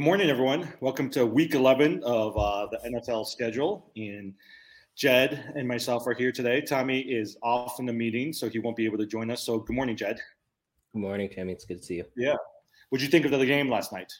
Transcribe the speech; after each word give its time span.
Good 0.00 0.06
morning, 0.06 0.30
everyone. 0.30 0.66
Welcome 0.80 1.10
to 1.10 1.26
week 1.26 1.52
11 1.52 2.02
of 2.04 2.34
uh, 2.34 2.68
the 2.70 2.78
NFL 2.88 3.26
schedule. 3.26 3.92
And 3.98 4.32
Jed 4.96 5.52
and 5.54 5.68
myself 5.68 6.06
are 6.06 6.14
here 6.14 6.32
today. 6.32 6.62
Tommy 6.62 7.00
is 7.00 7.36
off 7.42 7.78
in 7.80 7.84
the 7.84 7.92
meeting, 7.92 8.32
so 8.32 8.48
he 8.48 8.60
won't 8.60 8.76
be 8.76 8.86
able 8.86 8.96
to 8.96 9.04
join 9.04 9.30
us. 9.30 9.42
So, 9.42 9.58
good 9.58 9.76
morning, 9.76 9.98
Jed. 9.98 10.18
Good 10.94 11.00
morning, 11.00 11.28
Tammy. 11.28 11.52
It's 11.52 11.66
good 11.66 11.80
to 11.80 11.84
see 11.84 11.96
you. 11.96 12.06
Yeah. 12.16 12.36
What'd 12.88 13.04
you 13.04 13.10
think 13.10 13.26
of 13.26 13.38
the 13.38 13.44
game 13.44 13.68
last 13.68 13.92
night? 13.92 14.10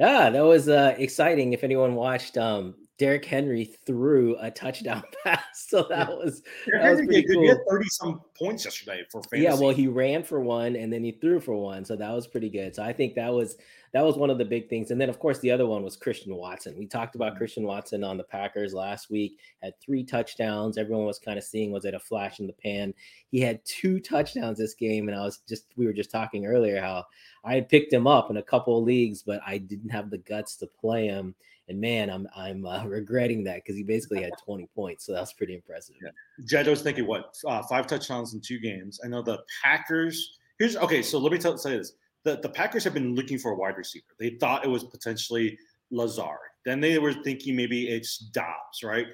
Yeah, 0.00 0.30
that 0.30 0.44
was 0.44 0.68
uh, 0.68 0.96
exciting. 0.98 1.52
If 1.52 1.62
anyone 1.62 1.94
watched, 1.94 2.36
um, 2.36 2.74
Derrick 2.98 3.24
Henry 3.24 3.76
threw 3.86 4.36
a 4.40 4.50
touchdown 4.50 5.04
pass, 5.24 5.68
so 5.68 5.86
that 5.88 6.08
was 6.08 6.42
that 6.72 6.90
was 6.90 7.06
pretty 7.06 7.22
cool. 7.22 7.42
He 7.42 7.48
had 7.48 7.58
thirty 7.70 7.88
some 7.88 8.20
points 8.36 8.64
yesterday 8.64 9.04
for 9.10 9.22
fantasy. 9.22 9.44
Yeah, 9.44 9.54
well, 9.54 9.72
he 9.72 9.86
ran 9.86 10.24
for 10.24 10.40
one 10.40 10.74
and 10.74 10.92
then 10.92 11.04
he 11.04 11.12
threw 11.12 11.38
for 11.38 11.54
one, 11.54 11.84
so 11.84 11.94
that 11.94 12.12
was 12.12 12.26
pretty 12.26 12.50
good. 12.50 12.74
So 12.74 12.82
I 12.82 12.92
think 12.92 13.14
that 13.14 13.32
was 13.32 13.56
that 13.92 14.04
was 14.04 14.16
one 14.16 14.30
of 14.30 14.38
the 14.38 14.44
big 14.44 14.68
things. 14.68 14.90
And 14.90 15.00
then 15.00 15.08
of 15.08 15.18
course 15.18 15.38
the 15.38 15.50
other 15.50 15.66
one 15.66 15.82
was 15.82 15.96
Christian 15.96 16.34
Watson. 16.34 16.76
We 16.78 16.86
talked 16.86 17.14
about 17.14 17.30
mm-hmm. 17.30 17.38
Christian 17.38 17.64
Watson 17.64 18.04
on 18.04 18.16
the 18.16 18.24
Packers 18.24 18.74
last 18.74 19.10
week. 19.10 19.38
Had 19.62 19.74
three 19.80 20.04
touchdowns. 20.04 20.78
Everyone 20.78 21.06
was 21.06 21.18
kind 21.18 21.38
of 21.38 21.44
seeing 21.44 21.70
was 21.72 21.84
it 21.84 21.94
a 21.94 22.00
flash 22.00 22.40
in 22.40 22.46
the 22.46 22.52
pan. 22.52 22.94
He 23.30 23.40
had 23.40 23.64
two 23.64 24.00
touchdowns 24.00 24.58
this 24.58 24.74
game, 24.74 25.08
and 25.08 25.18
I 25.18 25.24
was 25.24 25.38
just 25.48 25.66
we 25.76 25.86
were 25.86 25.92
just 25.92 26.10
talking 26.10 26.46
earlier 26.46 26.80
how 26.80 27.04
I 27.44 27.54
had 27.54 27.68
picked 27.68 27.92
him 27.92 28.06
up 28.06 28.30
in 28.30 28.36
a 28.36 28.42
couple 28.42 28.78
of 28.78 28.84
leagues, 28.84 29.22
but 29.22 29.40
I 29.46 29.58
didn't 29.58 29.90
have 29.90 30.10
the 30.10 30.18
guts 30.18 30.56
to 30.56 30.66
play 30.66 31.06
him 31.06 31.34
and 31.68 31.80
man, 31.80 32.10
I'm 32.10 32.26
I'm 32.34 32.66
uh, 32.66 32.84
regretting 32.86 33.44
that 33.44 33.56
because 33.56 33.76
he 33.76 33.82
basically 33.82 34.22
had 34.22 34.32
20 34.44 34.66
points, 34.74 35.04
so 35.04 35.12
that's 35.12 35.32
pretty 35.32 35.54
impressive. 35.54 35.96
Yeah. 36.02 36.10
Jed, 36.44 36.66
I 36.66 36.70
was 36.70 36.82
thinking, 36.82 37.06
what 37.06 37.36
uh, 37.46 37.62
five 37.62 37.86
touchdowns 37.86 38.34
in 38.34 38.40
two 38.40 38.58
games? 38.58 39.00
I 39.04 39.08
know 39.08 39.22
the 39.22 39.42
Packers. 39.62 40.38
Here's 40.58 40.76
okay. 40.76 41.02
So 41.02 41.18
let 41.18 41.32
me 41.32 41.38
tell 41.38 41.56
say 41.58 41.76
this: 41.76 41.92
the 42.24 42.38
the 42.42 42.48
Packers 42.48 42.84
have 42.84 42.94
been 42.94 43.14
looking 43.14 43.38
for 43.38 43.52
a 43.52 43.56
wide 43.56 43.76
receiver. 43.76 44.06
They 44.18 44.30
thought 44.30 44.64
it 44.64 44.68
was 44.68 44.84
potentially 44.84 45.58
Lazard. 45.90 46.38
Then 46.64 46.80
they 46.80 46.98
were 46.98 47.14
thinking 47.14 47.56
maybe 47.56 47.88
it's 47.88 48.18
Doubs, 48.18 48.82
right? 48.82 49.06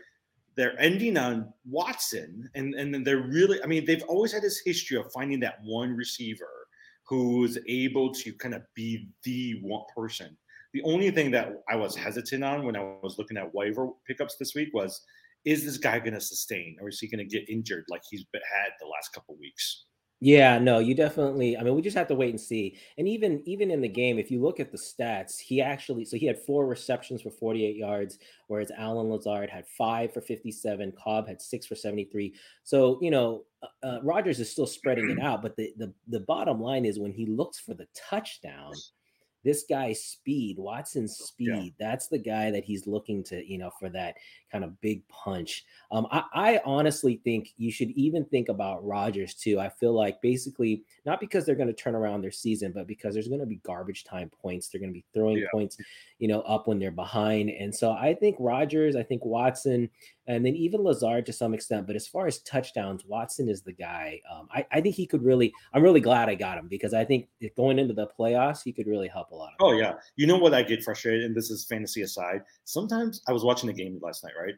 They're 0.56 0.80
ending 0.80 1.16
on 1.16 1.52
Watson, 1.68 2.48
and 2.54 2.74
and 2.74 2.94
then 2.94 3.04
they're 3.04 3.26
really. 3.28 3.62
I 3.62 3.66
mean, 3.66 3.84
they've 3.84 4.04
always 4.04 4.32
had 4.32 4.42
this 4.42 4.60
history 4.64 4.96
of 4.96 5.10
finding 5.12 5.40
that 5.40 5.58
one 5.64 5.94
receiver 5.96 6.66
who's 7.06 7.58
able 7.68 8.12
to 8.14 8.32
kind 8.32 8.54
of 8.54 8.62
be 8.74 9.08
the 9.24 9.60
one 9.62 9.82
person 9.94 10.36
the 10.74 10.82
only 10.82 11.10
thing 11.12 11.30
that 11.30 11.62
I 11.68 11.76
was 11.76 11.94
hesitant 11.94 12.42
on 12.42 12.66
when 12.66 12.76
I 12.76 12.80
was 13.00 13.16
looking 13.16 13.36
at 13.36 13.54
waiver 13.54 13.90
pickups 14.08 14.34
this 14.36 14.56
week 14.56 14.74
was, 14.74 15.00
is 15.44 15.64
this 15.64 15.78
guy 15.78 16.00
going 16.00 16.14
to 16.14 16.20
sustain, 16.20 16.76
or 16.80 16.88
is 16.88 16.98
he 16.98 17.06
going 17.06 17.26
to 17.26 17.38
get 17.38 17.48
injured 17.48 17.84
like 17.88 18.02
he's 18.10 18.26
had 18.34 18.72
the 18.80 18.88
last 18.88 19.12
couple 19.12 19.36
weeks? 19.38 19.84
Yeah, 20.20 20.58
no, 20.58 20.78
you 20.78 20.94
definitely. 20.94 21.56
I 21.56 21.62
mean, 21.62 21.74
we 21.74 21.82
just 21.82 21.96
have 21.96 22.06
to 22.08 22.14
wait 22.14 22.30
and 22.30 22.40
see. 22.40 22.78
And 22.96 23.06
even 23.06 23.42
even 23.46 23.70
in 23.70 23.80
the 23.80 23.88
game, 23.88 24.18
if 24.18 24.30
you 24.30 24.40
look 24.40 24.58
at 24.58 24.72
the 24.72 24.78
stats, 24.78 25.38
he 25.38 25.60
actually 25.60 26.04
so 26.04 26.16
he 26.16 26.24
had 26.24 26.38
four 26.38 26.66
receptions 26.66 27.20
for 27.20 27.30
48 27.30 27.76
yards, 27.76 28.18
whereas 28.46 28.70
Allen 28.76 29.10
Lazard 29.10 29.50
had 29.50 29.66
five 29.66 30.14
for 30.14 30.20
57. 30.20 30.92
Cobb 30.92 31.28
had 31.28 31.42
six 31.42 31.66
for 31.66 31.74
73. 31.74 32.32
So 32.62 32.98
you 33.02 33.10
know, 33.10 33.44
uh, 33.62 33.86
uh 33.86 34.00
Rodgers 34.02 34.40
is 34.40 34.50
still 34.50 34.66
spreading 34.66 35.10
it 35.10 35.18
out. 35.22 35.42
But 35.42 35.56
the 35.56 35.74
the 35.76 35.92
the 36.08 36.20
bottom 36.20 36.60
line 36.60 36.84
is 36.84 36.98
when 36.98 37.12
he 37.12 37.26
looks 37.26 37.58
for 37.58 37.74
the 37.74 37.88
touchdown 37.94 38.72
this 39.44 39.64
guy's 39.68 40.02
speed, 40.02 40.58
Watson's 40.58 41.16
speed, 41.16 41.74
yeah. 41.78 41.86
that's 41.86 42.08
the 42.08 42.18
guy 42.18 42.50
that 42.50 42.64
he's 42.64 42.86
looking 42.86 43.22
to, 43.24 43.44
you 43.46 43.58
know, 43.58 43.70
for 43.78 43.88
that 43.90 44.16
kind 44.54 44.64
of 44.64 44.80
big 44.80 45.06
punch. 45.08 45.64
Um, 45.90 46.06
I, 46.12 46.22
I, 46.32 46.60
honestly 46.64 47.20
think 47.24 47.52
you 47.56 47.72
should 47.72 47.90
even 47.90 48.24
think 48.24 48.48
about 48.48 48.84
Rodgers 48.84 49.34
too. 49.34 49.58
I 49.58 49.68
feel 49.68 49.92
like 49.92 50.22
basically 50.22 50.84
not 51.04 51.18
because 51.18 51.44
they're 51.44 51.56
going 51.56 51.68
to 51.68 51.74
turn 51.74 51.96
around 51.96 52.22
their 52.22 52.30
season, 52.30 52.70
but 52.72 52.86
because 52.86 53.14
there's 53.14 53.26
going 53.26 53.40
to 53.40 53.46
be 53.46 53.60
garbage 53.64 54.04
time 54.04 54.30
points. 54.30 54.68
They're 54.68 54.80
going 54.80 54.92
to 54.92 54.94
be 54.94 55.04
throwing 55.12 55.38
yeah. 55.38 55.48
points, 55.52 55.76
you 56.20 56.28
know, 56.28 56.42
up 56.42 56.68
when 56.68 56.78
they're 56.78 56.92
behind. 56.92 57.50
And 57.50 57.74
so 57.74 57.90
I 57.90 58.14
think 58.14 58.36
Rodgers, 58.38 58.94
I 58.94 59.02
think 59.02 59.24
Watson, 59.24 59.90
and 60.26 60.46
then 60.46 60.54
even 60.54 60.82
Lazard 60.82 61.26
to 61.26 61.32
some 61.32 61.52
extent. 61.52 61.86
But 61.86 61.96
as 61.96 62.06
far 62.06 62.26
as 62.26 62.38
touchdowns, 62.40 63.04
Watson 63.04 63.48
is 63.48 63.62
the 63.62 63.72
guy. 63.72 64.20
Um, 64.32 64.48
I, 64.52 64.66
I, 64.70 64.80
think 64.80 64.94
he 64.94 65.06
could 65.06 65.22
really. 65.22 65.52
I'm 65.72 65.82
really 65.82 66.00
glad 66.00 66.28
I 66.28 66.34
got 66.34 66.58
him 66.58 66.68
because 66.68 66.94
I 66.94 67.04
think 67.04 67.28
going 67.56 67.78
into 67.78 67.94
the 67.94 68.08
playoffs, 68.18 68.62
he 68.64 68.72
could 68.72 68.86
really 68.86 69.08
help 69.08 69.28
a 69.34 69.36
lot. 69.36 69.52
oh 69.60 69.72
yeah, 69.72 69.94
you 70.16 70.26
know 70.26 70.38
what 70.38 70.54
I 70.54 70.62
get 70.62 70.82
frustrated, 70.82 71.24
and 71.24 71.34
this 71.34 71.50
is 71.50 71.64
fantasy 71.64 72.02
aside. 72.02 72.42
Sometimes 72.64 73.22
I 73.28 73.32
was 73.32 73.44
watching 73.44 73.66
the 73.66 73.72
game 73.72 73.98
last 74.02 74.24
night, 74.24 74.34
right? 74.40 74.54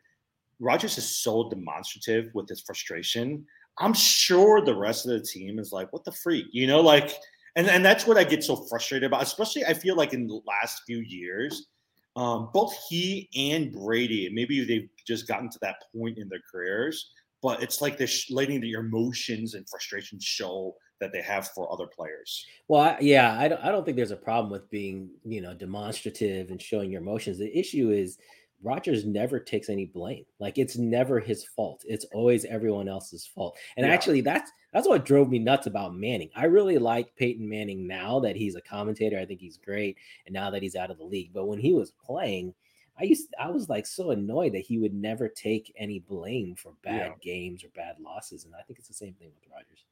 Rodgers 0.60 0.96
is 0.98 1.18
so 1.18 1.48
demonstrative 1.50 2.30
with 2.34 2.48
his 2.48 2.60
frustration. 2.60 3.44
I'm 3.78 3.92
sure 3.92 4.64
the 4.64 4.74
rest 4.74 5.06
of 5.06 5.12
the 5.12 5.20
team 5.20 5.58
is 5.58 5.72
like, 5.72 5.92
"What 5.92 6.04
the 6.04 6.12
freak," 6.12 6.46
you 6.52 6.66
know, 6.66 6.80
like. 6.80 7.16
And, 7.58 7.70
and 7.70 7.82
that's 7.82 8.06
what 8.06 8.18
I 8.18 8.24
get 8.24 8.44
so 8.44 8.54
frustrated 8.54 9.06
about, 9.06 9.22
especially 9.22 9.64
I 9.64 9.72
feel 9.72 9.96
like 9.96 10.12
in 10.12 10.26
the 10.26 10.42
last 10.46 10.82
few 10.86 10.98
years, 10.98 11.68
um, 12.16 12.50
both 12.52 12.74
he 12.88 13.28
and 13.34 13.72
Brady, 13.72 14.30
maybe 14.32 14.64
they've 14.64 14.88
just 15.06 15.26
gotten 15.26 15.50
to 15.50 15.58
that 15.62 15.76
point 15.94 16.18
in 16.18 16.28
their 16.28 16.40
careers, 16.50 17.10
but 17.42 17.62
it's 17.62 17.80
like 17.80 17.98
they're 17.98 18.08
letting 18.30 18.60
the 18.60 18.72
emotions 18.72 19.54
and 19.54 19.68
frustrations 19.68 20.24
show 20.24 20.74
that 21.00 21.12
they 21.12 21.22
have 21.22 21.48
for 21.48 21.70
other 21.72 21.86
players. 21.86 22.46
Well, 22.68 22.80
I, 22.80 22.96
yeah, 23.00 23.38
I 23.38 23.48
don't, 23.48 23.62
I 23.62 23.70
don't 23.70 23.84
think 23.84 23.96
there's 23.96 24.10
a 24.10 24.16
problem 24.16 24.50
with 24.50 24.70
being, 24.70 25.10
you 25.24 25.40
know, 25.40 25.54
demonstrative 25.54 26.50
and 26.50 26.60
showing 26.60 26.90
your 26.90 27.02
emotions. 27.02 27.38
The 27.38 27.56
issue 27.56 27.90
is 27.90 28.18
Rodgers 28.62 29.04
never 29.04 29.38
takes 29.38 29.68
any 29.68 29.86
blame. 29.86 30.24
Like 30.38 30.58
it's 30.58 30.76
never 30.76 31.20
his 31.20 31.44
fault. 31.44 31.84
It's 31.86 32.06
always 32.12 32.44
everyone 32.44 32.88
else's 32.88 33.26
fault. 33.26 33.56
And 33.76 33.86
yeah. 33.86 33.92
actually, 33.92 34.22
that's 34.22 34.50
that's 34.72 34.88
what 34.88 35.04
drove 35.04 35.30
me 35.30 35.38
nuts 35.38 35.66
about 35.66 35.94
Manning. 35.94 36.30
I 36.34 36.46
really 36.46 36.78
like 36.78 37.14
Peyton 37.16 37.48
Manning 37.48 37.86
now 37.86 38.20
that 38.20 38.36
he's 38.36 38.56
a 38.56 38.60
commentator. 38.60 39.18
I 39.18 39.24
think 39.24 39.40
he's 39.40 39.58
great, 39.58 39.96
and 40.26 40.34
now 40.34 40.50
that 40.50 40.62
he's 40.62 40.76
out 40.76 40.90
of 40.90 40.98
the 40.98 41.04
league. 41.04 41.30
But 41.32 41.46
when 41.46 41.58
he 41.58 41.72
was 41.72 41.92
playing, 42.04 42.54
I 42.98 43.04
used 43.04 43.28
I 43.38 43.50
was 43.50 43.68
like 43.68 43.86
so 43.86 44.10
annoyed 44.10 44.52
that 44.54 44.60
he 44.60 44.78
would 44.78 44.94
never 44.94 45.28
take 45.28 45.72
any 45.78 46.00
blame 46.00 46.54
for 46.56 46.72
bad 46.82 47.12
yeah. 47.12 47.12
games 47.22 47.62
or 47.62 47.68
bad 47.68 47.96
losses, 48.00 48.44
and 48.44 48.54
I 48.54 48.62
think 48.62 48.78
it's 48.78 48.88
the 48.88 48.94
same 48.94 49.14
thing 49.14 49.28
with 49.34 49.50
Rodgers. 49.50 49.84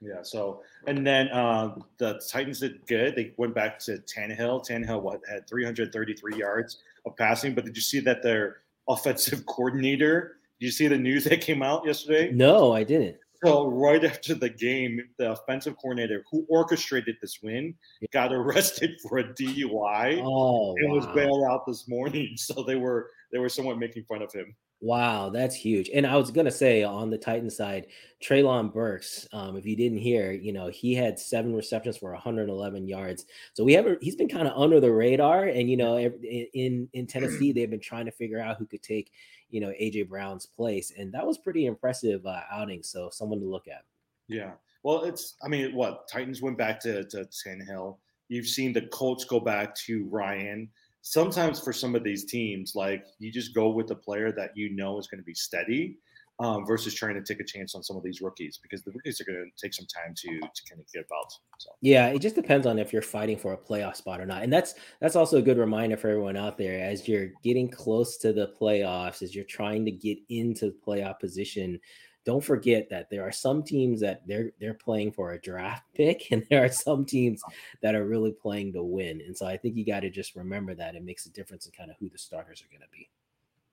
Yeah. 0.00 0.22
So 0.22 0.62
and 0.86 1.06
then 1.06 1.28
uh, 1.28 1.74
the 1.98 2.20
Titans 2.30 2.60
did 2.60 2.86
good. 2.86 3.16
They 3.16 3.32
went 3.36 3.54
back 3.54 3.78
to 3.80 3.98
Tannehill. 3.98 4.66
Tannehill 4.68 5.02
what 5.02 5.20
had 5.28 5.48
333 5.48 6.36
yards 6.36 6.78
of 7.06 7.16
passing, 7.16 7.54
but 7.54 7.64
did 7.64 7.76
you 7.76 7.82
see 7.82 8.00
that 8.00 8.22
their 8.22 8.58
offensive 8.88 9.46
coordinator? 9.46 10.36
Did 10.60 10.66
you 10.66 10.72
see 10.72 10.88
the 10.88 10.98
news 10.98 11.24
that 11.24 11.40
came 11.40 11.62
out 11.62 11.84
yesterday? 11.86 12.30
No, 12.32 12.72
I 12.72 12.82
didn't. 12.82 13.16
So 13.44 13.68
right 13.68 14.02
after 14.02 14.34
the 14.34 14.48
game, 14.48 15.00
the 15.18 15.32
offensive 15.32 15.76
coordinator 15.76 16.24
who 16.30 16.46
orchestrated 16.48 17.16
this 17.20 17.40
win 17.42 17.74
got 18.12 18.32
arrested 18.32 18.92
for 19.08 19.18
a 19.18 19.24
DUI 19.24 20.22
oh, 20.24 20.74
and 20.78 20.90
wow. 20.90 20.96
was 20.96 21.06
bailed 21.14 21.44
out 21.44 21.66
this 21.66 21.88
morning. 21.88 22.34
So 22.36 22.62
they 22.62 22.76
were 22.76 23.10
they 23.32 23.38
were 23.38 23.48
somewhat 23.48 23.78
making 23.78 24.04
fun 24.04 24.22
of 24.22 24.32
him. 24.32 24.54
Wow, 24.80 25.30
that's 25.30 25.54
huge. 25.54 25.88
And 25.88 26.06
I 26.06 26.16
was 26.16 26.30
gonna 26.30 26.50
say 26.50 26.82
on 26.82 27.08
the 27.08 27.16
Titan 27.16 27.48
side, 27.48 27.86
Treylon 28.22 28.72
Burks. 28.72 29.26
Um, 29.32 29.56
if 29.56 29.64
you 29.64 29.74
didn't 29.74 29.98
hear, 29.98 30.32
you 30.32 30.52
know 30.52 30.68
he 30.68 30.94
had 30.94 31.18
seven 31.18 31.54
receptions 31.54 31.96
for 31.96 32.12
111 32.12 32.86
yards. 32.86 33.24
So 33.54 33.64
we 33.64 33.72
have 33.72 33.86
he's 34.02 34.16
been 34.16 34.28
kind 34.28 34.46
of 34.46 34.56
under 34.56 34.78
the 34.78 34.92
radar. 34.92 35.44
And 35.44 35.70
you 35.70 35.78
know, 35.78 35.98
in 35.98 36.88
in 36.92 37.06
Tennessee, 37.06 37.52
they've 37.52 37.70
been 37.70 37.80
trying 37.80 38.04
to 38.04 38.12
figure 38.12 38.40
out 38.40 38.58
who 38.58 38.66
could 38.66 38.82
take 38.82 39.12
you 39.48 39.60
know 39.60 39.68
AJ 39.68 40.08
Brown's 40.08 40.46
place, 40.46 40.92
and 40.96 41.12
that 41.12 41.26
was 41.26 41.38
pretty 41.38 41.66
impressive 41.66 42.26
uh, 42.26 42.40
outing. 42.52 42.82
So 42.82 43.08
someone 43.10 43.40
to 43.40 43.46
look 43.46 43.68
at. 43.68 43.84
Yeah. 44.28 44.52
Well, 44.82 45.04
it's 45.04 45.36
I 45.42 45.48
mean, 45.48 45.74
what 45.74 46.06
Titans 46.06 46.42
went 46.42 46.58
back 46.58 46.80
to 46.80 47.04
to 47.04 47.24
Tannehill. 47.24 47.96
You've 48.28 48.46
seen 48.46 48.72
the 48.72 48.82
Colts 48.82 49.24
go 49.24 49.40
back 49.40 49.74
to 49.86 50.04
Ryan 50.06 50.68
sometimes 51.06 51.60
for 51.60 51.72
some 51.72 51.94
of 51.94 52.02
these 52.02 52.24
teams, 52.24 52.74
like 52.74 53.06
you 53.20 53.30
just 53.30 53.54
go 53.54 53.70
with 53.70 53.86
the 53.86 53.94
player 53.94 54.32
that 54.32 54.50
you 54.56 54.74
know 54.74 54.98
is 54.98 55.06
going 55.06 55.20
to 55.20 55.24
be 55.24 55.34
steady 55.34 55.98
um, 56.40 56.66
versus 56.66 56.94
trying 56.94 57.14
to 57.14 57.22
take 57.22 57.38
a 57.38 57.44
chance 57.44 57.76
on 57.76 57.84
some 57.84 57.96
of 57.96 58.02
these 58.02 58.20
rookies 58.20 58.58
because 58.60 58.82
the 58.82 58.90
rookies 58.90 59.20
are 59.20 59.24
going 59.24 59.48
to 59.48 59.62
take 59.64 59.72
some 59.72 59.86
time 59.86 60.14
to 60.16 60.28
to 60.40 60.62
kind 60.68 60.80
of 60.80 60.92
get 60.92 61.04
about. 61.06 61.32
So 61.58 61.70
yeah, 61.80 62.08
it 62.08 62.18
just 62.18 62.34
depends 62.34 62.66
on 62.66 62.80
if 62.80 62.92
you're 62.92 63.02
fighting 63.02 63.38
for 63.38 63.52
a 63.52 63.56
playoff 63.56 63.94
spot 63.94 64.20
or 64.20 64.26
not, 64.26 64.42
and 64.42 64.52
that's 64.52 64.74
that's 65.00 65.14
also 65.14 65.38
a 65.38 65.42
good 65.42 65.58
reminder 65.58 65.96
for 65.96 66.08
everyone 66.08 66.36
out 66.36 66.58
there 66.58 66.82
as 66.82 67.06
you're 67.06 67.28
getting 67.44 67.70
close 67.70 68.16
to 68.18 68.32
the 68.32 68.52
playoffs, 68.60 69.22
as 69.22 69.32
you're 69.32 69.44
trying 69.44 69.84
to 69.84 69.92
get 69.92 70.18
into 70.28 70.66
the 70.66 70.76
playoff 70.84 71.20
position 71.20 71.78
don't 72.26 72.44
forget 72.44 72.90
that 72.90 73.08
there 73.08 73.22
are 73.22 73.32
some 73.32 73.62
teams 73.62 74.00
that 74.00 74.26
they're 74.26 74.50
they're 74.60 74.74
playing 74.74 75.12
for 75.12 75.32
a 75.32 75.40
draft 75.40 75.84
pick 75.94 76.30
and 76.32 76.44
there 76.50 76.62
are 76.62 76.68
some 76.68 77.06
teams 77.06 77.40
that 77.80 77.94
are 77.94 78.04
really 78.04 78.32
playing 78.32 78.72
to 78.72 78.82
win 78.82 79.22
and 79.24 79.34
so 79.34 79.46
i 79.46 79.56
think 79.56 79.76
you 79.76 79.86
got 79.86 80.00
to 80.00 80.10
just 80.10 80.36
remember 80.36 80.74
that 80.74 80.94
it 80.94 81.04
makes 81.04 81.24
a 81.24 81.30
difference 81.30 81.64
in 81.64 81.72
kind 81.72 81.90
of 81.90 81.96
who 81.98 82.10
the 82.10 82.18
starters 82.18 82.62
are 82.62 82.68
going 82.68 82.82
to 82.82 82.92
be. 82.92 83.08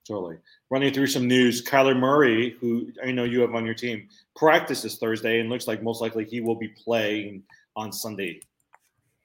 Totally. 0.06 0.36
Running 0.70 0.94
through 0.94 1.08
some 1.08 1.28
news 1.28 1.64
kyler 1.64 1.98
murray 1.98 2.56
who 2.62 2.92
i 3.04 3.12
know 3.12 3.24
you 3.24 3.42
have 3.42 3.56
on 3.56 3.66
your 3.66 3.74
team 3.74 4.08
practices 4.36 4.98
thursday 4.98 5.40
and 5.40 5.50
looks 5.50 5.68
like 5.68 5.82
most 5.82 6.02
likely 6.02 6.24
he 6.24 6.40
will 6.40 6.56
be 6.56 6.70
playing 6.70 7.44
on 7.76 7.92
sunday. 7.92 8.42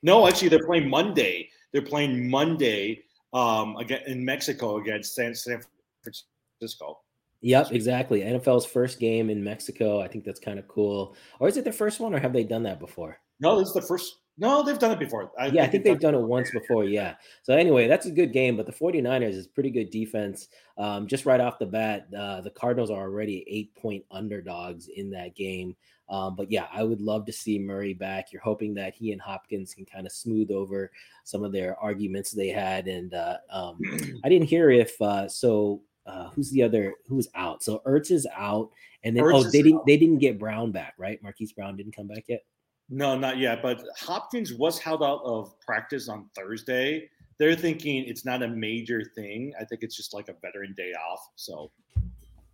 No 0.02 0.26
actually 0.26 0.48
they're 0.48 0.66
playing 0.66 0.88
monday. 0.88 1.50
They're 1.72 1.82
playing 1.82 2.30
monday 2.30 3.02
um 3.34 3.76
again 3.76 4.00
in 4.06 4.24
mexico 4.24 4.78
against 4.78 5.14
san, 5.14 5.34
san 5.34 5.60
francisco 6.02 7.00
Yep, 7.40 7.72
exactly. 7.72 8.20
NFL's 8.20 8.66
first 8.66 8.98
game 8.98 9.30
in 9.30 9.42
Mexico. 9.42 10.00
I 10.00 10.08
think 10.08 10.24
that's 10.24 10.40
kind 10.40 10.58
of 10.58 10.66
cool. 10.66 11.16
Or 11.38 11.48
is 11.48 11.56
it 11.56 11.64
the 11.64 11.72
first 11.72 12.00
one, 12.00 12.14
or 12.14 12.18
have 12.18 12.32
they 12.32 12.44
done 12.44 12.64
that 12.64 12.80
before? 12.80 13.20
No, 13.40 13.58
this 13.58 13.68
is 13.68 13.74
the 13.74 13.82
first. 13.82 14.16
No, 14.40 14.62
they've 14.62 14.78
done 14.78 14.92
it 14.92 14.98
before. 15.00 15.32
I 15.38 15.46
yeah, 15.46 15.64
I 15.64 15.66
think 15.66 15.82
they've 15.82 15.98
done 15.98 16.14
it 16.14 16.20
once 16.20 16.50
before. 16.52 16.84
Yeah. 16.84 17.14
So 17.42 17.54
anyway, 17.54 17.88
that's 17.88 18.06
a 18.06 18.10
good 18.10 18.32
game, 18.32 18.56
but 18.56 18.66
the 18.66 18.72
49ers 18.72 19.34
is 19.34 19.48
pretty 19.48 19.70
good 19.70 19.90
defense. 19.90 20.48
Um, 20.76 21.08
just 21.08 21.26
right 21.26 21.40
off 21.40 21.58
the 21.58 21.66
bat, 21.66 22.06
uh, 22.16 22.40
the 22.40 22.50
Cardinals 22.50 22.90
are 22.90 23.02
already 23.02 23.44
eight 23.48 23.74
point 23.74 24.04
underdogs 24.12 24.88
in 24.88 25.10
that 25.10 25.34
game. 25.34 25.74
Um, 26.08 26.36
but 26.36 26.50
yeah, 26.50 26.66
I 26.72 26.84
would 26.84 27.00
love 27.00 27.26
to 27.26 27.32
see 27.32 27.58
Murray 27.58 27.94
back. 27.94 28.32
You're 28.32 28.42
hoping 28.42 28.74
that 28.74 28.94
he 28.94 29.12
and 29.12 29.20
Hopkins 29.20 29.74
can 29.74 29.84
kind 29.84 30.06
of 30.06 30.12
smooth 30.12 30.50
over 30.52 30.90
some 31.24 31.42
of 31.44 31.52
their 31.52 31.76
arguments 31.78 32.30
they 32.30 32.48
had. 32.48 32.86
And 32.86 33.14
uh, 33.14 33.38
um, 33.50 33.78
I 34.24 34.28
didn't 34.28 34.48
hear 34.48 34.70
if 34.70 35.00
uh, 35.02 35.28
so. 35.28 35.82
Uh, 36.08 36.30
who's 36.30 36.50
the 36.50 36.62
other? 36.62 36.94
Who's 37.06 37.28
out? 37.34 37.62
So 37.62 37.82
Ertz 37.86 38.10
is 38.10 38.26
out, 38.34 38.70
and 39.04 39.14
then 39.14 39.22
Ertz 39.24 39.34
oh, 39.34 39.42
they 39.50 39.62
didn't. 39.62 39.78
Out. 39.78 39.86
They 39.86 39.96
didn't 39.98 40.18
get 40.18 40.38
Brown 40.38 40.72
back, 40.72 40.94
right? 40.96 41.22
Marquise 41.22 41.52
Brown 41.52 41.76
didn't 41.76 41.94
come 41.94 42.06
back 42.06 42.24
yet. 42.28 42.44
No, 42.88 43.16
not 43.16 43.36
yet. 43.36 43.60
But 43.62 43.82
Hopkins 43.98 44.54
was 44.54 44.78
held 44.78 45.02
out 45.02 45.20
of 45.22 45.58
practice 45.60 46.08
on 46.08 46.30
Thursday. 46.34 47.10
They're 47.38 47.54
thinking 47.54 48.04
it's 48.06 48.24
not 48.24 48.42
a 48.42 48.48
major 48.48 49.04
thing. 49.14 49.52
I 49.60 49.64
think 49.64 49.82
it's 49.82 49.94
just 49.94 50.14
like 50.14 50.28
a 50.28 50.34
veteran 50.42 50.74
day 50.76 50.92
off. 50.92 51.20
So, 51.36 51.70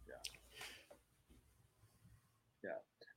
yeah. 0.06 0.15
Yeah. 2.65 2.71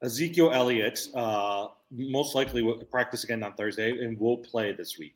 Ezekiel 0.05 0.51
Elliott 0.53 1.07
uh, 1.15 1.69
most 1.91 2.35
likely 2.35 2.61
will 2.61 2.77
practice 2.85 3.23
again 3.23 3.43
on 3.43 3.53
Thursday 3.55 4.05
and 4.05 4.17
will 4.19 4.37
play 4.37 4.71
this 4.71 4.97
week. 4.99 5.15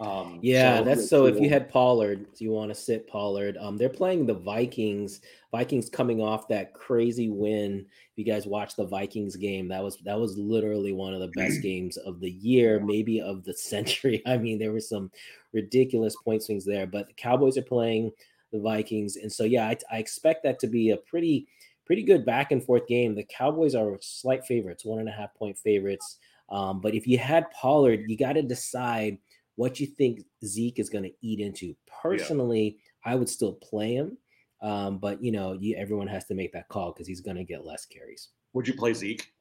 Um, 0.00 0.38
yeah, 0.40 0.78
so 0.78 0.84
that's 0.84 1.10
so. 1.10 1.26
If 1.26 1.38
you 1.38 1.50
had 1.50 1.68
Pollard, 1.68 2.26
you 2.38 2.52
want 2.52 2.70
to 2.70 2.74
sit 2.74 3.06
Pollard. 3.06 3.58
Um, 3.60 3.76
they're 3.76 3.90
playing 3.90 4.24
the 4.24 4.34
Vikings. 4.34 5.20
Vikings 5.52 5.90
coming 5.90 6.22
off 6.22 6.48
that 6.48 6.72
crazy 6.72 7.28
win. 7.28 7.84
If 8.12 8.16
you 8.16 8.24
guys 8.24 8.46
watched 8.46 8.78
the 8.78 8.86
Vikings 8.86 9.36
game, 9.36 9.68
that 9.68 9.82
was 9.82 9.98
that 9.98 10.18
was 10.18 10.38
literally 10.38 10.92
one 10.92 11.12
of 11.12 11.20
the 11.20 11.28
best 11.36 11.60
games 11.62 11.98
of 11.98 12.18
the 12.18 12.30
year, 12.30 12.80
maybe 12.80 13.20
of 13.20 13.44
the 13.44 13.52
century. 13.52 14.22
I 14.26 14.38
mean, 14.38 14.58
there 14.58 14.72
were 14.72 14.80
some 14.80 15.10
ridiculous 15.52 16.16
point 16.24 16.42
swings 16.42 16.64
there. 16.64 16.86
But 16.86 17.08
the 17.08 17.14
Cowboys 17.14 17.58
are 17.58 17.62
playing 17.62 18.10
the 18.52 18.60
Vikings, 18.60 19.16
and 19.16 19.30
so 19.30 19.44
yeah, 19.44 19.68
I, 19.68 19.76
I 19.92 19.98
expect 19.98 20.44
that 20.44 20.58
to 20.60 20.66
be 20.66 20.90
a 20.90 20.96
pretty 20.96 21.46
pretty 21.84 22.02
good 22.04 22.24
back 22.24 22.52
and 22.52 22.64
forth 22.64 22.86
game. 22.86 23.14
The 23.14 23.24
Cowboys 23.24 23.74
are 23.74 23.98
slight 24.00 24.46
favorites, 24.46 24.84
one 24.84 25.00
and 25.00 25.10
a 25.10 25.12
half 25.12 25.34
point 25.34 25.58
favorites. 25.58 26.16
Um, 26.48 26.80
but 26.80 26.94
if 26.94 27.06
you 27.06 27.18
had 27.18 27.50
Pollard, 27.50 28.04
you 28.08 28.16
got 28.16 28.32
to 28.32 28.42
decide 28.42 29.18
what 29.56 29.80
you 29.80 29.86
think 29.86 30.22
Zeke 30.44 30.78
is 30.78 30.90
going 30.90 31.04
to 31.04 31.12
eat 31.22 31.40
into. 31.40 31.74
Personally, 32.02 32.78
yeah. 33.04 33.12
I 33.12 33.14
would 33.14 33.28
still 33.28 33.54
play 33.54 33.94
him, 33.94 34.16
um, 34.62 34.98
but 34.98 35.22
you 35.22 35.32
know, 35.32 35.52
you, 35.52 35.76
everyone 35.76 36.08
has 36.08 36.26
to 36.26 36.34
make 36.34 36.52
that 36.52 36.68
call 36.68 36.92
because 36.92 37.06
he's 37.06 37.20
going 37.20 37.36
to 37.36 37.44
get 37.44 37.64
less 37.64 37.86
carries. 37.86 38.28
Would 38.52 38.66
you 38.66 38.74
play 38.74 38.94
Zeke? 38.94 39.32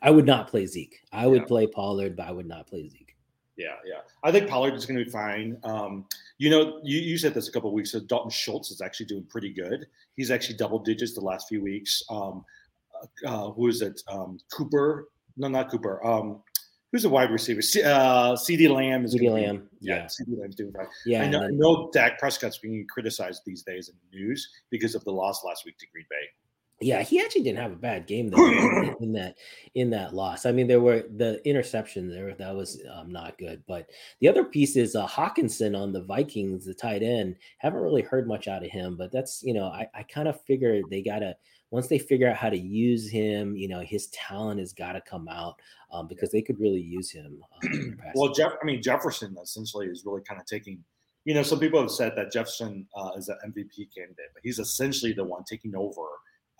I 0.00 0.10
would 0.10 0.26
not 0.26 0.48
play 0.48 0.66
Zeke. 0.66 1.00
I 1.12 1.26
would 1.26 1.46
play 1.46 1.66
Pollard, 1.66 2.16
but 2.16 2.26
I 2.26 2.32
would 2.32 2.46
not 2.46 2.66
play 2.66 2.88
Zeke. 2.88 3.16
Yeah, 3.56 3.76
yeah. 3.84 4.00
I 4.24 4.32
think 4.32 4.48
Pollard 4.48 4.74
is 4.74 4.86
going 4.86 4.98
to 4.98 5.04
be 5.04 5.10
fine. 5.10 5.58
Um, 5.64 6.06
you 6.38 6.50
know, 6.50 6.80
you, 6.82 6.98
you 6.98 7.18
said 7.18 7.34
this 7.34 7.48
a 7.48 7.52
couple 7.52 7.72
weeks 7.72 7.94
ago. 7.94 8.04
Dalton 8.06 8.30
Schultz 8.30 8.70
is 8.70 8.80
actually 8.80 9.06
doing 9.06 9.24
pretty 9.28 9.52
good. 9.52 9.86
He's 10.16 10.30
actually 10.30 10.56
double 10.56 10.78
digits 10.78 11.14
the 11.14 11.20
last 11.20 11.48
few 11.48 11.62
weeks. 11.62 12.02
Um, 12.08 12.44
uh, 13.26 13.50
who 13.50 13.68
is 13.68 13.82
it? 13.82 14.00
Um, 14.08 14.38
Cooper? 14.52 15.08
No, 15.36 15.48
not 15.48 15.70
Cooper. 15.70 16.04
Um, 16.06 16.42
who's 16.92 17.04
a 17.04 17.08
wide 17.08 17.30
receiver? 17.30 17.62
C- 17.62 17.82
uh, 17.82 18.34
CeeDee 18.34 18.70
Lamb 18.70 19.04
is 19.04 19.14
CeeDee 19.14 19.32
Lamb. 19.32 19.68
Yeah, 19.80 19.96
yeah. 19.96 20.04
CeeDee 20.04 20.38
Lamb's 20.38 20.54
doing 20.54 20.72
fine. 20.72 20.86
Yeah, 21.06 21.22
I 21.22 21.28
know, 21.28 21.40
then, 21.40 21.50
I 21.50 21.54
know 21.54 21.90
Dak 21.92 22.18
Prescott's 22.18 22.58
being 22.58 22.86
criticized 22.88 23.42
these 23.44 23.62
days 23.62 23.88
in 23.88 23.94
the 24.10 24.18
news 24.18 24.48
because 24.70 24.94
of 24.94 25.02
the 25.04 25.12
loss 25.12 25.42
last 25.44 25.64
week 25.64 25.78
to 25.78 25.86
Green 25.92 26.06
Bay. 26.08 26.26
Yeah, 26.82 27.02
he 27.02 27.20
actually 27.20 27.42
didn't 27.42 27.62
have 27.62 27.72
a 27.72 27.76
bad 27.76 28.06
game 28.08 28.28
though 28.28 28.44
in, 28.44 28.96
in, 29.00 29.12
that 29.12 29.36
in 29.74 29.90
that 29.90 30.14
loss. 30.14 30.46
I 30.46 30.52
mean, 30.52 30.66
there 30.66 30.80
were 30.80 31.04
the 31.16 31.40
interception 31.46 32.08
there 32.08 32.34
that 32.34 32.54
was 32.56 32.82
um, 32.92 33.12
not 33.12 33.38
good, 33.38 33.62
but 33.68 33.88
the 34.20 34.28
other 34.28 34.42
piece 34.42 34.74
is 34.74 34.96
uh, 34.96 35.06
Hockenson 35.06 35.80
on 35.80 35.92
the 35.92 36.02
Vikings, 36.02 36.64
the 36.64 36.74
tight 36.74 37.04
end. 37.04 37.36
Haven't 37.58 37.82
really 37.82 38.02
heard 38.02 38.26
much 38.26 38.48
out 38.48 38.64
of 38.64 38.70
him, 38.70 38.96
but 38.96 39.12
that's 39.12 39.42
you 39.44 39.54
know 39.54 39.66
I, 39.66 39.86
I 39.94 40.02
kind 40.02 40.26
of 40.26 40.40
figured 40.42 40.84
they 40.90 41.02
gotta 41.02 41.36
once 41.72 41.88
they 41.88 41.98
figure 41.98 42.28
out 42.28 42.36
how 42.36 42.50
to 42.50 42.58
use 42.58 43.08
him, 43.08 43.56
you 43.56 43.66
know, 43.66 43.80
his 43.80 44.08
talent 44.08 44.60
has 44.60 44.74
got 44.74 44.92
to 44.92 45.00
come 45.00 45.26
out 45.26 45.58
um, 45.90 46.06
because 46.06 46.30
they 46.30 46.42
could 46.42 46.60
really 46.60 46.82
use 46.82 47.10
him. 47.10 47.42
Um, 47.64 47.98
well, 48.14 48.32
Jeff, 48.32 48.52
I 48.62 48.64
mean, 48.66 48.82
Jefferson 48.82 49.34
essentially 49.42 49.86
is 49.86 50.04
really 50.04 50.20
kind 50.20 50.38
of 50.38 50.46
taking, 50.46 50.84
you 51.24 51.32
know, 51.32 51.42
some 51.42 51.58
people 51.58 51.80
have 51.80 51.90
said 51.90 52.12
that 52.14 52.30
Jefferson 52.30 52.86
uh, 52.94 53.12
is 53.16 53.30
an 53.30 53.38
MVP 53.46 53.88
candidate, 53.96 54.32
but 54.34 54.42
he's 54.42 54.58
essentially 54.58 55.14
the 55.14 55.24
one 55.24 55.44
taking 55.44 55.74
over 55.74 56.02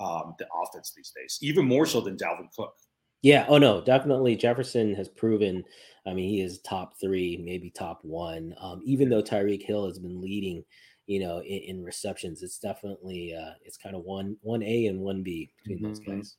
um, 0.00 0.34
the 0.38 0.46
offense 0.64 0.94
these 0.96 1.12
days, 1.14 1.38
even 1.42 1.66
more 1.66 1.84
so 1.84 2.00
than 2.00 2.16
Dalvin 2.16 2.48
Cook. 2.56 2.74
Yeah. 3.20 3.44
Oh 3.48 3.58
no, 3.58 3.82
definitely. 3.82 4.34
Jefferson 4.34 4.94
has 4.94 5.08
proven. 5.08 5.62
I 6.06 6.14
mean, 6.14 6.28
he 6.28 6.40
is 6.40 6.60
top 6.62 6.94
three, 6.98 7.40
maybe 7.44 7.70
top 7.70 8.00
one. 8.02 8.54
Um, 8.58 8.80
even 8.82 9.10
though 9.10 9.22
Tyreek 9.22 9.62
Hill 9.62 9.86
has 9.86 9.98
been 9.98 10.20
leading 10.20 10.64
you 11.12 11.20
know, 11.20 11.40
in, 11.40 11.62
in 11.76 11.84
receptions. 11.84 12.42
It's 12.42 12.58
definitely 12.58 13.34
uh, 13.34 13.52
it's 13.64 13.76
kind 13.76 13.94
of 13.94 14.02
one 14.04 14.36
one 14.40 14.62
A 14.62 14.86
and 14.86 15.00
one 15.00 15.22
B 15.22 15.50
between 15.58 15.78
mm-hmm. 15.78 15.88
those 15.88 16.00
guys. 16.00 16.36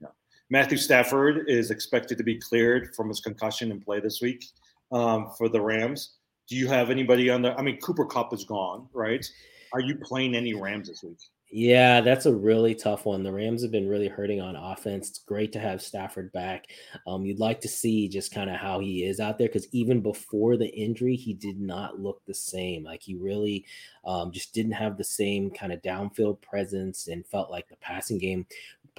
Yeah. 0.00 0.08
Matthew 0.50 0.78
Stafford 0.78 1.48
is 1.48 1.70
expected 1.70 2.18
to 2.18 2.24
be 2.24 2.38
cleared 2.38 2.94
from 2.96 3.08
his 3.08 3.20
concussion 3.20 3.70
and 3.70 3.84
play 3.84 4.00
this 4.00 4.20
week 4.20 4.44
um, 4.92 5.30
for 5.38 5.48
the 5.48 5.60
Rams. 5.60 6.16
Do 6.48 6.56
you 6.56 6.66
have 6.68 6.90
anybody 6.90 7.30
on 7.30 7.42
the? 7.42 7.52
I 7.54 7.62
mean, 7.62 7.78
Cooper 7.78 8.06
Kupp 8.06 8.32
is 8.32 8.44
gone, 8.44 8.88
right? 8.92 9.24
Are 9.72 9.80
you 9.80 9.96
playing 9.96 10.34
any 10.34 10.54
Rams 10.54 10.88
this 10.88 11.02
week? 11.02 11.18
Yeah, 11.50 12.02
that's 12.02 12.26
a 12.26 12.34
really 12.34 12.74
tough 12.74 13.06
one. 13.06 13.22
The 13.22 13.32
Rams 13.32 13.62
have 13.62 13.70
been 13.70 13.88
really 13.88 14.08
hurting 14.08 14.38
on 14.38 14.54
offense. 14.54 15.08
It's 15.08 15.18
great 15.20 15.50
to 15.52 15.58
have 15.58 15.80
Stafford 15.80 16.30
back. 16.32 16.66
Um, 17.06 17.24
you'd 17.24 17.38
like 17.38 17.58
to 17.62 17.68
see 17.68 18.06
just 18.06 18.34
kind 18.34 18.50
of 18.50 18.56
how 18.56 18.80
he 18.80 19.04
is 19.04 19.18
out 19.18 19.38
there 19.38 19.48
because 19.48 19.66
even 19.72 20.02
before 20.02 20.58
the 20.58 20.68
injury, 20.68 21.16
he 21.16 21.32
did 21.32 21.58
not 21.58 21.98
look 21.98 22.20
the 22.26 22.34
same. 22.34 22.84
Like 22.84 23.02
he 23.02 23.14
really 23.14 23.64
um, 24.04 24.30
just 24.30 24.52
didn't 24.52 24.72
have 24.72 24.98
the 24.98 25.04
same 25.04 25.50
kind 25.50 25.72
of 25.72 25.80
downfield 25.80 26.42
presence 26.42 27.08
and 27.08 27.26
felt 27.26 27.50
like 27.50 27.66
the 27.68 27.76
passing 27.76 28.18
game 28.18 28.44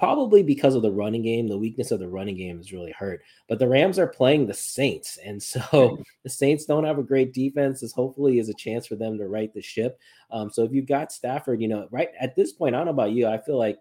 probably 0.00 0.42
because 0.42 0.74
of 0.74 0.80
the 0.80 0.90
running 0.90 1.20
game. 1.20 1.46
The 1.46 1.58
weakness 1.58 1.90
of 1.90 2.00
the 2.00 2.08
running 2.08 2.34
game 2.34 2.58
is 2.58 2.72
really 2.72 2.90
hurt. 2.90 3.20
But 3.50 3.58
the 3.58 3.68
Rams 3.68 3.98
are 3.98 4.06
playing 4.06 4.46
the 4.46 4.54
Saints, 4.54 5.18
and 5.22 5.40
so 5.42 6.02
the 6.24 6.30
Saints 6.30 6.64
don't 6.64 6.84
have 6.84 6.98
a 6.98 7.02
great 7.02 7.34
defense. 7.34 7.82
This 7.82 7.92
hopefully 7.92 8.38
is 8.38 8.48
a 8.48 8.54
chance 8.54 8.86
for 8.86 8.96
them 8.96 9.18
to 9.18 9.28
right 9.28 9.52
the 9.52 9.60
ship. 9.60 10.00
Um, 10.30 10.50
so 10.50 10.64
if 10.64 10.72
you've 10.72 10.86
got 10.86 11.12
Stafford, 11.12 11.60
you 11.60 11.68
know, 11.68 11.86
right 11.90 12.08
at 12.18 12.34
this 12.34 12.52
point, 12.52 12.74
I 12.74 12.78
don't 12.78 12.86
know 12.86 12.92
about 12.92 13.12
you, 13.12 13.28
I 13.28 13.36
feel 13.38 13.58
like 13.58 13.78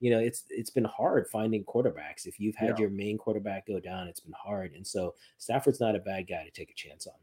you 0.00 0.10
know 0.10 0.18
it's 0.18 0.44
it's 0.50 0.70
been 0.70 0.84
hard 0.84 1.26
finding 1.28 1.64
quarterbacks. 1.64 2.26
If 2.26 2.38
you've 2.38 2.56
had 2.56 2.70
yeah. 2.70 2.80
your 2.80 2.90
main 2.90 3.16
quarterback 3.16 3.66
go 3.66 3.80
down, 3.80 4.08
it's 4.08 4.20
been 4.20 4.34
hard, 4.38 4.72
and 4.74 4.86
so 4.86 5.14
Stafford's 5.38 5.80
not 5.80 5.96
a 5.96 6.00
bad 6.00 6.28
guy 6.28 6.44
to 6.44 6.50
take 6.50 6.70
a 6.70 6.74
chance 6.74 7.06
on. 7.06 7.14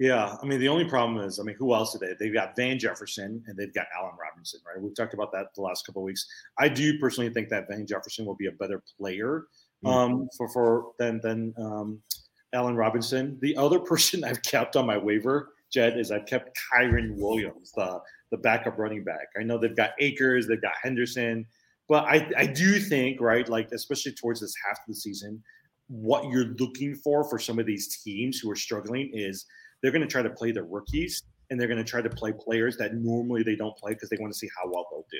Yeah, 0.00 0.34
I 0.42 0.46
mean 0.46 0.58
the 0.58 0.68
only 0.68 0.86
problem 0.86 1.22
is, 1.22 1.38
I 1.38 1.42
mean, 1.42 1.56
who 1.56 1.74
else 1.74 1.92
did 1.92 2.00
they? 2.00 2.14
They've 2.18 2.32
got 2.32 2.56
Van 2.56 2.78
Jefferson 2.78 3.44
and 3.46 3.54
they've 3.54 3.72
got 3.74 3.84
Allen 3.94 4.14
Robinson, 4.18 4.60
right? 4.66 4.82
We've 4.82 4.94
talked 4.94 5.12
about 5.12 5.30
that 5.32 5.54
the 5.54 5.60
last 5.60 5.84
couple 5.84 6.00
of 6.00 6.06
weeks. 6.06 6.26
I 6.58 6.70
do 6.70 6.98
personally 6.98 7.30
think 7.30 7.50
that 7.50 7.68
Van 7.68 7.86
Jefferson 7.86 8.24
will 8.24 8.34
be 8.34 8.46
a 8.46 8.52
better 8.52 8.82
player 8.98 9.44
mm-hmm. 9.84 9.86
um, 9.86 10.28
for 10.38 10.48
for 10.48 10.92
than 10.98 11.20
than 11.20 11.52
um, 11.58 12.00
Allen 12.54 12.76
Robinson. 12.76 13.36
The 13.42 13.54
other 13.58 13.78
person 13.92 14.24
I've 14.24 14.40
kept 14.40 14.74
on 14.74 14.86
my 14.86 14.96
waiver, 14.96 15.50
Jed, 15.70 15.98
is 15.98 16.10
I've 16.10 16.24
kept 16.24 16.58
Kyren 16.72 17.16
Williams, 17.18 17.70
the 17.76 18.00
the 18.30 18.38
backup 18.38 18.78
running 18.78 19.04
back. 19.04 19.26
I 19.38 19.42
know 19.42 19.58
they've 19.58 19.76
got 19.76 19.90
Akers, 19.98 20.46
they've 20.46 20.62
got 20.62 20.76
Henderson, 20.82 21.44
but 21.90 22.04
I 22.04 22.26
I 22.38 22.46
do 22.46 22.80
think 22.80 23.20
right, 23.20 23.46
like 23.46 23.68
especially 23.72 24.12
towards 24.12 24.40
this 24.40 24.54
half 24.66 24.78
of 24.78 24.84
the 24.88 24.94
season, 24.94 25.42
what 25.88 26.24
you're 26.30 26.54
looking 26.58 26.94
for 26.94 27.22
for 27.28 27.38
some 27.38 27.58
of 27.58 27.66
these 27.66 28.02
teams 28.02 28.38
who 28.38 28.50
are 28.50 28.56
struggling 28.56 29.10
is 29.12 29.44
they're 29.82 29.92
going 29.92 30.02
to 30.02 30.08
try 30.08 30.22
to 30.22 30.30
play 30.30 30.52
the 30.52 30.62
rookies 30.62 31.22
and 31.50 31.58
they're 31.58 31.68
going 31.68 31.78
to 31.78 31.84
try 31.84 32.00
to 32.00 32.10
play 32.10 32.32
players 32.32 32.76
that 32.76 32.94
normally 32.94 33.42
they 33.42 33.56
don't 33.56 33.76
play 33.76 33.92
because 33.92 34.08
they 34.08 34.16
want 34.20 34.32
to 34.32 34.38
see 34.38 34.48
how 34.56 34.70
well 34.70 34.86
they'll 34.90 35.06
do. 35.10 35.18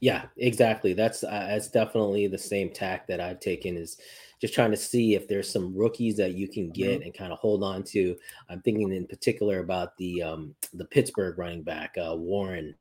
Yeah, 0.00 0.24
exactly. 0.36 0.94
That's 0.94 1.22
uh, 1.22 1.46
that's 1.48 1.68
definitely 1.68 2.26
the 2.26 2.38
same 2.38 2.70
tack 2.70 3.06
that 3.06 3.20
I've 3.20 3.40
taken 3.40 3.76
is 3.76 3.98
just 4.40 4.52
trying 4.52 4.72
to 4.72 4.76
see 4.76 5.14
if 5.14 5.28
there's 5.28 5.48
some 5.48 5.76
rookies 5.76 6.16
that 6.16 6.34
you 6.34 6.48
can 6.48 6.70
get 6.70 6.98
mm-hmm. 6.98 7.02
and 7.04 7.14
kind 7.14 7.32
of 7.32 7.38
hold 7.38 7.62
on 7.62 7.84
to. 7.84 8.16
I'm 8.48 8.60
thinking 8.62 8.92
in 8.92 9.06
particular 9.06 9.60
about 9.60 9.96
the 9.98 10.22
um 10.22 10.54
the 10.74 10.84
Pittsburgh 10.86 11.38
running 11.38 11.62
back 11.62 11.94
uh, 11.96 12.16
Warren. 12.16 12.74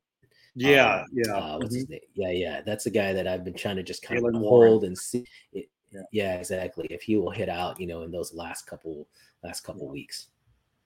Yeah, 0.56 1.02
um, 1.02 1.06
yeah. 1.14 1.32
Uh, 1.32 1.58
what's 1.58 1.68
mm-hmm. 1.68 1.76
his 1.76 1.90
name? 1.90 2.00
Yeah, 2.16 2.32
yeah. 2.32 2.62
That's 2.66 2.86
the 2.86 2.90
guy 2.90 3.14
that 3.14 3.28
I've 3.28 3.44
been 3.44 3.54
trying 3.54 3.76
to 3.76 3.84
just 3.84 4.02
kind 4.02 4.20
Jaylen 4.20 4.30
of 4.30 4.42
hold 4.42 4.52
Warren. 4.52 4.86
and 4.86 4.98
see. 4.98 5.26
It, 5.54 5.70
yeah. 5.92 6.02
yeah. 6.12 6.36
exactly. 6.38 6.88
If 6.90 7.04
he 7.04 7.18
will 7.18 7.30
hit 7.30 7.50
out, 7.50 7.80
you 7.80 7.86
know, 7.86 8.02
in 8.02 8.12
those 8.12 8.34
last 8.34 8.66
couple 8.66 9.08
last 9.44 9.62
couple 9.62 9.86
yeah. 9.86 9.92
weeks. 9.92 10.28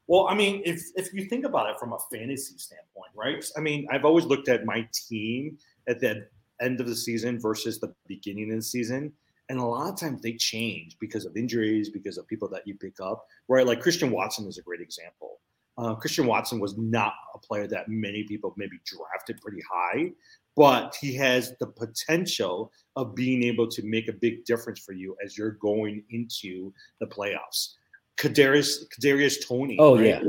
Well, 0.08 0.28
I 0.28 0.36
mean, 0.36 0.62
if 0.66 0.82
if 0.96 1.14
you 1.14 1.26
think 1.26 1.46
about 1.46 1.70
it 1.70 1.80
from 1.80 1.94
a 1.94 1.98
fantasy 2.12 2.58
standpoint, 2.58 3.12
right? 3.16 3.44
I 3.58 3.60
mean, 3.62 3.88
I've 3.92 4.06
always 4.06 4.26
looked 4.26 4.50
at 4.50 4.66
my 4.66 4.88
team 4.94 5.58
at 5.88 6.00
the 6.00 6.28
end 6.62 6.80
of 6.80 6.88
the 6.88 6.96
season 6.96 7.40
versus 7.40 7.80
the 7.80 7.94
beginning 8.08 8.52
of 8.52 8.58
the 8.58 8.64
season. 8.64 9.12
And 9.50 9.60
a 9.60 9.64
lot 9.64 9.94
of 9.94 10.00
times 10.00 10.22
they 10.22 10.34
change 10.34 10.98
because 11.00 11.26
of 11.26 11.38
injuries, 11.38 11.90
because 11.90 12.18
of 12.18 12.28
people 12.28 12.50
that 12.50 12.66
you 12.66 12.76
pick 12.76 13.00
up, 13.00 13.26
right? 13.48 13.66
Like 13.66 13.82
Christian 13.82 14.10
Watson 14.10 14.48
is 14.48 14.58
a 14.58 14.64
great 14.64 14.82
example. 14.82 15.40
Uh, 15.78 15.94
Christian 15.94 16.26
Watson 16.26 16.60
was 16.60 16.78
not 16.78 17.14
a 17.34 17.40
player 17.40 17.68
that 17.68 17.90
many 17.90 18.24
people 18.24 18.54
maybe 18.58 18.80
drafted 18.86 19.40
pretty 19.42 19.62
high, 19.70 20.12
but 20.56 20.96
he 21.00 21.14
has 21.16 21.54
the 21.60 21.68
potential 21.68 22.72
of 22.96 23.14
being 23.14 23.44
able 23.44 23.68
to 23.68 23.84
make 23.84 24.08
a 24.08 24.14
big 24.14 24.46
difference 24.46 24.80
for 24.80 24.94
you 24.94 25.16
as 25.24 25.38
you're 25.38 25.58
going 25.62 26.02
into 26.12 26.74
the 27.02 27.06
playoffs. 27.06 27.74
Kadarius 28.18 28.84
Kadarius 28.98 29.46
Toney. 29.46 29.78
Oh 29.80 29.98
right? 29.98 30.06
yeah. 30.06 30.24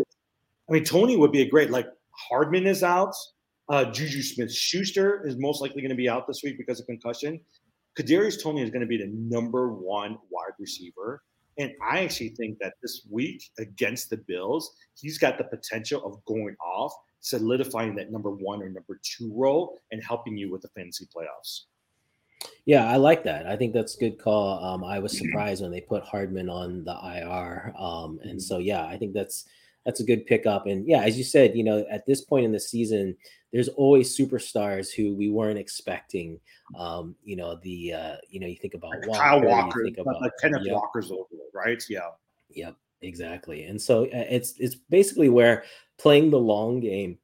I 0.68 0.72
mean, 0.72 0.84
Toney 0.84 1.16
would 1.16 1.32
be 1.32 1.42
a 1.42 1.48
great 1.48 1.70
like 1.70 1.86
Hardman 2.10 2.66
is 2.66 2.82
out. 2.82 3.14
Uh, 3.68 3.84
Juju 3.84 4.22
Smith 4.22 4.52
Schuster 4.52 5.26
is 5.26 5.36
most 5.36 5.60
likely 5.60 5.82
going 5.82 5.90
to 5.90 5.96
be 5.96 6.08
out 6.08 6.26
this 6.26 6.42
week 6.44 6.56
because 6.56 6.80
of 6.80 6.86
concussion. 6.86 7.40
Kadarius 7.98 8.40
Toney 8.42 8.62
is 8.62 8.70
going 8.70 8.82
to 8.82 8.86
be 8.86 8.98
the 8.98 9.10
number 9.12 9.72
one 9.72 10.18
wide 10.30 10.52
receiver. 10.58 11.22
And 11.58 11.72
I 11.82 12.00
actually 12.00 12.30
think 12.30 12.58
that 12.58 12.74
this 12.82 13.06
week 13.10 13.42
against 13.58 14.10
the 14.10 14.18
Bills, 14.18 14.76
he's 14.94 15.16
got 15.16 15.38
the 15.38 15.44
potential 15.44 16.04
of 16.04 16.22
going 16.26 16.54
off, 16.64 16.92
solidifying 17.20 17.96
that 17.96 18.12
number 18.12 18.30
one 18.30 18.62
or 18.62 18.68
number 18.68 19.00
two 19.02 19.32
role, 19.34 19.78
and 19.90 20.02
helping 20.02 20.36
you 20.36 20.52
with 20.52 20.62
the 20.62 20.68
fantasy 20.68 21.06
playoffs. 21.06 21.62
Yeah, 22.64 22.90
I 22.90 22.96
like 22.96 23.24
that. 23.24 23.46
I 23.46 23.56
think 23.56 23.72
that's 23.72 23.96
a 23.96 24.00
good 24.00 24.18
call. 24.18 24.62
Um, 24.62 24.84
I 24.84 24.98
was 24.98 25.16
surprised 25.16 25.62
when 25.62 25.70
they 25.70 25.80
put 25.80 26.02
Hardman 26.02 26.48
on 26.48 26.84
the 26.84 26.92
IR, 26.92 27.74
um, 27.78 28.18
and 28.22 28.42
so 28.42 28.58
yeah, 28.58 28.86
I 28.86 28.96
think 28.96 29.14
that's 29.14 29.44
that's 29.84 30.00
a 30.00 30.04
good 30.04 30.26
pickup. 30.26 30.66
And 30.66 30.86
yeah, 30.86 31.02
as 31.02 31.16
you 31.16 31.24
said, 31.24 31.56
you 31.56 31.62
know, 31.62 31.86
at 31.90 32.04
this 32.06 32.22
point 32.22 32.44
in 32.44 32.52
the 32.52 32.60
season, 32.60 33.16
there's 33.52 33.68
always 33.68 34.16
superstars 34.16 34.92
who 34.92 35.14
we 35.14 35.30
weren't 35.30 35.58
expecting. 35.58 36.40
Um, 36.76 37.14
you 37.22 37.36
know, 37.36 37.58
the 37.62 37.92
uh, 37.92 38.16
you 38.28 38.40
know, 38.40 38.48
you 38.48 38.56
think 38.56 38.74
about 38.74 38.90
like 38.90 39.06
Walker, 39.06 39.22
Kyle 39.22 39.42
Walker, 39.42 39.84
think 39.84 39.98
about 39.98 40.20
like 40.20 40.32
Kenneth 40.40 40.62
yep. 40.64 40.74
Walker's 40.74 41.12
over, 41.12 41.26
right? 41.54 41.82
Yeah. 41.88 42.08
Yep, 42.50 42.76
exactly. 43.02 43.64
And 43.64 43.80
so 43.80 44.04
uh, 44.04 44.26
it's 44.28 44.54
it's 44.58 44.74
basically 44.74 45.28
where 45.28 45.64
playing 45.98 46.30
the 46.30 46.38
long 46.38 46.80
game 46.80 47.18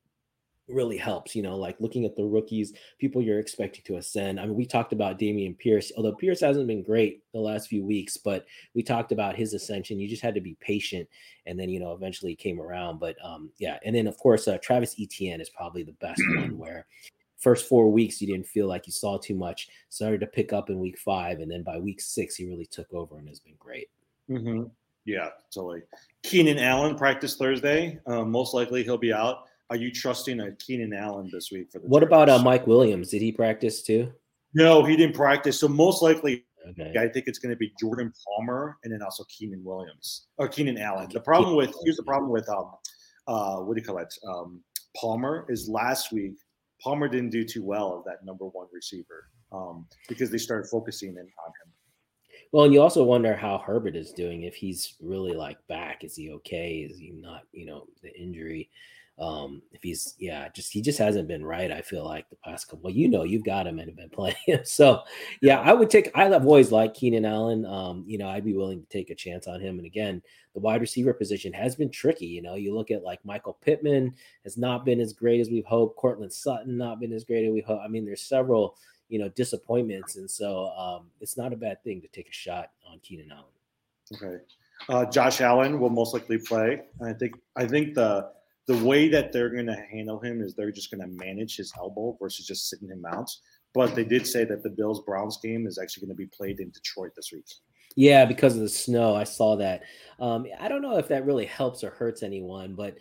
really 0.72 0.96
helps, 0.96 1.34
you 1.34 1.42
know, 1.42 1.56
like 1.56 1.76
looking 1.80 2.04
at 2.04 2.16
the 2.16 2.24
rookies, 2.24 2.72
people 2.98 3.22
you're 3.22 3.38
expecting 3.38 3.82
to 3.84 3.96
ascend. 3.96 4.40
I 4.40 4.46
mean, 4.46 4.54
we 4.54 4.66
talked 4.66 4.92
about 4.92 5.18
Dameon 5.18 5.58
Pierce, 5.58 5.92
although 5.96 6.14
Pierce 6.14 6.40
hasn't 6.40 6.66
been 6.66 6.82
great 6.82 7.22
the 7.32 7.40
last 7.40 7.68
few 7.68 7.84
weeks, 7.84 8.16
but 8.16 8.46
we 8.74 8.82
talked 8.82 9.12
about 9.12 9.36
his 9.36 9.54
ascension. 9.54 10.00
You 10.00 10.08
just 10.08 10.22
had 10.22 10.34
to 10.34 10.40
be 10.40 10.56
patient. 10.60 11.08
And 11.46 11.58
then, 11.58 11.68
you 11.68 11.80
know, 11.80 11.92
eventually 11.92 12.34
came 12.34 12.60
around. 12.60 13.00
But 13.00 13.16
um, 13.24 13.50
yeah. 13.58 13.78
And 13.84 13.94
then, 13.94 14.06
of 14.06 14.16
course, 14.18 14.46
uh, 14.48 14.58
Travis 14.58 14.96
Etienne 14.98 15.40
is 15.40 15.50
probably 15.50 15.82
the 15.82 15.92
best 15.92 16.22
one 16.36 16.56
where 16.58 16.86
first 17.36 17.68
four 17.68 17.90
weeks 17.90 18.20
you 18.20 18.28
didn't 18.28 18.46
feel 18.46 18.68
like 18.68 18.86
you 18.86 18.92
saw 18.92 19.18
too 19.18 19.34
much, 19.34 19.68
started 19.88 20.20
to 20.20 20.26
pick 20.26 20.52
up 20.52 20.70
in 20.70 20.78
week 20.78 20.98
five. 20.98 21.40
And 21.40 21.50
then 21.50 21.62
by 21.62 21.78
week 21.78 22.00
six, 22.00 22.36
he 22.36 22.46
really 22.46 22.66
took 22.66 22.92
over 22.92 23.18
and 23.18 23.28
has 23.28 23.40
been 23.40 23.56
great. 23.58 23.88
Mm-hmm. 24.30 24.64
Yeah, 25.04 25.30
totally. 25.52 25.82
Keenan 26.22 26.58
Allen 26.58 26.94
practiced 26.94 27.38
Thursday. 27.38 27.98
Um, 28.06 28.30
most 28.30 28.54
likely 28.54 28.84
he'll 28.84 28.98
be 28.98 29.12
out. 29.12 29.46
Are 29.70 29.76
you 29.76 29.90
trusting 29.90 30.40
a 30.40 30.52
Keenan 30.56 30.92
Allen 30.92 31.30
this 31.32 31.50
week 31.50 31.70
for 31.72 31.78
the? 31.78 31.86
What 31.86 32.02
about 32.02 32.28
uh, 32.28 32.38
Mike 32.38 32.66
Williams? 32.66 33.10
Did 33.10 33.22
he 33.22 33.32
practice 33.32 33.82
too? 33.82 34.12
No, 34.54 34.84
he 34.84 34.96
didn't 34.96 35.14
practice. 35.14 35.58
So 35.58 35.68
most 35.68 36.02
likely, 36.02 36.44
okay. 36.68 36.92
I 36.98 37.08
think 37.08 37.26
it's 37.26 37.38
going 37.38 37.54
to 37.54 37.56
be 37.56 37.72
Jordan 37.80 38.12
Palmer 38.24 38.76
and 38.84 38.92
then 38.92 39.02
also 39.02 39.24
Keenan 39.24 39.64
Williams 39.64 40.26
or 40.36 40.48
Keenan 40.48 40.78
Allen. 40.78 41.08
The 41.10 41.20
problem 41.20 41.56
with 41.56 41.74
here's 41.84 41.96
the 41.96 42.02
problem 42.02 42.30
with 42.30 42.48
um 42.48 42.72
uh 43.26 43.56
what 43.58 43.74
do 43.76 43.80
you 43.80 43.86
call 43.86 43.98
it 43.98 44.12
um 44.28 44.62
Palmer 44.96 45.46
is 45.48 45.68
last 45.68 46.12
week 46.12 46.34
Palmer 46.82 47.08
didn't 47.08 47.30
do 47.30 47.44
too 47.44 47.64
well 47.64 47.96
of 47.96 48.04
that 48.04 48.24
number 48.24 48.44
one 48.44 48.66
receiver 48.72 49.30
um 49.52 49.86
because 50.08 50.30
they 50.30 50.38
started 50.38 50.68
focusing 50.68 51.10
in 51.10 51.16
on 51.16 51.24
him. 51.24 51.72
Well, 52.52 52.64
and 52.64 52.74
you 52.74 52.82
also 52.82 53.02
wonder 53.02 53.34
how 53.34 53.56
Herbert 53.56 53.96
is 53.96 54.12
doing. 54.12 54.42
If 54.42 54.54
he's 54.54 54.96
really 55.00 55.32
like 55.32 55.56
back, 55.68 56.04
is 56.04 56.14
he 56.14 56.30
okay? 56.32 56.86
Is 56.88 56.98
he 56.98 57.10
not? 57.10 57.44
You 57.52 57.64
know, 57.64 57.86
the 58.02 58.14
injury. 58.14 58.68
Um, 59.22 59.62
if 59.70 59.82
he's 59.82 60.14
yeah, 60.18 60.48
just 60.48 60.72
he 60.72 60.82
just 60.82 60.98
hasn't 60.98 61.28
been 61.28 61.44
right. 61.44 61.70
I 61.70 61.80
feel 61.80 62.04
like 62.04 62.28
the 62.28 62.36
past 62.36 62.66
couple. 62.66 62.84
Well, 62.84 62.92
you 62.92 63.08
know, 63.08 63.22
you've 63.22 63.44
got 63.44 63.66
him 63.66 63.78
and 63.78 63.88
have 63.88 63.96
been 63.96 64.10
playing 64.12 64.36
him. 64.46 64.60
So 64.64 65.02
yeah, 65.40 65.60
I 65.60 65.72
would 65.72 65.90
take. 65.90 66.10
I 66.14 66.24
have 66.24 66.44
always 66.44 66.72
liked 66.72 66.96
Keenan 66.96 67.24
Allen. 67.24 67.64
Um, 67.64 68.04
you 68.06 68.18
know, 68.18 68.28
I'd 68.28 68.44
be 68.44 68.54
willing 68.54 68.80
to 68.80 68.88
take 68.88 69.10
a 69.10 69.14
chance 69.14 69.46
on 69.46 69.60
him. 69.60 69.78
And 69.78 69.86
again, 69.86 70.20
the 70.54 70.60
wide 70.60 70.80
receiver 70.80 71.14
position 71.14 71.52
has 71.52 71.76
been 71.76 71.90
tricky. 71.90 72.26
You 72.26 72.42
know, 72.42 72.56
you 72.56 72.74
look 72.74 72.90
at 72.90 73.04
like 73.04 73.24
Michael 73.24 73.58
Pittman 73.62 74.14
has 74.44 74.58
not 74.58 74.84
been 74.84 75.00
as 75.00 75.12
great 75.12 75.40
as 75.40 75.50
we've 75.50 75.64
hoped. 75.64 75.96
Courtland 75.96 76.32
Sutton 76.32 76.76
not 76.76 76.98
been 76.98 77.12
as 77.12 77.24
great 77.24 77.46
as 77.46 77.52
we 77.52 77.60
hope. 77.60 77.80
I 77.84 77.88
mean, 77.88 78.04
there's 78.04 78.22
several 78.22 78.76
you 79.08 79.18
know 79.18 79.28
disappointments, 79.28 80.16
and 80.16 80.28
so 80.28 80.66
um, 80.76 81.06
it's 81.20 81.36
not 81.36 81.52
a 81.52 81.56
bad 81.56 81.82
thing 81.84 82.00
to 82.00 82.08
take 82.08 82.28
a 82.28 82.32
shot 82.32 82.70
on 82.90 82.98
Keenan 83.00 83.30
Allen. 83.30 83.44
Okay. 84.14 84.42
Uh, 84.88 85.04
Josh 85.04 85.40
Allen 85.40 85.78
will 85.78 85.90
most 85.90 86.12
likely 86.12 86.38
play. 86.38 86.82
I 87.04 87.12
think 87.12 87.34
I 87.56 87.66
think 87.66 87.94
the 87.94 88.32
the 88.66 88.84
way 88.84 89.08
that 89.08 89.32
they're 89.32 89.50
going 89.50 89.66
to 89.66 89.86
handle 89.90 90.20
him 90.20 90.40
is 90.40 90.54
they're 90.54 90.70
just 90.70 90.90
going 90.90 91.00
to 91.00 91.24
manage 91.24 91.56
his 91.56 91.72
elbow 91.76 92.16
versus 92.20 92.46
just 92.46 92.68
sitting 92.68 92.88
him 92.88 93.04
out. 93.06 93.30
But 93.74 93.94
they 93.94 94.04
did 94.04 94.26
say 94.26 94.44
that 94.44 94.62
the 94.62 94.70
Bills 94.70 95.02
Browns 95.04 95.38
game 95.42 95.66
is 95.66 95.78
actually 95.78 96.06
going 96.06 96.16
to 96.16 96.22
be 96.22 96.26
played 96.26 96.60
in 96.60 96.70
Detroit 96.70 97.12
this 97.16 97.30
week. 97.32 97.46
Yeah, 97.96 98.24
because 98.24 98.54
of 98.54 98.60
the 98.60 98.68
snow. 98.68 99.14
I 99.14 99.24
saw 99.24 99.56
that. 99.56 99.82
Um, 100.18 100.46
I 100.60 100.68
don't 100.68 100.82
know 100.82 100.96
if 100.98 101.08
that 101.08 101.26
really 101.26 101.46
helps 101.46 101.82
or 101.82 101.90
hurts 101.90 102.22
anyone, 102.22 102.74
but 102.74 102.98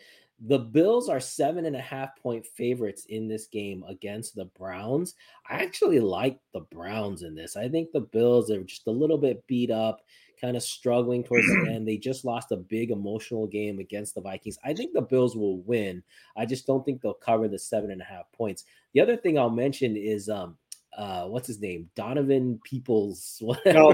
the 0.48 0.58
Bills 0.60 1.08
are 1.08 1.20
seven 1.20 1.66
and 1.66 1.76
a 1.76 1.82
half 1.82 2.18
point 2.18 2.46
favorites 2.46 3.06
in 3.10 3.28
this 3.28 3.48
game 3.48 3.84
against 3.88 4.36
the 4.36 4.46
Browns. 4.46 5.14
I 5.48 5.62
actually 5.62 6.00
like 6.00 6.40
the 6.54 6.62
Browns 6.62 7.22
in 7.22 7.36
this. 7.36 7.56
I 7.56 7.70
think 7.70 7.92
the 7.92 8.02
Bills 8.02 8.50
are 8.50 8.64
just 8.64 8.88
a 8.88 8.92
little 8.92 9.20
bit 9.20 9.46
beat 9.48 9.70
up 9.70 10.02
kind 10.42 10.58
of 10.58 10.64
struggling 10.64 11.24
towards 11.24 11.48
the 11.48 11.70
end. 11.72 11.88
They 11.88 11.98
just 11.98 12.26
lost 12.26 12.52
a 12.52 12.58
big 12.58 12.92
emotional 12.92 13.48
game 13.48 13.80
against 13.80 14.16
the 14.16 14.22
Vikings. 14.22 14.58
I 14.66 14.74
think 14.74 14.94
the 14.94 15.02
Bills 15.02 15.36
will 15.36 15.60
win. 15.60 16.04
I 16.36 16.46
just 16.46 16.66
don't 16.66 16.84
think 16.84 17.02
they'll 17.02 17.14
cover 17.14 17.48
the 17.48 17.60
seven 17.60 17.92
and 17.92 18.02
a 18.02 18.06
half 18.06 18.32
points. 18.34 18.66
The 18.94 19.02
other 19.02 19.16
thing 19.16 19.38
I'll 19.38 19.50
mention 19.50 19.96
is 19.96 20.28
um 20.28 20.58
uh 20.98 21.26
what's 21.26 21.48
his 21.48 21.60
name? 21.60 21.90
Donovan 21.96 22.60
peoples. 22.64 23.42
No, 23.66 23.94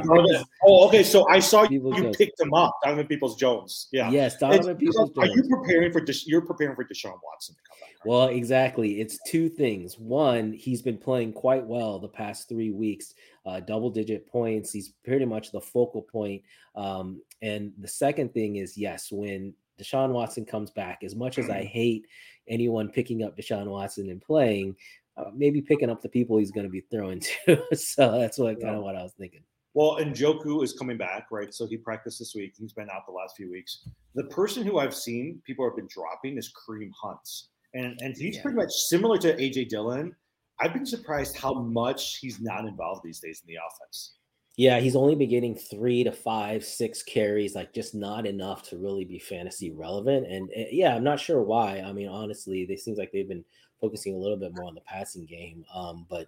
oh 0.64 0.88
okay 0.88 1.04
so 1.04 1.28
i 1.30 1.40
saw 1.40 1.64
you, 1.64 1.94
you 1.96 2.12
picked 2.12 2.40
him 2.40 2.54
up 2.54 2.74
donovan 2.84 3.06
peoples 3.08 3.36
jones. 3.36 3.88
Yeah. 3.92 4.10
Yes 4.10 4.38
donovan 4.38 4.72
it's, 4.72 4.80
peoples 4.80 5.12
are 5.18 5.28
you 5.28 5.44
preparing 5.50 5.92
for 5.92 6.02
this 6.02 6.28
you're 6.28 6.42
preparing 6.42 6.76
for 6.76 6.84
deshaun 6.84 7.20
watson 7.24 7.56
to 7.56 7.62
come 7.70 7.80
back 7.82 7.90
right? 7.90 8.06
well 8.06 8.28
exactly. 8.28 9.00
It's 9.02 9.20
two 9.28 9.50
things. 9.50 9.98
One 9.98 10.54
he's 10.54 10.82
been 10.82 10.98
playing 10.98 11.34
quite 11.34 11.66
well 11.66 12.00
the 12.00 12.08
past 12.08 12.50
three 12.50 12.72
weeks 12.72 13.14
uh, 13.46 13.60
double 13.62 13.90
digit 13.90 14.28
points. 14.28 14.72
He's 14.72 14.94
pretty 15.04 15.26
much 15.26 15.52
the 15.52 15.62
focal 15.62 16.02
point 16.02 16.42
um, 16.76 17.22
and 17.42 17.74
the 17.80 17.88
second 17.88 18.34
thing 18.34 18.58
is 18.58 18.78
yes 18.78 19.12
when 19.12 19.54
deshaun 19.80 20.10
watson 20.10 20.46
comes 20.46 20.72
back 20.72 21.04
as 21.04 21.16
much 21.16 21.38
as 21.38 21.50
i 21.50 21.64
hate 21.74 22.08
anyone 22.48 22.90
picking 22.90 23.24
up 23.24 23.38
deshaun 23.38 23.68
watson 23.68 24.10
and 24.10 24.22
playing 24.22 24.76
uh, 25.18 25.32
maybe 25.36 25.62
picking 25.62 25.90
up 25.90 26.02
the 26.02 26.10
people 26.10 26.38
he's 26.38 26.52
going 26.52 26.66
to 26.66 26.72
be 26.72 26.82
throwing 26.92 27.22
to. 27.46 27.62
so 27.76 28.12
that's 28.20 28.38
what 28.38 28.60
kind 28.62 28.76
of 28.76 28.84
what 28.84 28.96
I 28.96 29.04
was 29.04 29.14
thinking. 29.14 29.42
Well, 29.74 29.98
and 29.98 30.16
Njoku 30.16 30.64
is 30.64 30.74
coming 30.74 30.98
back, 30.98 31.28
right? 31.32 31.54
So 31.54 31.68
he 31.68 31.78
practiced 31.78 32.18
this 32.18 32.34
week. 32.34 32.56
He's 32.58 32.74
been 32.74 32.90
out 32.90 33.06
the 33.06 33.14
last 33.14 33.36
few 33.38 33.52
weeks. 33.52 33.88
The 34.16 34.24
person 34.26 34.66
who 34.66 34.80
I've 34.80 34.96
seen 34.96 35.40
people 35.46 35.66
have 35.66 35.76
been 35.76 35.88
dropping 35.88 36.38
is 36.38 36.52
Kareem 36.52 36.90
Hunts, 37.00 37.50
and 37.76 37.96
and 38.02 38.16
he's 38.18 38.38
yeah. 38.38 38.42
pretty 38.42 38.58
much 38.58 38.72
similar 38.72 39.18
to 39.20 39.36
AJ 39.36 39.70
Dillon. 39.70 40.16
I've 40.60 40.74
been 40.74 40.86
surprised 40.86 41.38
how 41.38 41.54
much 41.54 42.18
he's 42.18 42.42
not 42.42 42.66
involved 42.66 43.02
these 43.04 43.20
days 43.20 43.44
in 43.46 43.54
the 43.54 43.60
offense. 43.60 44.17
Yeah, 44.58 44.80
he's 44.80 44.96
only 44.96 45.14
been 45.14 45.30
getting 45.30 45.56
three 45.56 46.04
to 46.04 46.12
five, 46.12 46.66
six 46.66 47.04
carries, 47.04 47.54
like 47.54 47.74
just 47.74 47.94
not 47.94 48.26
enough 48.26 48.64
to 48.70 48.78
really 48.78 49.06
be 49.06 49.20
fantasy 49.20 49.72
relevant. 49.72 50.26
And 50.28 50.50
uh, 50.50 50.64
yeah, 50.72 50.96
I'm 50.96 51.04
not 51.04 51.20
sure 51.20 51.44
why. 51.44 51.80
I 51.80 51.94
mean, 51.94 52.08
honestly, 52.08 52.66
they 52.66 52.76
seems 52.76 52.98
like 52.98 53.12
they've 53.12 53.28
been 53.28 53.46
focusing 53.80 54.16
a 54.16 54.18
little 54.18 54.36
bit 54.36 54.56
more 54.56 54.68
on 54.68 54.74
the 54.74 54.82
passing 54.82 55.26
game. 55.26 55.64
Um, 55.74 56.08
but 56.10 56.28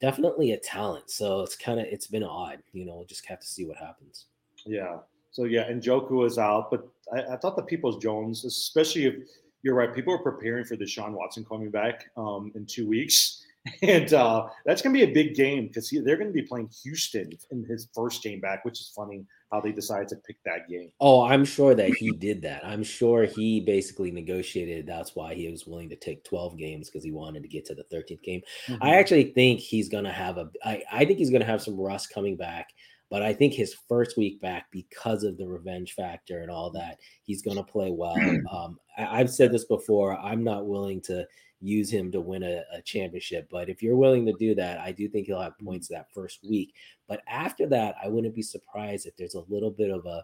definitely 0.00 0.52
a 0.52 0.58
talent. 0.58 1.10
So 1.10 1.40
it's 1.40 1.56
kind 1.56 1.80
of 1.80 1.86
it's 1.86 2.06
been 2.06 2.22
odd. 2.22 2.62
You 2.72 2.86
know, 2.86 2.94
we'll 2.94 3.04
just 3.04 3.26
have 3.26 3.40
to 3.40 3.46
see 3.46 3.66
what 3.66 3.76
happens. 3.76 4.26
Yeah. 4.64 4.98
So 5.32 5.44
yeah, 5.44 5.62
and 5.62 5.82
Njoku 5.82 6.24
is 6.24 6.38
out, 6.38 6.70
but 6.70 6.88
I, 7.12 7.34
I 7.34 7.36
thought 7.36 7.56
the 7.56 7.62
Peoples 7.62 7.98
Jones, 8.02 8.44
especially 8.44 9.06
if 9.06 9.14
you're 9.62 9.74
right, 9.74 9.94
people 9.94 10.14
are 10.14 10.18
preparing 10.18 10.64
for 10.64 10.76
Deshaun 10.76 11.12
Watson 11.12 11.44
coming 11.44 11.70
back 11.70 12.06
um, 12.16 12.52
in 12.54 12.64
two 12.64 12.86
weeks. 12.88 13.44
And 13.82 14.12
uh, 14.12 14.48
that's 14.64 14.82
going 14.82 14.94
to 14.94 15.06
be 15.06 15.10
a 15.10 15.14
big 15.14 15.34
game 15.34 15.66
because 15.68 15.90
they're 16.04 16.16
going 16.16 16.28
to 16.28 16.32
be 16.32 16.42
playing 16.42 16.70
Houston 16.82 17.30
in 17.50 17.64
his 17.64 17.88
first 17.94 18.22
game 18.22 18.40
back, 18.40 18.64
which 18.64 18.80
is 18.80 18.92
funny 18.94 19.24
how 19.52 19.60
they 19.60 19.72
decided 19.72 20.08
to 20.08 20.16
pick 20.16 20.36
that 20.44 20.68
game. 20.68 20.90
Oh, 21.00 21.22
I'm 21.22 21.44
sure 21.44 21.74
that 21.74 21.90
he 21.90 22.10
did 22.10 22.42
that. 22.42 22.64
I'm 22.64 22.82
sure 22.82 23.24
he 23.24 23.60
basically 23.60 24.10
negotiated. 24.10 24.86
That's 24.86 25.14
why 25.14 25.34
he 25.34 25.48
was 25.50 25.66
willing 25.66 25.88
to 25.90 25.96
take 25.96 26.24
12 26.24 26.58
games 26.58 26.90
because 26.90 27.04
he 27.04 27.12
wanted 27.12 27.42
to 27.42 27.48
get 27.48 27.64
to 27.66 27.74
the 27.74 27.84
13th 27.84 28.22
game. 28.22 28.42
Mm-hmm. 28.66 28.82
I 28.82 28.96
actually 28.96 29.32
think 29.32 29.60
he's 29.60 29.88
going 29.88 30.04
to 30.04 30.12
have 30.12 30.38
a. 30.38 30.50
I, 30.64 30.82
I 30.90 31.04
think 31.04 31.18
he's 31.18 31.30
going 31.30 31.42
to 31.42 31.46
have 31.46 31.62
some 31.62 31.78
rust 31.78 32.12
coming 32.12 32.36
back. 32.36 32.70
But 33.08 33.22
I 33.22 33.32
think 33.32 33.54
his 33.54 33.72
first 33.88 34.16
week 34.16 34.40
back, 34.40 34.66
because 34.72 35.22
of 35.22 35.38
the 35.38 35.46
revenge 35.46 35.92
factor 35.92 36.40
and 36.40 36.50
all 36.50 36.70
that, 36.72 36.98
he's 37.22 37.40
going 37.40 37.56
to 37.56 37.62
play 37.62 37.90
well. 37.90 38.16
Um, 38.52 38.78
I, 38.96 39.20
I've 39.20 39.30
said 39.30 39.52
this 39.52 39.64
before. 39.64 40.18
I'm 40.18 40.42
not 40.42 40.66
willing 40.66 41.00
to 41.02 41.26
use 41.60 41.90
him 41.90 42.12
to 42.12 42.20
win 42.20 42.42
a, 42.42 42.62
a, 42.72 42.82
championship. 42.82 43.48
But 43.50 43.68
if 43.68 43.82
you're 43.82 43.96
willing 43.96 44.26
to 44.26 44.32
do 44.38 44.54
that, 44.56 44.78
I 44.78 44.92
do 44.92 45.08
think 45.08 45.26
he'll 45.26 45.40
have 45.40 45.52
mm-hmm. 45.54 45.66
points 45.66 45.88
that 45.88 46.12
first 46.12 46.40
week. 46.48 46.74
But 47.08 47.22
after 47.26 47.66
that, 47.68 47.94
I 48.02 48.08
wouldn't 48.08 48.34
be 48.34 48.42
surprised 48.42 49.06
if 49.06 49.16
there's 49.16 49.34
a 49.34 49.44
little 49.48 49.70
bit 49.70 49.90
of 49.90 50.04
a, 50.06 50.22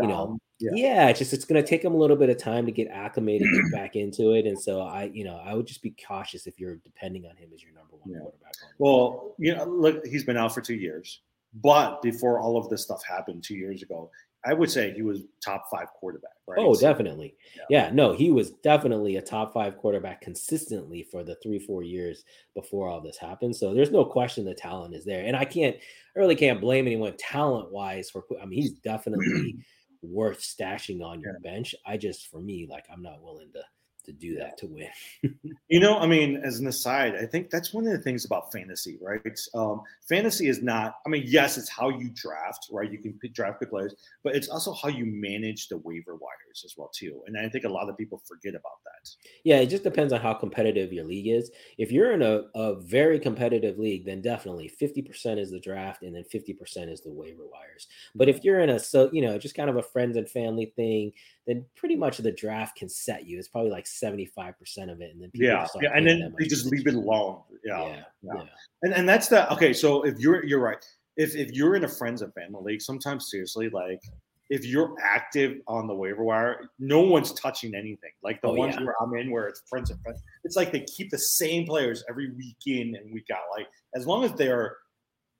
you 0.00 0.08
know, 0.08 0.38
yeah. 0.58 0.70
yeah, 0.74 1.08
it's 1.08 1.18
just 1.18 1.32
it's 1.32 1.46
going 1.46 1.62
to 1.62 1.66
take 1.66 1.82
him 1.82 1.94
a 1.94 1.96
little 1.96 2.16
bit 2.16 2.28
of 2.28 2.36
time 2.36 2.66
to 2.66 2.72
get 2.72 2.88
acclimated, 2.88 3.48
get 3.50 3.72
back 3.72 3.96
into 3.96 4.32
it, 4.32 4.44
and 4.44 4.60
so 4.60 4.82
I, 4.82 5.04
you 5.04 5.24
know, 5.24 5.40
I 5.42 5.54
would 5.54 5.66
just 5.66 5.80
be 5.80 5.94
cautious 6.06 6.46
if 6.46 6.60
you're 6.60 6.76
depending 6.76 7.24
on 7.24 7.34
him 7.36 7.48
as 7.54 7.62
your 7.62 7.72
number 7.72 7.96
one 7.96 8.10
yeah. 8.10 8.18
quarterback. 8.18 8.52
Well, 8.78 9.34
you 9.38 9.54
know, 9.54 9.64
look, 9.64 10.04
he's 10.06 10.24
been 10.24 10.36
out 10.36 10.52
for 10.52 10.60
two 10.60 10.74
years, 10.74 11.22
but 11.62 12.02
before 12.02 12.40
all 12.40 12.58
of 12.58 12.68
this 12.68 12.82
stuff 12.82 13.02
happened 13.04 13.42
two 13.42 13.54
years 13.54 13.82
ago, 13.82 14.10
I 14.46 14.54
would 14.54 14.70
say 14.70 14.92
he 14.92 15.02
was 15.02 15.22
top 15.44 15.64
five 15.70 15.88
quarterback. 15.88 16.32
Right? 16.46 16.58
Oh, 16.60 16.76
definitely. 16.76 17.34
Yeah. 17.56 17.64
yeah. 17.68 17.90
no, 17.92 18.12
he 18.12 18.30
was 18.30 18.52
definitely 18.62 19.16
a 19.16 19.22
top 19.22 19.52
five 19.52 19.76
quarterback 19.76 20.20
consistently 20.20 21.02
for 21.02 21.24
the 21.24 21.34
three, 21.42 21.58
four 21.58 21.82
years 21.82 22.24
before 22.54 22.88
all 22.88 23.00
this 23.00 23.16
happened. 23.16 23.56
So 23.56 23.74
there's 23.74 23.90
no 23.90 24.04
question 24.04 24.44
the 24.44 24.54
talent 24.54 24.94
is 24.94 25.04
there. 25.04 25.24
And 25.26 25.36
I 25.36 25.44
can't, 25.44 25.74
I 25.74 26.18
really 26.18 26.36
can't 26.36 26.60
blame 26.60 26.86
anyone 26.86 27.14
talent 27.18 27.72
wise 27.72 28.08
for, 28.08 28.24
I 28.40 28.46
mean, 28.46 28.62
he's 28.62 28.72
definitely 28.72 29.56
worth 30.02 30.40
stashing 30.40 31.04
on 31.04 31.20
your 31.20 31.34
yeah. 31.42 31.50
bench. 31.50 31.74
I 31.84 31.96
just, 31.96 32.28
for 32.28 32.40
me, 32.40 32.68
like, 32.70 32.86
I'm 32.92 33.02
not 33.02 33.22
willing 33.22 33.50
to 33.54 33.62
to 34.06 34.12
do 34.12 34.36
that 34.36 34.58
to 34.58 34.66
win. 34.66 34.88
you 35.68 35.80
know, 35.80 35.98
I 35.98 36.06
mean, 36.06 36.40
as 36.44 36.58
an 36.58 36.66
aside, 36.66 37.14
I 37.16 37.26
think 37.26 37.50
that's 37.50 37.74
one 37.74 37.86
of 37.86 37.92
the 37.92 37.98
things 37.98 38.24
about 38.24 38.52
fantasy, 38.52 38.98
right? 39.00 39.20
Um, 39.54 39.82
fantasy 40.08 40.48
is 40.48 40.62
not, 40.62 40.96
I 41.04 41.10
mean, 41.10 41.24
yes, 41.26 41.58
it's 41.58 41.68
how 41.68 41.90
you 41.90 42.10
draft, 42.14 42.68
right? 42.72 42.90
You 42.90 42.98
can 42.98 43.12
pick, 43.14 43.34
draft 43.34 43.60
good 43.60 43.70
players, 43.70 43.94
but 44.24 44.34
it's 44.34 44.48
also 44.48 44.72
how 44.72 44.88
you 44.88 45.04
manage 45.06 45.68
the 45.68 45.78
waiver 45.78 46.14
wires 46.14 46.62
as 46.64 46.74
well, 46.76 46.90
too. 46.94 47.22
And 47.26 47.36
I 47.36 47.48
think 47.48 47.64
a 47.64 47.68
lot 47.68 47.88
of 47.88 47.96
people 47.96 48.22
forget 48.26 48.54
about 48.54 48.82
that. 48.84 49.10
Yeah, 49.44 49.58
it 49.58 49.66
just 49.66 49.84
depends 49.84 50.12
on 50.12 50.20
how 50.20 50.34
competitive 50.34 50.92
your 50.92 51.04
league 51.04 51.28
is. 51.28 51.50
If 51.78 51.92
you're 51.92 52.12
in 52.12 52.22
a, 52.22 52.42
a 52.54 52.80
very 52.80 53.20
competitive 53.20 53.78
league, 53.78 54.04
then 54.04 54.20
definitely 54.20 54.70
50% 54.80 55.38
is 55.38 55.50
the 55.50 55.60
draft 55.60 56.02
and 56.02 56.14
then 56.14 56.24
50% 56.24 56.92
is 56.92 57.02
the 57.02 57.12
waiver 57.12 57.44
wires. 57.46 57.86
But 58.14 58.28
if 58.28 58.42
you're 58.44 58.60
in 58.60 58.70
a, 58.70 58.78
so, 58.78 59.10
you 59.12 59.22
know, 59.22 59.38
just 59.38 59.54
kind 59.54 59.70
of 59.70 59.76
a 59.76 59.82
friends 59.82 60.16
and 60.16 60.28
family 60.28 60.72
thing, 60.76 61.12
then 61.46 61.64
pretty 61.76 61.96
much 61.96 62.18
the 62.18 62.32
draft 62.32 62.76
can 62.76 62.88
set 62.88 63.26
you. 63.26 63.38
It's 63.38 63.48
probably 63.48 63.70
like 63.70 63.84
75% 63.84 64.54
of 64.90 65.00
it. 65.00 65.12
And 65.12 65.22
then 65.22 65.30
yeah, 65.32 65.66
yeah. 65.80 65.90
and 65.94 66.06
then 66.06 66.34
they 66.38 66.46
just 66.46 66.66
leave 66.66 66.86
it 66.86 66.94
alone. 66.94 67.40
Yeah, 67.64 67.80
yeah, 67.80 68.02
yeah. 68.22 68.32
yeah. 68.34 68.42
And 68.82 68.94
and 68.94 69.08
that's 69.08 69.28
the 69.28 69.50
okay. 69.52 69.72
So 69.72 70.02
if 70.02 70.18
you're 70.18 70.44
you're 70.44 70.60
right. 70.60 70.84
If 71.16 71.34
if 71.34 71.52
you're 71.52 71.76
in 71.76 71.84
a 71.84 71.88
friends 71.88 72.20
and 72.22 72.34
family 72.34 72.60
league, 72.62 72.82
sometimes 72.82 73.30
seriously, 73.30 73.70
like 73.70 74.02
if 74.50 74.66
you're 74.66 74.94
active 75.02 75.60
on 75.66 75.86
the 75.86 75.94
waiver 75.94 76.22
wire, 76.22 76.70
no 76.78 77.00
one's 77.00 77.32
touching 77.32 77.74
anything. 77.74 78.10
Like 78.22 78.40
the 78.42 78.48
oh, 78.48 78.54
ones 78.54 78.76
where 78.76 78.94
I'm 79.00 79.14
in, 79.16 79.30
where 79.30 79.46
it's 79.46 79.62
friends 79.68 79.90
and 79.90 80.00
friends, 80.02 80.22
it's 80.44 80.56
like 80.56 80.72
they 80.72 80.80
keep 80.80 81.10
the 81.10 81.18
same 81.18 81.66
players 81.66 82.04
every 82.08 82.32
week 82.34 82.58
in 82.66 82.94
and 82.96 83.12
week 83.12 83.28
out. 83.32 83.42
Like 83.56 83.66
as 83.94 84.06
long 84.06 84.24
as 84.24 84.32
they're 84.32 84.76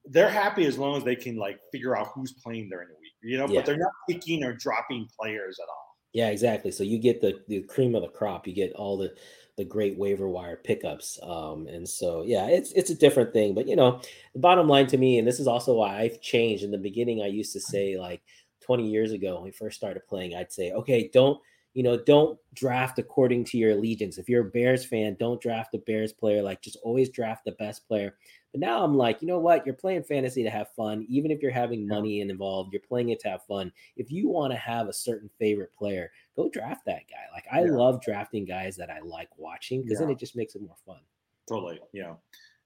they're 0.06 0.30
happy 0.30 0.66
as 0.66 0.78
long 0.78 0.96
as 0.96 1.04
they 1.04 1.16
can 1.16 1.36
like 1.36 1.58
figure 1.72 1.96
out 1.96 2.08
who's 2.14 2.32
playing 2.32 2.68
during 2.68 2.88
the 2.88 2.94
week, 2.94 3.12
you 3.22 3.36
know. 3.36 3.48
But 3.48 3.66
they're 3.66 3.76
not 3.76 3.92
picking 4.08 4.44
or 4.44 4.54
dropping 4.54 5.08
players 5.18 5.58
at 5.60 5.68
all. 5.68 5.85
Yeah, 6.16 6.28
exactly. 6.30 6.70
So 6.70 6.82
you 6.82 6.98
get 6.98 7.20
the 7.20 7.42
the 7.46 7.60
cream 7.64 7.94
of 7.94 8.00
the 8.00 8.08
crop. 8.08 8.46
You 8.46 8.54
get 8.54 8.72
all 8.72 8.96
the 8.96 9.12
the 9.58 9.64
great 9.66 9.98
waiver 9.98 10.26
wire 10.28 10.56
pickups. 10.56 11.18
Um, 11.22 11.66
and 11.66 11.86
so 11.86 12.22
yeah, 12.22 12.46
it's 12.46 12.72
it's 12.72 12.88
a 12.88 12.94
different 12.94 13.34
thing. 13.34 13.54
But 13.54 13.68
you 13.68 13.76
know, 13.76 14.00
the 14.32 14.38
bottom 14.40 14.66
line 14.66 14.86
to 14.88 14.96
me, 14.96 15.18
and 15.18 15.28
this 15.28 15.38
is 15.40 15.46
also 15.46 15.74
why 15.74 15.98
I've 16.00 16.22
changed. 16.22 16.64
In 16.64 16.70
the 16.70 16.78
beginning, 16.78 17.20
I 17.22 17.26
used 17.26 17.52
to 17.52 17.60
say 17.60 17.98
like 17.98 18.22
20 18.60 18.88
years 18.88 19.12
ago 19.12 19.34
when 19.34 19.44
we 19.44 19.50
first 19.50 19.76
started 19.76 20.06
playing, 20.08 20.34
I'd 20.34 20.52
say, 20.52 20.72
okay, 20.72 21.10
don't 21.12 21.38
you 21.74 21.82
know, 21.82 21.98
don't 21.98 22.38
draft 22.54 22.98
according 22.98 23.44
to 23.44 23.58
your 23.58 23.72
allegiance. 23.72 24.16
If 24.16 24.30
you're 24.30 24.46
a 24.46 24.50
Bears 24.50 24.86
fan, 24.86 25.14
don't 25.20 25.38
draft 25.42 25.74
a 25.74 25.78
Bears 25.78 26.10
player. 26.10 26.40
Like, 26.40 26.62
just 26.62 26.78
always 26.82 27.10
draft 27.10 27.44
the 27.44 27.52
best 27.52 27.86
player. 27.86 28.16
But 28.56 28.60
now 28.66 28.82
I'm 28.82 28.96
like, 28.96 29.20
you 29.20 29.28
know 29.28 29.38
what? 29.38 29.66
You're 29.66 29.74
playing 29.74 30.04
fantasy 30.04 30.42
to 30.42 30.48
have 30.48 30.70
fun. 30.70 31.04
Even 31.10 31.30
if 31.30 31.42
you're 31.42 31.50
having 31.50 31.86
money 31.86 32.22
involved, 32.22 32.72
you're 32.72 32.80
playing 32.80 33.10
it 33.10 33.20
to 33.20 33.28
have 33.28 33.44
fun. 33.44 33.70
If 33.98 34.10
you 34.10 34.30
want 34.30 34.50
to 34.54 34.58
have 34.58 34.88
a 34.88 34.94
certain 34.94 35.28
favorite 35.38 35.74
player, 35.76 36.10
go 36.36 36.48
draft 36.48 36.86
that 36.86 37.02
guy. 37.06 37.26
Like, 37.34 37.44
I 37.52 37.64
yeah. 37.64 37.72
love 37.72 38.00
drafting 38.00 38.46
guys 38.46 38.74
that 38.76 38.88
I 38.88 39.00
like 39.00 39.28
watching 39.36 39.82
because 39.82 40.00
yeah. 40.00 40.06
then 40.06 40.10
it 40.14 40.18
just 40.18 40.36
makes 40.36 40.54
it 40.54 40.62
more 40.62 40.76
fun. 40.86 41.00
Totally. 41.46 41.80
Yeah. 41.92 42.14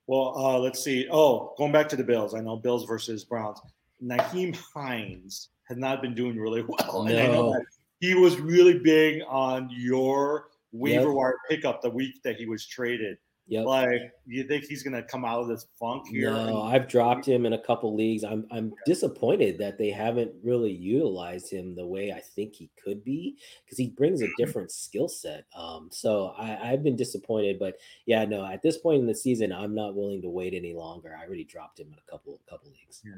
Well, 0.07 0.33
uh, 0.39 0.61
let's 0.61 0.81
see. 0.81 1.09
Oh, 1.11 1.55
going 1.59 1.73
back 1.73 1.89
to 1.89 1.97
the 1.97 2.05
Bills. 2.05 2.37
I 2.37 2.41
know 2.41 2.55
Bills 2.55 2.85
versus 2.85 3.25
Browns. 3.25 3.59
Nyheim 4.01 4.57
Hines 4.73 5.49
has 5.65 5.77
not 5.77 6.03
been 6.03 6.15
doing 6.15 6.39
really 6.39 6.63
well. 6.69 7.03
No. 7.03 7.11
And 7.11 7.19
I 7.19 7.27
know 7.27 7.55
that 7.55 7.65
he 7.99 8.15
was 8.15 8.39
really 8.39 8.79
big 8.79 9.23
on 9.29 9.69
your 9.73 10.51
waiver 10.71 11.07
yep. 11.07 11.15
wire 11.15 11.37
pickup 11.49 11.83
the 11.83 11.91
week 11.91 12.23
that 12.23 12.37
he 12.37 12.47
was 12.47 12.65
traded. 12.65 13.19
Yep. 13.51 13.67
Like, 13.67 14.13
you 14.27 14.45
think 14.45 14.67
he's 14.67 14.85
going 14.85 14.95
to 14.95 15.03
come 15.03 15.25
out 15.25 15.41
of 15.41 15.49
this 15.49 15.67
funk 15.77 16.07
here? 16.07 16.31
No, 16.31 16.63
I've 16.63 16.87
dropped 16.87 17.27
him 17.27 17.47
in 17.47 17.55
a 17.55 17.59
couple 17.59 17.97
leagues. 17.97 18.23
I'm 18.23 18.47
I'm 18.53 18.69
yeah. 18.69 18.77
disappointed 18.87 19.59
that 19.59 19.77
they 19.77 19.91
haven't 19.91 20.31
really 20.45 20.71
utilized 20.71 21.53
him 21.53 21.75
the 21.75 21.85
way 21.85 22.13
I 22.13 22.21
think 22.21 22.55
he 22.55 22.71
could 22.81 23.03
be 23.03 23.37
because 23.65 23.77
he 23.77 23.89
brings 23.89 24.23
a 24.23 24.27
mm-hmm. 24.27 24.33
different 24.39 24.71
skill 24.71 25.09
set. 25.09 25.47
Um, 25.57 25.89
so 25.91 26.33
I, 26.39 26.71
I've 26.71 26.85
been 26.85 26.95
disappointed, 26.95 27.59
but 27.59 27.75
yeah, 28.07 28.25
no, 28.25 28.47
at 28.47 28.63
this 28.63 28.79
point 28.79 29.01
in 29.01 29.09
the 29.09 29.17
season, 29.17 29.53
I'm 29.53 29.75
not 29.75 29.97
willing 29.97 30.23
to 30.23 30.31
wait 30.31 30.55
any 30.55 30.73
longer. 30.73 31.17
I 31.21 31.27
already 31.27 31.43
dropped 31.43 31.81
him 31.81 31.89
in 31.89 31.99
a 31.99 32.09
couple 32.09 32.41
couple 32.49 32.71
leagues. 32.71 33.03
Yeah. 33.05 33.15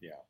yeah. 0.00 0.20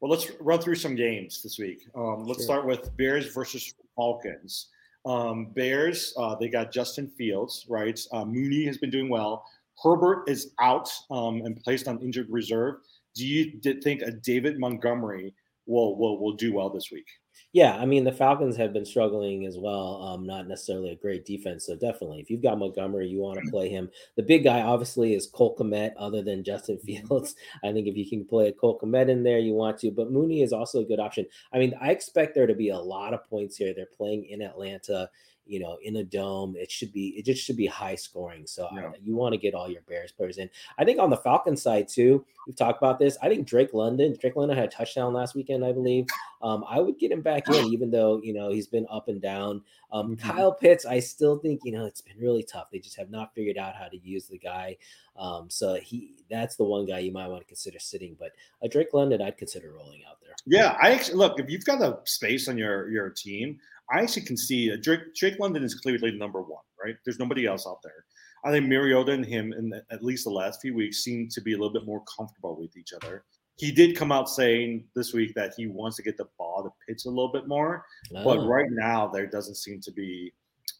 Well, 0.00 0.10
let's 0.10 0.28
run 0.40 0.58
through 0.58 0.74
some 0.74 0.96
games 0.96 1.40
this 1.40 1.56
week. 1.56 1.86
Um, 1.94 2.26
let's 2.26 2.40
sure. 2.40 2.46
start 2.46 2.66
with 2.66 2.96
Bears 2.96 3.32
versus 3.32 3.72
Falcons. 3.94 4.70
Um, 5.06 5.46
Bears, 5.54 6.12
uh, 6.18 6.34
they 6.34 6.48
got 6.48 6.72
Justin 6.72 7.08
Fields, 7.08 7.64
right? 7.68 7.98
Uh, 8.12 8.24
Mooney 8.24 8.64
has 8.66 8.78
been 8.78 8.90
doing 8.90 9.08
well. 9.08 9.44
Herbert 9.82 10.28
is 10.28 10.52
out 10.60 10.90
um, 11.10 11.42
and 11.42 11.58
placed 11.62 11.88
on 11.88 11.98
injured 12.00 12.28
reserve. 12.28 12.76
Do 13.14 13.26
you 13.26 13.58
think 13.82 14.02
a 14.02 14.10
David 14.10 14.58
Montgomery 14.58 15.34
will 15.66 15.96
will 15.96 16.20
will 16.20 16.34
do 16.34 16.52
well 16.52 16.70
this 16.70 16.90
week? 16.92 17.06
Yeah, 17.52 17.76
I 17.76 17.84
mean 17.84 18.04
the 18.04 18.12
Falcons 18.12 18.56
have 18.58 18.72
been 18.72 18.84
struggling 18.84 19.44
as 19.44 19.58
well. 19.58 20.00
Um, 20.02 20.24
not 20.24 20.46
necessarily 20.46 20.92
a 20.92 20.96
great 20.96 21.24
defense, 21.24 21.66
so 21.66 21.74
definitely 21.74 22.20
if 22.20 22.30
you've 22.30 22.42
got 22.42 22.58
Montgomery, 22.58 23.08
you 23.08 23.18
want 23.18 23.38
to 23.38 23.40
mm-hmm. 23.40 23.50
play 23.50 23.68
him. 23.68 23.90
The 24.16 24.22
big 24.22 24.44
guy 24.44 24.62
obviously 24.62 25.14
is 25.14 25.26
Cole 25.26 25.56
Kmet, 25.56 25.92
other 25.98 26.22
than 26.22 26.44
Justin. 26.44 26.78
Fields. 26.86 27.34
I 27.64 27.72
think 27.72 27.88
if 27.88 27.96
you 27.96 28.08
can 28.08 28.24
play 28.24 28.48
a 28.48 28.52
Cole 28.52 28.78
Kmet 28.78 29.08
in 29.08 29.24
there, 29.24 29.38
you 29.38 29.54
want 29.54 29.78
to. 29.78 29.90
But 29.90 30.12
Mooney 30.12 30.42
is 30.42 30.52
also 30.52 30.80
a 30.80 30.84
good 30.84 31.00
option. 31.00 31.26
I 31.52 31.58
mean, 31.58 31.74
I 31.80 31.90
expect 31.90 32.34
there 32.34 32.46
to 32.46 32.54
be 32.54 32.68
a 32.68 32.78
lot 32.78 33.14
of 33.14 33.28
points 33.28 33.56
here. 33.56 33.74
They're 33.74 33.86
playing 33.86 34.26
in 34.26 34.42
Atlanta 34.42 35.10
you 35.50 35.58
know, 35.58 35.78
in 35.82 35.96
a 35.96 36.04
dome. 36.04 36.54
It 36.56 36.70
should 36.70 36.92
be, 36.92 37.08
it 37.08 37.24
just 37.24 37.42
should 37.42 37.56
be 37.56 37.66
high 37.66 37.96
scoring. 37.96 38.46
So 38.46 38.68
yeah. 38.72 38.86
I, 38.86 38.92
you 39.02 39.16
want 39.16 39.32
to 39.32 39.38
get 39.38 39.52
all 39.52 39.68
your 39.68 39.82
Bears 39.82 40.12
players 40.12 40.38
in. 40.38 40.48
I 40.78 40.84
think 40.84 41.00
on 41.00 41.10
the 41.10 41.16
Falcon 41.16 41.56
side 41.56 41.88
too, 41.88 42.24
we've 42.46 42.54
talked 42.54 42.80
about 42.80 43.00
this. 43.00 43.18
I 43.20 43.28
think 43.28 43.48
Drake 43.48 43.74
London, 43.74 44.16
Drake 44.20 44.36
London 44.36 44.56
had 44.56 44.66
a 44.68 44.70
touchdown 44.70 45.12
last 45.12 45.34
weekend, 45.34 45.64
I 45.64 45.72
believe. 45.72 46.06
Um, 46.40 46.64
I 46.68 46.78
would 46.78 47.00
get 47.00 47.10
him 47.10 47.20
back 47.20 47.48
in, 47.48 47.64
even 47.72 47.90
though, 47.90 48.20
you 48.22 48.32
know, 48.32 48.50
he's 48.50 48.68
been 48.68 48.86
up 48.88 49.08
and 49.08 49.20
down. 49.20 49.62
Um, 49.92 50.16
mm-hmm. 50.16 50.30
Kyle 50.30 50.52
Pitts, 50.52 50.86
I 50.86 51.00
still 51.00 51.38
think, 51.38 51.62
you 51.64 51.72
know, 51.72 51.84
it's 51.84 52.00
been 52.00 52.18
really 52.18 52.44
tough. 52.44 52.70
They 52.70 52.78
just 52.78 52.96
have 52.96 53.10
not 53.10 53.34
figured 53.34 53.58
out 53.58 53.74
how 53.74 53.88
to 53.88 53.98
use 53.98 54.26
the 54.26 54.38
guy. 54.38 54.76
Um, 55.16 55.50
so 55.50 55.74
he, 55.74 56.14
that's 56.30 56.54
the 56.54 56.64
one 56.64 56.86
guy 56.86 57.00
you 57.00 57.10
might 57.10 57.26
want 57.26 57.42
to 57.42 57.48
consider 57.48 57.80
sitting, 57.80 58.16
but 58.20 58.30
a 58.62 58.68
Drake 58.68 58.94
London, 58.94 59.20
I'd 59.20 59.36
consider 59.36 59.72
rolling 59.72 60.02
out 60.08 60.18
there. 60.22 60.34
Yeah. 60.46 60.78
I 60.80 60.92
actually 60.92 61.16
look, 61.16 61.40
if 61.40 61.50
you've 61.50 61.64
got 61.64 61.82
a 61.82 61.98
space 62.04 62.46
on 62.46 62.56
your, 62.56 62.88
your 62.88 63.10
team, 63.10 63.58
I 63.92 64.00
actually 64.00 64.22
can 64.22 64.36
see 64.36 64.72
uh, 64.72 64.76
Drake, 64.80 65.14
Drake 65.16 65.38
London 65.38 65.62
is 65.62 65.74
clearly 65.74 66.12
number 66.12 66.42
one, 66.42 66.62
right? 66.82 66.96
There's 67.04 67.18
nobody 67.18 67.46
else 67.46 67.66
out 67.66 67.80
there. 67.82 68.04
I 68.44 68.50
think 68.50 68.66
Mariota 68.66 69.12
and 69.12 69.24
him, 69.24 69.52
in 69.52 69.70
the, 69.70 69.82
at 69.90 70.02
least 70.02 70.24
the 70.24 70.30
last 70.30 70.60
few 70.62 70.74
weeks, 70.74 71.04
seem 71.04 71.28
to 71.28 71.40
be 71.40 71.52
a 71.52 71.56
little 71.56 71.72
bit 71.72 71.84
more 71.84 72.02
comfortable 72.16 72.56
with 72.58 72.76
each 72.76 72.92
other. 72.92 73.24
He 73.56 73.70
did 73.70 73.96
come 73.96 74.10
out 74.10 74.30
saying 74.30 74.84
this 74.94 75.12
week 75.12 75.34
that 75.34 75.52
he 75.56 75.66
wants 75.66 75.96
to 75.96 76.02
get 76.02 76.16
the 76.16 76.28
ball 76.38 76.62
to 76.62 76.70
Pitts 76.86 77.04
a 77.04 77.10
little 77.10 77.30
bit 77.30 77.46
more, 77.46 77.84
oh. 78.16 78.24
but 78.24 78.46
right 78.46 78.70
now 78.70 79.08
there 79.08 79.26
doesn't 79.26 79.56
seem 79.56 79.80
to 79.82 79.92
be. 79.92 80.32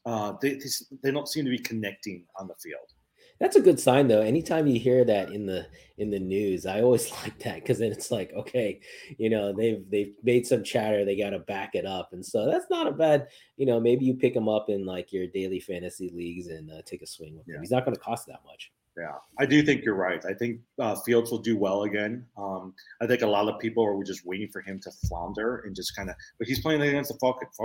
Uh, 0.07 0.33
they 0.41 0.59
they 1.03 1.11
don't 1.11 1.29
seem 1.29 1.45
to 1.45 1.51
be 1.51 1.59
connecting 1.59 2.25
on 2.39 2.49
the 2.49 2.55
field. 2.55 2.95
That's 3.41 3.57
a 3.57 3.61
good 3.61 3.81
sign 3.81 4.07
though. 4.07 4.21
Anytime 4.21 4.67
you 4.67 4.79
hear 4.79 5.03
that 5.05 5.31
in 5.31 5.47
the 5.47 5.67
in 5.97 6.11
the 6.11 6.21
news, 6.21 6.67
I 6.67 6.83
always 6.83 7.11
like 7.23 7.39
that 7.41 7.57
because 7.57 7.79
then 7.79 7.91
it's 7.91 8.11
like, 8.11 8.33
okay, 8.35 8.81
you 9.17 9.31
know, 9.31 9.53
they've 9.53 9.83
they've 9.91 10.13
made 10.23 10.47
some 10.47 10.63
chatter, 10.63 11.05
they 11.05 11.17
got 11.17 11.31
to 11.31 11.39
back 11.39 11.75
it 11.75 11.87
up, 11.87 12.11
and 12.13 12.25
so 12.25 12.47
that's 12.47 12.67
not 12.71 12.87
a 12.87 12.93
bad. 12.93 13.29
You 13.57 13.67
know, 13.67 13.81
maybe 13.81 14.05
you 14.05 14.15
pick 14.15 14.37
him 14.37 14.49
up 14.49 14.69
in 14.69 14.85
like 14.85 15.13
your 15.13 15.27
daily 15.27 15.59
fantasy 15.59 16.11
leagues 16.15 16.49
and 16.49 16.71
uh, 16.71 16.83
take 16.85 17.03
a 17.03 17.07
swing 17.07 17.37
with 17.37 17.49
yeah. 17.49 17.57
him. 17.57 17.63
He's 17.63 17.71
not 17.71 17.85
going 17.85 17.95
to 17.97 18.01
cost 18.01 18.27
that 18.27 18.41
much. 18.45 18.71
Yeah, 19.01 19.15
I 19.39 19.47
do 19.47 19.63
think 19.63 19.83
you're 19.83 19.95
right. 19.95 20.23
I 20.27 20.35
think 20.35 20.61
uh, 20.79 20.95
Fields 20.95 21.31
will 21.31 21.39
do 21.39 21.57
well 21.57 21.85
again. 21.85 22.27
Um, 22.37 22.75
I 23.01 23.07
think 23.07 23.23
a 23.23 23.27
lot 23.27 23.49
of 23.49 23.59
people 23.59 23.83
are 23.83 24.05
just 24.05 24.27
waiting 24.27 24.51
for 24.53 24.61
him 24.61 24.79
to 24.81 24.91
flounder 25.09 25.61
and 25.61 25.75
just 25.75 25.97
kind 25.97 26.11
of. 26.11 26.17
But 26.39 26.49
he's 26.49 26.61
playing 26.61 26.83
against 26.83 27.11
the 27.11 27.19
Falcons. 27.19 27.57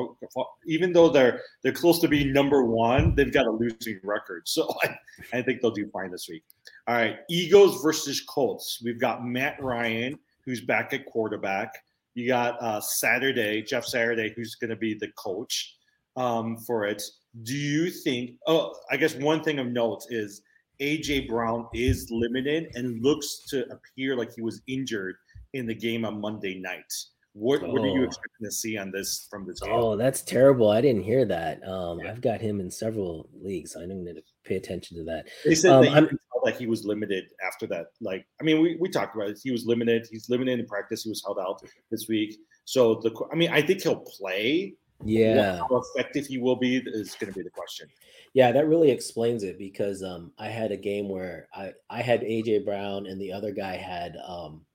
Even 0.65 0.93
though 0.93 1.09
they're 1.09 1.41
they're 1.61 1.73
close 1.73 1.99
to 1.99 2.07
being 2.07 2.31
number 2.31 2.63
one, 2.63 3.15
they've 3.15 3.33
got 3.33 3.47
a 3.47 3.51
losing 3.51 3.99
record. 4.03 4.43
So 4.55 4.73
I, 4.83 4.95
I 5.39 5.41
think 5.41 5.59
they'll 5.59 5.71
do 5.71 5.89
fine 5.89 6.11
this 6.11 6.27
week. 6.29 6.43
All 6.87 6.95
right, 6.95 7.17
Eagles 7.29 7.81
versus 7.83 8.21
Colts. 8.21 8.81
We've 8.81 8.99
got 8.99 9.25
Matt 9.25 9.61
Ryan, 9.61 10.17
who's 10.45 10.61
back 10.61 10.93
at 10.93 11.05
quarterback. 11.05 11.73
You 12.13 12.29
got 12.29 12.61
uh, 12.61 12.79
Saturday, 12.79 13.61
Jeff 13.61 13.83
Saturday, 13.83 14.31
who's 14.33 14.55
going 14.55 14.69
to 14.69 14.77
be 14.77 14.93
the 14.93 15.09
coach 15.17 15.75
um, 16.15 16.55
for 16.59 16.85
it. 16.85 17.03
Do 17.43 17.53
you 17.53 17.89
think? 17.89 18.37
Oh, 18.47 18.73
I 18.89 18.95
guess 18.95 19.15
one 19.15 19.43
thing 19.43 19.59
of 19.59 19.67
note 19.67 20.03
is 20.09 20.41
AJ 20.81 21.27
Brown 21.27 21.67
is 21.73 22.07
limited 22.11 22.71
and 22.75 23.01
looks 23.03 23.45
to 23.49 23.65
appear 23.71 24.15
like 24.15 24.33
he 24.33 24.41
was 24.41 24.61
injured 24.67 25.15
in 25.53 25.65
the 25.65 25.75
game 25.75 26.05
on 26.05 26.19
Monday 26.19 26.59
night. 26.59 26.91
What, 27.33 27.63
oh. 27.63 27.67
what 27.67 27.81
are 27.81 27.87
you 27.87 28.01
oh. 28.01 28.05
expecting 28.05 28.45
to 28.45 28.51
see 28.51 28.77
on 28.77 28.91
this 28.91 29.27
from 29.29 29.45
this 29.45 29.59
game? 29.59 29.73
Oh, 29.73 29.97
that's 29.97 30.21
terrible. 30.21 30.69
I 30.69 30.81
didn't 30.81 31.03
hear 31.03 31.25
that. 31.25 31.67
Um, 31.67 31.99
yeah. 31.99 32.11
I've 32.11 32.21
got 32.21 32.39
him 32.39 32.59
in 32.59 32.71
several 32.71 33.29
leagues. 33.41 33.75
I 33.75 33.85
need 33.85 34.15
to 34.15 34.21
pay 34.45 34.55
attention 34.55 34.97
to 34.97 35.03
that. 35.05 35.27
They 35.43 35.55
said 35.55 35.71
um, 35.71 35.83
that 35.83 36.17
like 36.45 36.57
he 36.57 36.67
was 36.67 36.85
limited 36.85 37.25
after 37.45 37.67
that. 37.67 37.87
Like, 37.99 38.25
I 38.39 38.43
mean, 38.43 38.61
we, 38.61 38.77
we 38.79 38.87
talked 38.87 39.15
about 39.15 39.29
it. 39.29 39.39
He 39.43 39.51
was 39.51 39.65
limited. 39.65 40.07
He's 40.09 40.29
limited 40.29 40.59
in 40.59 40.65
practice. 40.65 41.03
He 41.03 41.09
was 41.09 41.21
held 41.25 41.39
out 41.39 41.61
this 41.91 42.07
week. 42.07 42.37
So 42.63 42.95
the, 42.95 43.11
I 43.31 43.35
mean, 43.35 43.51
I 43.51 43.61
think 43.61 43.81
he'll 43.81 43.97
play. 43.97 44.75
Yeah. 45.05 45.59
How 45.69 45.81
effective 45.95 46.25
he 46.25 46.37
will 46.37 46.55
be 46.55 46.77
is 46.77 47.15
going 47.15 47.31
to 47.31 47.37
be 47.37 47.43
the 47.43 47.49
question. 47.49 47.87
Yeah, 48.33 48.51
that 48.51 48.67
really 48.67 48.91
explains 48.91 49.43
it 49.43 49.57
because 49.57 50.03
um, 50.03 50.31
I 50.37 50.47
had 50.47 50.71
a 50.71 50.77
game 50.77 51.07
where 51.07 51.47
I 51.55 51.71
I 51.89 52.01
had 52.01 52.21
AJ 52.21 52.65
Brown 52.65 53.05
and 53.05 53.19
the 53.21 53.31
other 53.31 53.51
guy 53.51 53.77
had 53.77 54.17
um, 54.27 54.65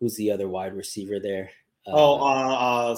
who's 0.00 0.16
the 0.16 0.30
other 0.30 0.48
wide 0.48 0.74
receiver 0.74 1.20
there? 1.20 1.50
oh, 1.88 2.20
uh, 2.20 2.96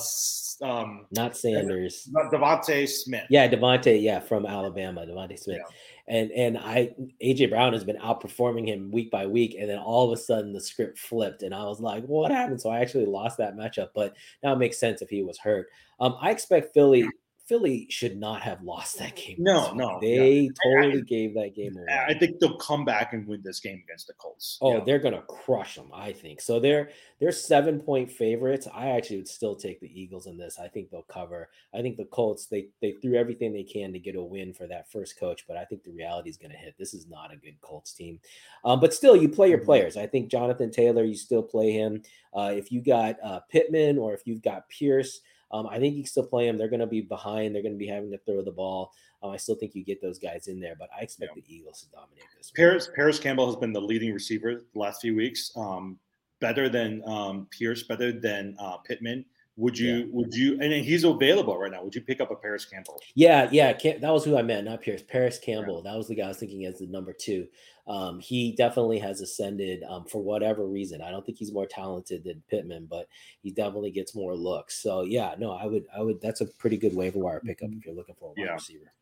uh, 0.62 0.66
um, 0.66 1.06
not 1.10 1.36
Sanders. 1.36 2.08
DeVonta 2.32 2.88
Smith. 2.88 3.24
Yeah, 3.28 3.48
DeVonta. 3.48 4.00
Yeah, 4.00 4.20
from 4.20 4.46
Alabama, 4.46 5.04
DeVonta 5.06 5.38
Smith. 5.38 5.58
Yeah. 5.58 5.76
And 6.08 6.30
and 6.32 6.58
I 6.58 6.94
AJ 7.22 7.50
Brown 7.50 7.72
has 7.72 7.84
been 7.84 7.96
outperforming 7.98 8.66
him 8.66 8.90
week 8.90 9.10
by 9.10 9.26
week, 9.26 9.56
and 9.58 9.68
then 9.68 9.78
all 9.78 10.10
of 10.10 10.18
a 10.18 10.20
sudden 10.20 10.52
the 10.52 10.60
script 10.60 10.98
flipped, 10.98 11.42
and 11.42 11.54
I 11.54 11.64
was 11.64 11.80
like, 11.80 12.04
"What 12.04 12.30
happened?" 12.30 12.60
So 12.60 12.70
I 12.70 12.80
actually 12.80 13.06
lost 13.06 13.38
that 13.38 13.56
matchup, 13.56 13.90
but 13.94 14.14
now 14.42 14.52
it 14.52 14.58
makes 14.58 14.78
sense 14.78 15.02
if 15.02 15.10
he 15.10 15.22
was 15.22 15.38
hurt. 15.38 15.68
Um, 16.00 16.16
I 16.20 16.30
expect 16.30 16.72
Philly 16.72 17.08
Philly 17.48 17.86
should 17.88 18.18
not 18.18 18.42
have 18.42 18.62
lost 18.62 18.98
that 18.98 19.16
game. 19.16 19.36
No, 19.38 19.72
no, 19.72 19.98
they 20.02 20.40
yeah. 20.40 20.50
totally 20.62 21.00
I, 21.00 21.04
gave 21.04 21.34
that 21.34 21.54
game 21.56 21.74
away. 21.78 21.86
I 22.06 22.12
think 22.12 22.38
they'll 22.38 22.58
come 22.58 22.84
back 22.84 23.14
and 23.14 23.26
win 23.26 23.40
this 23.42 23.58
game 23.58 23.82
against 23.82 24.06
the 24.06 24.12
Colts. 24.14 24.58
Oh, 24.60 24.74
yeah. 24.74 24.84
they're 24.84 24.98
gonna 24.98 25.22
crush 25.22 25.74
them. 25.74 25.90
I 25.94 26.12
think 26.12 26.42
so. 26.42 26.60
They're 26.60 26.90
they're 27.18 27.32
seven 27.32 27.80
point 27.80 28.10
favorites. 28.10 28.68
I 28.72 28.90
actually 28.90 29.16
would 29.16 29.28
still 29.28 29.56
take 29.56 29.80
the 29.80 29.88
Eagles 30.00 30.26
in 30.26 30.36
this. 30.36 30.58
I 30.58 30.68
think 30.68 30.90
they'll 30.90 31.02
cover. 31.02 31.48
I 31.74 31.80
think 31.80 31.96
the 31.96 32.04
Colts 32.04 32.46
they 32.46 32.68
they 32.82 32.92
threw 32.92 33.14
everything 33.14 33.54
they 33.54 33.64
can 33.64 33.94
to 33.94 33.98
get 33.98 34.14
a 34.14 34.22
win 34.22 34.52
for 34.52 34.66
that 34.66 34.92
first 34.92 35.18
coach, 35.18 35.46
but 35.48 35.56
I 35.56 35.64
think 35.64 35.84
the 35.84 35.92
reality 35.92 36.28
is 36.28 36.36
gonna 36.36 36.54
hit. 36.54 36.74
This 36.78 36.92
is 36.92 37.08
not 37.08 37.32
a 37.32 37.36
good 37.36 37.58
Colts 37.62 37.94
team, 37.94 38.20
um, 38.66 38.78
but 38.78 38.92
still, 38.92 39.16
you 39.16 39.28
play 39.28 39.48
your 39.48 39.56
mm-hmm. 39.56 39.64
players. 39.64 39.96
I 39.96 40.06
think 40.06 40.30
Jonathan 40.30 40.70
Taylor, 40.70 41.04
you 41.04 41.16
still 41.16 41.42
play 41.42 41.72
him. 41.72 42.02
Uh, 42.34 42.52
if 42.54 42.70
you 42.70 42.82
got 42.82 43.16
uh, 43.24 43.40
Pittman 43.48 43.96
or 43.96 44.12
if 44.12 44.26
you've 44.26 44.42
got 44.42 44.68
Pierce. 44.68 45.22
Um, 45.50 45.66
I 45.66 45.78
think 45.78 45.96
you 45.96 46.02
can 46.02 46.10
still 46.10 46.26
play 46.26 46.46
them. 46.46 46.58
They're 46.58 46.68
going 46.68 46.80
to 46.80 46.86
be 46.86 47.00
behind. 47.00 47.54
They're 47.54 47.62
going 47.62 47.74
to 47.74 47.78
be 47.78 47.86
having 47.86 48.10
to 48.10 48.18
throw 48.18 48.42
the 48.42 48.52
ball. 48.52 48.92
Um, 49.22 49.30
I 49.30 49.36
still 49.36 49.54
think 49.54 49.74
you 49.74 49.84
get 49.84 50.00
those 50.00 50.18
guys 50.18 50.46
in 50.46 50.60
there, 50.60 50.74
but 50.78 50.88
I 50.96 51.02
expect 51.02 51.32
yeah. 51.34 51.42
the 51.46 51.54
Eagles 51.54 51.82
to 51.82 51.90
dominate 51.90 52.24
this. 52.36 52.50
Parris, 52.54 52.90
Parris 52.94 53.18
Campbell 53.18 53.46
has 53.46 53.56
been 53.56 53.72
the 53.72 53.80
leading 53.80 54.12
receiver 54.12 54.62
the 54.72 54.78
last 54.78 55.00
few 55.00 55.16
weeks. 55.16 55.50
Um, 55.56 55.98
better 56.40 56.68
than 56.68 57.02
um, 57.06 57.48
Pierce, 57.50 57.82
better 57.84 58.12
than 58.12 58.56
uh, 58.60 58.76
Pittman. 58.78 59.24
Would 59.58 59.76
you? 59.76 59.96
Yeah. 59.96 60.04
Would 60.12 60.34
you? 60.34 60.60
And 60.60 60.72
he's 60.72 61.02
available 61.02 61.58
right 61.58 61.70
now. 61.70 61.82
Would 61.82 61.94
you 61.94 62.00
pick 62.00 62.20
up 62.20 62.30
a 62.30 62.36
Parris 62.36 62.64
Campbell? 62.64 63.00
Yeah, 63.16 63.48
yeah. 63.50 63.72
that 63.72 64.12
was 64.12 64.24
who 64.24 64.38
I 64.38 64.42
meant, 64.42 64.66
not 64.66 64.80
Pierce. 64.80 65.02
Parris 65.02 65.40
Campbell. 65.40 65.82
Yeah. 65.84 65.90
That 65.90 65.98
was 65.98 66.06
the 66.06 66.14
guy 66.14 66.26
I 66.26 66.28
was 66.28 66.38
thinking 66.38 66.64
as 66.64 66.78
the 66.78 66.86
number 66.86 67.12
two. 67.12 67.48
Um, 67.88 68.20
he 68.20 68.52
definitely 68.52 69.00
has 69.00 69.20
ascended 69.20 69.82
um, 69.88 70.04
for 70.04 70.22
whatever 70.22 70.64
reason. 70.64 71.02
I 71.02 71.10
don't 71.10 71.26
think 71.26 71.38
he's 71.38 71.52
more 71.52 71.66
talented 71.66 72.22
than 72.22 72.42
Pittman, 72.48 72.86
but 72.88 73.08
he 73.42 73.50
definitely 73.50 73.90
gets 73.90 74.14
more 74.14 74.36
looks. 74.36 74.80
So 74.80 75.02
yeah, 75.02 75.34
no, 75.38 75.50
I 75.50 75.66
would, 75.66 75.86
I 75.96 76.02
would. 76.02 76.20
That's 76.20 76.40
a 76.40 76.46
pretty 76.46 76.76
good 76.76 76.94
waiver 76.94 77.18
wire 77.18 77.40
pickup 77.40 77.70
if 77.72 77.84
you're 77.84 77.96
looking 77.96 78.14
for 78.14 78.26
a 78.26 78.28
wide 78.28 78.46
yeah. 78.46 78.52
receiver. 78.52 78.92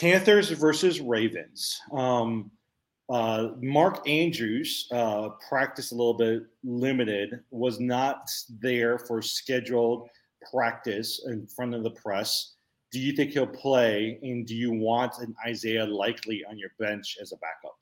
Panthers 0.00 0.50
versus 0.50 1.00
Ravens. 1.00 1.80
Um, 1.92 2.50
uh, 3.10 3.48
Mark 3.62 4.06
Andrews 4.08 4.86
uh, 4.92 5.30
practiced 5.48 5.92
a 5.92 5.94
little 5.94 6.14
bit 6.14 6.42
limited, 6.62 7.40
was 7.50 7.80
not 7.80 8.30
there 8.60 8.98
for 8.98 9.22
scheduled 9.22 10.08
practice 10.52 11.24
in 11.26 11.46
front 11.46 11.74
of 11.74 11.82
the 11.82 11.90
press. 11.92 12.54
Do 12.92 13.00
you 13.00 13.12
think 13.12 13.32
he'll 13.32 13.46
play? 13.46 14.18
And 14.22 14.46
do 14.46 14.54
you 14.54 14.72
want 14.72 15.18
an 15.18 15.34
Isaiah 15.46 15.86
Likely 15.86 16.44
on 16.48 16.58
your 16.58 16.70
bench 16.78 17.16
as 17.20 17.32
a 17.32 17.36
backup? 17.36 17.78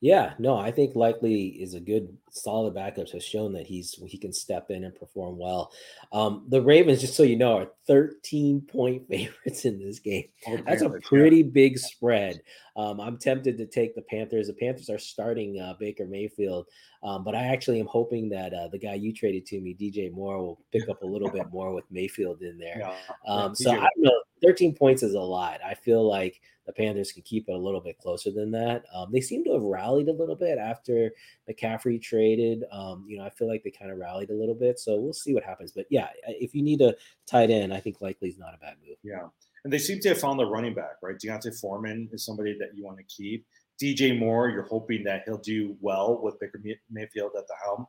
Yeah, 0.00 0.34
no, 0.38 0.56
I 0.56 0.70
think 0.70 0.94
Likely 0.94 1.46
is 1.46 1.74
a 1.74 1.80
good, 1.80 2.16
solid 2.30 2.74
backup. 2.74 3.08
Has 3.10 3.24
shown 3.24 3.52
that 3.54 3.66
he's 3.66 3.94
he 4.06 4.18
can 4.18 4.32
step 4.32 4.70
in 4.70 4.84
and 4.84 4.94
perform 4.94 5.38
well. 5.38 5.72
Um, 6.12 6.44
the 6.48 6.60
Ravens, 6.60 7.00
just 7.00 7.16
so 7.16 7.22
you 7.22 7.36
know, 7.36 7.56
are 7.56 7.70
13 7.86 8.62
point 8.62 9.06
favorites 9.10 9.64
in 9.64 9.78
this 9.78 9.98
game. 9.98 10.24
Oh, 10.46 10.58
That's 10.66 10.82
a 10.82 10.90
pretty 11.02 11.38
yeah. 11.38 11.50
big 11.52 11.78
spread. 11.78 12.40
Um, 12.76 13.00
I'm 13.00 13.16
tempted 13.16 13.56
to 13.56 13.66
take 13.66 13.94
the 13.94 14.02
Panthers. 14.02 14.48
The 14.48 14.52
Panthers 14.52 14.90
are 14.90 14.98
starting 14.98 15.58
uh, 15.58 15.74
Baker 15.80 16.06
Mayfield, 16.06 16.66
um, 17.02 17.24
but 17.24 17.34
I 17.34 17.44
actually 17.44 17.80
am 17.80 17.86
hoping 17.86 18.28
that 18.30 18.52
uh, 18.52 18.68
the 18.68 18.78
guy 18.78 18.94
you 18.94 19.14
traded 19.14 19.46
to 19.46 19.60
me, 19.60 19.74
DJ 19.74 20.12
Moore, 20.12 20.38
will 20.38 20.60
pick 20.72 20.88
up 20.90 21.02
a 21.02 21.06
little 21.06 21.30
bit 21.30 21.50
more 21.50 21.72
with 21.72 21.84
Mayfield 21.90 22.42
in 22.42 22.58
there. 22.58 22.78
Yeah, 22.78 22.94
um, 23.26 23.54
so 23.54 23.70
I 23.70 23.74
don't 23.74 23.90
know. 23.98 24.22
13 24.46 24.74
points 24.74 25.02
is 25.02 25.14
a 25.14 25.20
lot. 25.20 25.60
I 25.64 25.74
feel 25.74 26.08
like 26.08 26.40
the 26.66 26.72
Panthers 26.72 27.10
can 27.10 27.22
keep 27.22 27.48
it 27.48 27.52
a 27.52 27.58
little 27.58 27.80
bit 27.80 27.98
closer 27.98 28.30
than 28.30 28.52
that. 28.52 28.84
Um, 28.94 29.10
they 29.12 29.20
seem 29.20 29.42
to 29.44 29.52
have 29.52 29.62
rallied 29.62 30.08
a 30.08 30.12
little 30.12 30.36
bit 30.36 30.56
after 30.56 31.10
McCaffrey 31.50 32.00
traded. 32.00 32.64
Um, 32.70 33.04
you 33.08 33.18
know, 33.18 33.24
I 33.24 33.30
feel 33.30 33.48
like 33.48 33.64
they 33.64 33.70
kind 33.70 33.90
of 33.90 33.98
rallied 33.98 34.30
a 34.30 34.34
little 34.34 34.54
bit. 34.54 34.78
So 34.78 34.96
we'll 34.96 35.12
see 35.12 35.34
what 35.34 35.42
happens. 35.42 35.72
But 35.72 35.86
yeah, 35.90 36.08
if 36.28 36.54
you 36.54 36.62
need 36.62 36.80
a 36.80 36.94
tight 37.26 37.50
end, 37.50 37.74
I 37.74 37.80
think 37.80 38.00
likely 38.00 38.28
is 38.28 38.38
not 38.38 38.54
a 38.54 38.58
bad 38.58 38.74
move. 38.86 38.96
Yeah. 39.02 39.26
And 39.64 39.72
they 39.72 39.78
seem 39.78 39.98
to 40.00 40.10
have 40.10 40.20
found 40.20 40.38
the 40.38 40.46
running 40.46 40.74
back, 40.74 40.96
right? 41.02 41.18
D'Onta 41.18 41.52
Foreman 41.60 42.08
is 42.12 42.24
somebody 42.24 42.56
that 42.58 42.76
you 42.76 42.84
want 42.84 42.98
to 42.98 43.04
keep. 43.04 43.44
DJ 43.82 44.16
Moore, 44.16 44.48
you're 44.48 44.62
hoping 44.62 45.02
that 45.04 45.22
he'll 45.24 45.38
do 45.38 45.76
well 45.80 46.20
with 46.22 46.38
Baker 46.38 46.60
Mayfield 46.88 47.32
at 47.36 47.48
the 47.48 47.54
helm. 47.64 47.86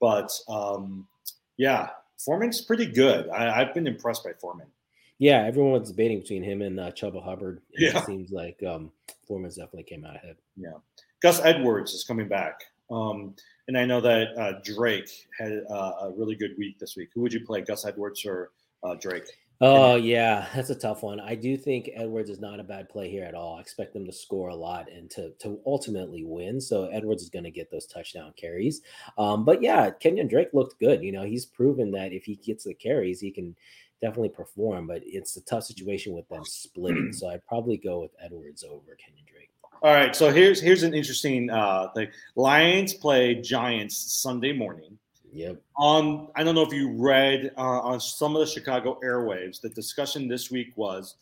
But 0.00 0.30
um, 0.48 1.08
yeah, 1.56 1.90
Foreman's 2.24 2.60
pretty 2.60 2.86
good. 2.86 3.28
I, 3.30 3.60
I've 3.60 3.74
been 3.74 3.88
impressed 3.88 4.22
by 4.22 4.32
Foreman. 4.40 4.68
Yeah, 5.18 5.44
everyone's 5.44 5.90
debating 5.90 6.20
between 6.20 6.42
him 6.42 6.62
and 6.62 6.78
uh, 6.78 6.90
Chuba 6.90 7.22
Hubbard. 7.22 7.62
Yeah. 7.78 7.98
It 7.98 8.04
seems 8.04 8.30
like 8.30 8.62
um, 8.62 8.92
Foreman's 9.26 9.56
definitely 9.56 9.84
came 9.84 10.04
out 10.04 10.16
ahead. 10.16 10.36
Yeah. 10.56 10.74
Gus 11.22 11.40
Edwards 11.40 11.94
is 11.94 12.04
coming 12.04 12.28
back. 12.28 12.64
Um, 12.90 13.34
and 13.68 13.76
I 13.76 13.84
know 13.84 14.00
that 14.00 14.36
uh, 14.38 14.60
Drake 14.62 15.10
had 15.38 15.62
uh, 15.70 15.92
a 16.02 16.12
really 16.16 16.36
good 16.36 16.54
week 16.58 16.78
this 16.78 16.96
week. 16.96 17.08
Who 17.14 17.22
would 17.22 17.32
you 17.32 17.44
play, 17.44 17.62
Gus 17.62 17.84
Edwards 17.84 18.24
or 18.24 18.50
uh, 18.82 18.94
Drake? 18.94 19.24
Oh 19.62 19.96
yeah, 19.96 20.48
that's 20.54 20.68
a 20.68 20.74
tough 20.74 21.02
one. 21.02 21.18
I 21.18 21.34
do 21.34 21.56
think 21.56 21.88
Edwards 21.94 22.28
is 22.28 22.40
not 22.40 22.60
a 22.60 22.64
bad 22.64 22.90
play 22.90 23.10
here 23.10 23.24
at 23.24 23.34
all. 23.34 23.56
I 23.56 23.62
expect 23.62 23.94
them 23.94 24.04
to 24.04 24.12
score 24.12 24.50
a 24.50 24.54
lot 24.54 24.92
and 24.92 25.10
to 25.12 25.30
to 25.38 25.58
ultimately 25.64 26.24
win. 26.24 26.60
So 26.60 26.84
Edwards 26.84 27.22
is 27.22 27.30
going 27.30 27.44
to 27.44 27.50
get 27.50 27.70
those 27.70 27.86
touchdown 27.86 28.34
carries. 28.36 28.82
Um, 29.16 29.46
but 29.46 29.62
yeah, 29.62 29.88
Kenyan 29.88 30.28
Drake 30.28 30.50
looked 30.52 30.78
good. 30.78 31.02
You 31.02 31.12
know, 31.12 31.22
he's 31.22 31.46
proven 31.46 31.90
that 31.92 32.12
if 32.12 32.24
he 32.24 32.36
gets 32.36 32.64
the 32.64 32.74
carries, 32.74 33.18
he 33.18 33.30
can 33.30 33.56
definitely 34.00 34.30
perform, 34.30 34.86
but 34.86 35.02
it's 35.04 35.36
a 35.36 35.44
tough 35.44 35.64
situation 35.64 36.12
with 36.12 36.28
them 36.28 36.44
splitting. 36.44 37.12
So 37.12 37.28
I'd 37.28 37.44
probably 37.46 37.76
go 37.76 38.00
with 38.00 38.12
Edwards 38.22 38.64
over 38.64 38.92
Kenyan 38.92 39.26
Drake. 39.26 39.50
All 39.82 39.92
right. 39.92 40.14
So 40.14 40.30
here's 40.30 40.60
here's 40.60 40.82
an 40.82 40.94
interesting 40.94 41.50
uh 41.50 41.88
thing. 41.94 42.08
Lions 42.34 42.94
play 42.94 43.34
Giants 43.34 44.20
Sunday 44.20 44.52
morning. 44.52 44.98
Yep. 45.32 45.60
On 45.76 46.28
I 46.34 46.44
don't 46.44 46.54
know 46.54 46.62
if 46.62 46.72
you 46.72 46.92
read 46.92 47.52
uh, 47.58 47.80
on 47.80 48.00
some 48.00 48.34
of 48.34 48.40
the 48.40 48.46
Chicago 48.46 48.98
airwaves, 49.04 49.60
the 49.60 49.68
discussion 49.70 50.28
this 50.28 50.50
week 50.50 50.72
was 50.76 51.16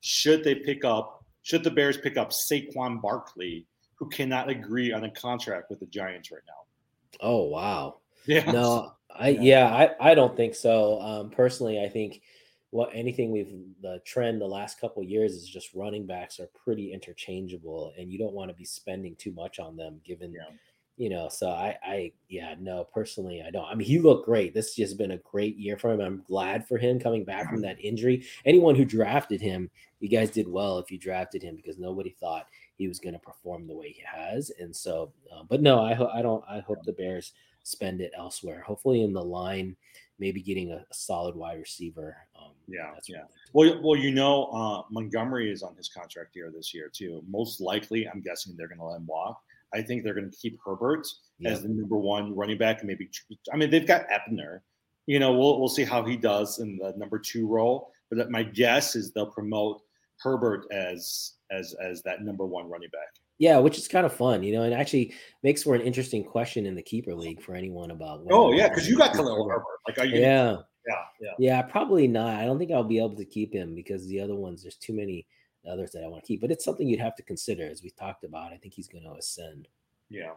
should 0.00 0.42
they 0.42 0.54
pick 0.54 0.84
up 0.84 1.24
should 1.42 1.64
the 1.64 1.70
Bears 1.70 1.98
pick 1.98 2.16
up 2.16 2.30
Saquon 2.30 3.02
Barkley, 3.02 3.66
who 3.96 4.08
cannot 4.08 4.48
agree 4.48 4.92
on 4.92 5.04
a 5.04 5.10
contract 5.10 5.70
with 5.70 5.80
the 5.80 5.86
Giants 5.86 6.30
right 6.30 6.42
now? 6.46 7.18
Oh 7.20 7.44
wow. 7.44 7.98
Yeah. 8.26 8.50
No, 8.50 8.92
I 9.18 9.30
yeah, 9.30 9.66
I, 9.66 10.10
I 10.10 10.14
don't 10.14 10.36
think 10.36 10.54
so. 10.54 11.00
Um, 11.00 11.30
personally, 11.30 11.82
I 11.82 11.88
think 11.88 12.22
what 12.70 12.90
anything 12.94 13.30
we've 13.30 13.52
the 13.82 14.00
trend 14.06 14.40
the 14.40 14.46
last 14.46 14.80
couple 14.80 15.02
years 15.02 15.32
is 15.32 15.46
just 15.46 15.74
running 15.74 16.06
backs 16.06 16.40
are 16.40 16.48
pretty 16.64 16.92
interchangeable, 16.92 17.92
and 17.98 18.10
you 18.10 18.18
don't 18.18 18.32
want 18.32 18.50
to 18.50 18.56
be 18.56 18.64
spending 18.64 19.14
too 19.16 19.32
much 19.32 19.58
on 19.58 19.76
them, 19.76 20.00
given 20.06 20.32
yeah. 20.32 20.56
you 20.96 21.10
know. 21.10 21.28
So 21.28 21.50
I 21.50 21.76
I 21.84 22.12
yeah 22.28 22.54
no 22.58 22.84
personally 22.84 23.42
I 23.46 23.50
don't. 23.50 23.66
I 23.66 23.74
mean 23.74 23.86
he 23.86 23.98
looked 23.98 24.24
great. 24.24 24.54
This 24.54 24.68
has 24.68 24.74
just 24.74 24.98
been 24.98 25.10
a 25.10 25.18
great 25.18 25.58
year 25.58 25.76
for 25.76 25.92
him. 25.92 26.00
I'm 26.00 26.24
glad 26.26 26.66
for 26.66 26.78
him 26.78 26.98
coming 26.98 27.24
back 27.24 27.50
from 27.50 27.60
that 27.62 27.78
injury. 27.78 28.24
Anyone 28.46 28.74
who 28.74 28.86
drafted 28.86 29.40
him, 29.42 29.70
you 30.00 30.08
guys 30.08 30.30
did 30.30 30.48
well 30.48 30.78
if 30.78 30.90
you 30.90 30.98
drafted 30.98 31.42
him 31.42 31.56
because 31.56 31.78
nobody 31.78 32.16
thought 32.18 32.46
he 32.76 32.88
was 32.88 32.98
going 32.98 33.14
to 33.14 33.18
perform 33.18 33.66
the 33.66 33.76
way 33.76 33.90
he 33.90 34.02
has. 34.04 34.50
And 34.58 34.74
so, 34.74 35.12
uh, 35.32 35.42
but 35.48 35.62
no, 35.62 35.80
I 35.82 35.94
ho- 35.94 36.10
I 36.12 36.22
don't. 36.22 36.42
I 36.48 36.60
hope 36.60 36.82
the 36.84 36.92
Bears 36.92 37.32
spend 37.62 38.00
it 38.00 38.12
elsewhere. 38.16 38.62
Hopefully, 38.66 39.02
in 39.02 39.12
the 39.12 39.22
line, 39.22 39.76
maybe 40.18 40.40
getting 40.40 40.70
a, 40.72 40.76
a 40.76 40.94
solid 40.94 41.34
wide 41.34 41.58
receiver. 41.58 42.16
Um, 42.38 42.52
yeah, 42.68 42.92
yeah. 43.08 43.24
Well, 43.52 43.80
well, 43.82 43.98
you 43.98 44.12
know, 44.12 44.44
uh, 44.46 44.82
Montgomery 44.90 45.50
is 45.50 45.62
on 45.62 45.74
his 45.76 45.88
contract 45.88 46.36
year 46.36 46.52
this 46.54 46.72
year 46.72 46.90
too. 46.92 47.22
Most 47.28 47.60
likely, 47.60 48.08
I'm 48.08 48.20
guessing 48.20 48.54
they're 48.56 48.68
going 48.68 48.78
to 48.78 48.84
let 48.84 48.96
him 48.96 49.06
walk. 49.06 49.40
I 49.74 49.82
think 49.82 50.04
they're 50.04 50.14
going 50.14 50.30
to 50.30 50.36
keep 50.36 50.58
Herbert 50.64 51.06
yep. 51.38 51.52
as 51.52 51.62
the 51.62 51.68
number 51.68 51.96
one 51.96 52.36
running 52.36 52.58
back, 52.58 52.80
and 52.80 52.88
maybe 52.88 53.10
I 53.52 53.56
mean 53.56 53.70
they've 53.70 53.86
got 53.86 54.06
Ebner. 54.10 54.62
You 55.06 55.18
know, 55.18 55.32
we'll 55.32 55.58
we'll 55.58 55.68
see 55.68 55.84
how 55.84 56.04
he 56.04 56.16
does 56.16 56.60
in 56.60 56.76
the 56.76 56.94
number 56.96 57.18
two 57.18 57.46
role. 57.46 57.90
But 58.10 58.30
my 58.30 58.42
guess 58.42 58.94
is 58.94 59.12
they'll 59.12 59.26
promote 59.26 59.80
Herbert 60.18 60.66
as 60.70 61.34
as 61.50 61.74
as 61.82 62.02
that 62.02 62.22
number 62.22 62.46
one 62.46 62.68
running 62.68 62.90
back. 62.90 63.08
Yeah, 63.42 63.58
which 63.58 63.76
is 63.76 63.88
kind 63.88 64.06
of 64.06 64.12
fun, 64.12 64.44
you 64.44 64.52
know, 64.52 64.62
and 64.62 64.72
actually 64.72 65.14
makes 65.42 65.64
for 65.64 65.74
an 65.74 65.80
interesting 65.80 66.22
question 66.22 66.64
in 66.64 66.76
the 66.76 66.82
keeper 66.82 67.12
league 67.12 67.42
for 67.42 67.56
anyone 67.56 67.90
about. 67.90 68.24
Oh 68.30 68.52
yeah, 68.52 68.68
because 68.68 68.88
you 68.88 68.96
got 68.96 69.14
Khalil 69.14 69.48
Herbert. 69.48 69.64
Like, 69.84 69.98
are 69.98 70.04
you? 70.04 70.20
Yeah. 70.20 70.58
Yeah, 70.86 70.94
yeah. 71.20 71.32
Yeah, 71.40 71.62
probably 71.62 72.06
not. 72.06 72.36
I 72.36 72.44
don't 72.44 72.56
think 72.60 72.70
I'll 72.70 72.84
be 72.84 72.98
able 72.98 73.16
to 73.16 73.24
keep 73.24 73.52
him 73.52 73.74
because 73.74 74.06
the 74.06 74.20
other 74.20 74.36
ones, 74.36 74.62
there's 74.62 74.76
too 74.76 74.92
many 74.92 75.26
others 75.68 75.90
that 75.90 76.04
I 76.04 76.06
want 76.06 76.22
to 76.22 76.28
keep. 76.28 76.40
But 76.40 76.52
it's 76.52 76.64
something 76.64 76.86
you'd 76.86 77.00
have 77.00 77.16
to 77.16 77.24
consider 77.24 77.66
as 77.66 77.82
we 77.82 77.90
talked 77.90 78.22
about. 78.22 78.52
I 78.52 78.58
think 78.58 78.74
he's 78.74 78.86
going 78.86 79.02
to 79.02 79.14
ascend. 79.14 79.66
Yeah. 80.08 80.34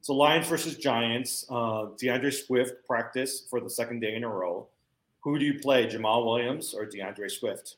So 0.00 0.12
Lions 0.14 0.48
versus 0.48 0.76
Giants. 0.76 1.46
Uh, 1.48 1.90
D'Andre 2.00 2.32
Swift 2.32 2.84
practice 2.84 3.46
for 3.48 3.60
the 3.60 3.70
second 3.70 4.00
day 4.00 4.16
in 4.16 4.24
a 4.24 4.28
row. 4.28 4.66
Who 5.20 5.38
do 5.38 5.44
you 5.44 5.60
play, 5.60 5.86
Jamaal 5.86 6.26
Williams 6.26 6.74
or 6.74 6.84
D'Andre 6.84 7.28
Swift? 7.28 7.76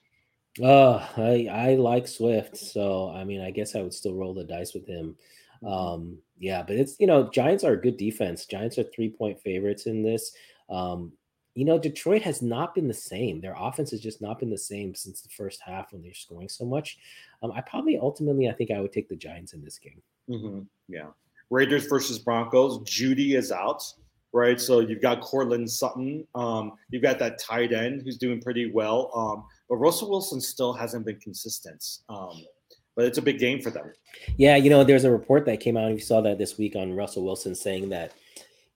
Uh, 0.61 0.97
I 1.17 1.49
I 1.51 1.75
like 1.77 2.07
Swift, 2.07 2.57
so 2.57 3.11
I 3.11 3.25
mean, 3.25 3.41
I 3.41 3.51
guess 3.51 3.75
I 3.75 3.83
would 3.83 3.95
still 3.95 4.15
roll 4.15 4.35
the 4.35 4.45
dice 4.45 4.75
with 4.75 4.87
him. 4.87 5.17
Mm-hmm. 5.63 5.67
Um, 5.67 6.19
yeah, 6.39 6.63
but 6.63 6.77
it's 6.77 6.97
you 6.99 7.07
know, 7.07 7.31
Giants 7.31 7.65
are 7.65 7.73
a 7.73 7.81
good 7.81 7.97
defense. 7.97 8.47
Giants 8.47 8.79
are 8.79 8.85
three 8.85 9.09
point 9.09 9.41
favorites 9.41 9.87
in 9.87 10.03
this. 10.03 10.33
Um, 10.69 11.13
you 11.55 11.65
know, 11.65 11.79
Detroit 11.79 12.23
has 12.23 12.41
not 12.41 12.75
been 12.75 12.89
the 12.89 12.95
same. 12.95 13.41
Their 13.41 13.55
offense 13.59 13.91
has 13.91 14.01
just 14.01 14.23
not 14.23 14.39
been 14.39 14.51
the 14.51 14.59
same 14.59 14.95
since 14.95 15.21
the 15.21 15.29
first 15.29 15.61
half 15.65 15.93
when 15.93 16.03
they're 16.03 16.15
scoring 16.15 16.49
so 16.49 16.65
much. 16.65 16.99
Um, 17.43 17.53
I 17.53 17.61
probably 17.61 17.99
ultimately, 17.99 18.49
I 18.49 18.53
think 18.53 18.71
I 18.71 18.81
would 18.81 18.93
take 18.93 19.09
the 19.09 19.17
Giants 19.17 19.53
in 19.53 19.63
this 19.63 19.79
game. 19.79 20.01
Mm-hmm. 20.31 20.61
Yeah. 20.89 21.09
Raiders 21.51 21.85
versus 21.87 22.19
Broncos. 22.19 22.79
Jeudy 22.81 23.37
is 23.37 23.53
out, 23.53 23.85
right? 24.33 24.59
So 24.59 24.81
you've 24.81 25.03
got 25.03 25.21
Courtland 25.21 25.71
Sutton. 25.71 26.27
Um, 26.35 26.73
you've 26.89 27.03
got 27.03 27.19
that 27.19 27.39
tight 27.39 27.73
end 27.75 28.01
who's 28.03 28.17
doing 28.17 28.41
pretty 28.41 28.73
well. 28.73 29.11
Um, 29.15 29.45
but 29.73 29.79
Russell 29.79 30.11
Wilson 30.11 30.39
still 30.39 30.75
hasn't 30.75 31.07
been 31.07 31.19
consistent. 31.19 31.83
Um, 32.11 32.45
but 32.95 33.07
it's 33.07 33.17
a 33.17 33.23
big 33.23 33.39
game 33.39 33.59
for 33.59 33.71
them. 33.71 33.91
Yeah, 34.37 34.57
you 34.57 34.69
know, 34.69 34.85
there's 34.85 35.05
a 35.05 35.11
report 35.11 35.47
that 35.47 35.61
came 35.61 35.79
out. 35.79 35.93
You 35.93 35.99
saw 35.99 36.21
that 36.21 36.37
this 36.37 36.59
week 36.59 36.77
on 36.77 36.93
Russell 36.93 37.25
Wilson 37.25 37.55
saying 37.55 37.89
that 37.89 38.13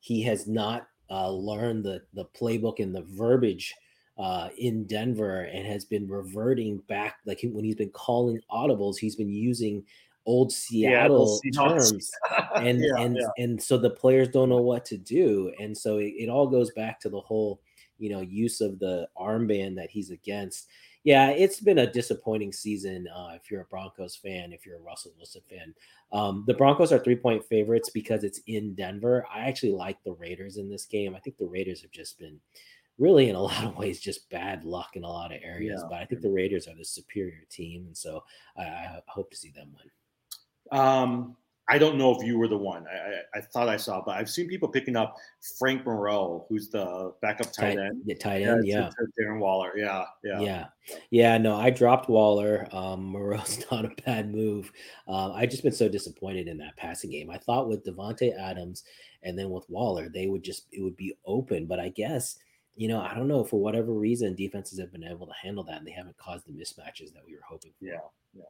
he 0.00 0.22
has 0.22 0.46
not 0.46 0.86
uh, 1.10 1.28
learned 1.28 1.84
the 1.84 2.00
the 2.14 2.24
playbook 2.24 2.80
and 2.80 2.94
the 2.94 3.02
verbiage 3.02 3.74
uh, 4.16 4.48
in 4.56 4.86
Denver 4.86 5.42
and 5.42 5.66
has 5.66 5.84
been 5.84 6.08
reverting 6.08 6.78
back. 6.88 7.16
Like 7.26 7.40
when 7.42 7.66
he's 7.66 7.76
been 7.76 7.90
calling 7.90 8.40
audibles, 8.50 8.96
he's 8.96 9.16
been 9.16 9.28
using 9.28 9.84
old 10.24 10.50
Seattle 10.50 11.38
yeah, 11.44 11.68
terms, 11.68 12.10
and 12.54 12.80
yeah, 12.80 12.94
and 12.96 13.18
yeah. 13.20 13.44
and 13.44 13.62
so 13.62 13.76
the 13.76 13.90
players 13.90 14.28
don't 14.28 14.48
know 14.48 14.62
what 14.62 14.86
to 14.86 14.96
do, 14.96 15.52
and 15.60 15.76
so 15.76 15.98
it, 15.98 16.14
it 16.16 16.30
all 16.30 16.46
goes 16.46 16.70
back 16.70 16.98
to 17.00 17.10
the 17.10 17.20
whole 17.20 17.60
you 17.98 18.08
know 18.08 18.22
use 18.22 18.62
of 18.62 18.78
the 18.78 19.06
armband 19.18 19.76
that 19.76 19.90
he's 19.90 20.10
against 20.10 20.68
yeah, 21.06 21.30
it's 21.30 21.60
been 21.60 21.78
a 21.78 21.92
disappointing 21.92 22.52
season 22.52 23.06
uh, 23.14 23.30
if 23.36 23.48
you're 23.48 23.60
a 23.60 23.66
Broncos 23.66 24.16
fan, 24.16 24.52
if 24.52 24.66
you're 24.66 24.78
a 24.78 24.82
Russell 24.82 25.12
Wilson 25.16 25.40
fan. 25.48 25.72
Um, 26.12 26.42
the 26.48 26.54
Broncos 26.54 26.90
are 26.90 26.98
three 26.98 27.14
point 27.14 27.44
favorites 27.44 27.90
because 27.94 28.24
it's 28.24 28.40
in 28.48 28.74
Denver. 28.74 29.24
I 29.32 29.42
actually 29.42 29.70
like 29.70 30.02
the 30.02 30.14
Raiders 30.14 30.56
in 30.56 30.68
this 30.68 30.84
game. 30.84 31.14
I 31.14 31.20
think 31.20 31.38
the 31.38 31.46
Raiders 31.46 31.80
have 31.82 31.92
just 31.92 32.18
been 32.18 32.40
really, 32.98 33.30
in 33.30 33.36
a 33.36 33.40
lot 33.50 33.62
of 33.62 33.76
ways, 33.76 34.00
just 34.00 34.28
bad 34.30 34.64
luck 34.64 34.96
in 34.96 35.04
a 35.04 35.08
lot 35.08 35.32
of 35.32 35.38
areas. 35.44 35.80
Yeah. 35.80 35.88
But 35.88 36.00
I 36.00 36.06
think 36.06 36.22
the 36.22 36.28
Raiders 36.28 36.66
are 36.66 36.74
the 36.74 36.84
superior 36.84 37.44
team. 37.48 37.84
And 37.86 37.96
so 37.96 38.24
I, 38.58 38.62
I 38.62 39.00
hope 39.06 39.30
to 39.30 39.36
see 39.36 39.52
them 39.52 39.76
win. 39.76 40.80
Um, 40.80 41.36
I 41.68 41.78
don't 41.78 41.98
know 41.98 42.14
if 42.14 42.24
you 42.24 42.38
were 42.38 42.46
the 42.46 42.56
one. 42.56 42.84
I, 42.86 42.96
I, 42.96 43.38
I, 43.38 43.40
thought 43.40 43.68
I 43.68 43.76
saw, 43.76 44.00
but 44.00 44.16
I've 44.16 44.30
seen 44.30 44.46
people 44.46 44.68
picking 44.68 44.94
up 44.94 45.16
Frank 45.58 45.84
Moreau, 45.84 46.46
who's 46.48 46.68
the 46.68 47.12
backup 47.20 47.52
tight, 47.52 47.74
tight 47.74 47.78
end. 47.78 48.02
The 48.06 48.14
tight 48.14 48.42
end, 48.42 48.66
yeah. 48.66 48.88
To 48.88 49.06
Darren 49.20 49.40
Waller, 49.40 49.72
yeah, 49.76 50.04
yeah, 50.22 50.40
yeah, 50.40 50.66
yeah. 51.10 51.38
No, 51.38 51.56
I 51.56 51.70
dropped 51.70 52.08
Waller. 52.08 52.68
Um, 52.70 53.04
Moreau's 53.06 53.64
not 53.70 53.84
a 53.84 53.90
bad 54.04 54.32
move. 54.32 54.70
Um, 55.08 55.32
I 55.32 55.46
just 55.46 55.64
been 55.64 55.72
so 55.72 55.88
disappointed 55.88 56.46
in 56.46 56.58
that 56.58 56.76
passing 56.76 57.10
game. 57.10 57.30
I 57.30 57.38
thought 57.38 57.68
with 57.68 57.84
Davante 57.84 58.38
Adams 58.38 58.84
and 59.24 59.36
then 59.36 59.50
with 59.50 59.68
Waller, 59.68 60.08
they 60.08 60.28
would 60.28 60.44
just 60.44 60.66
it 60.70 60.82
would 60.82 60.96
be 60.96 61.16
open. 61.26 61.66
But 61.66 61.80
I 61.80 61.88
guess 61.88 62.38
you 62.76 62.88
know, 62.88 63.00
I 63.00 63.14
don't 63.14 63.28
know 63.28 63.42
for 63.42 63.60
whatever 63.60 63.92
reason, 63.92 64.34
defenses 64.34 64.78
have 64.78 64.92
been 64.92 65.04
able 65.04 65.26
to 65.26 65.32
handle 65.42 65.64
that, 65.64 65.78
and 65.78 65.86
they 65.86 65.92
haven't 65.92 66.18
caused 66.18 66.46
the 66.46 66.52
mismatches 66.52 67.12
that 67.14 67.24
we 67.26 67.34
were 67.34 67.42
hoping. 67.48 67.72
For. 67.78 67.86
Yeah, 67.86 67.98
yeah. 68.34 68.42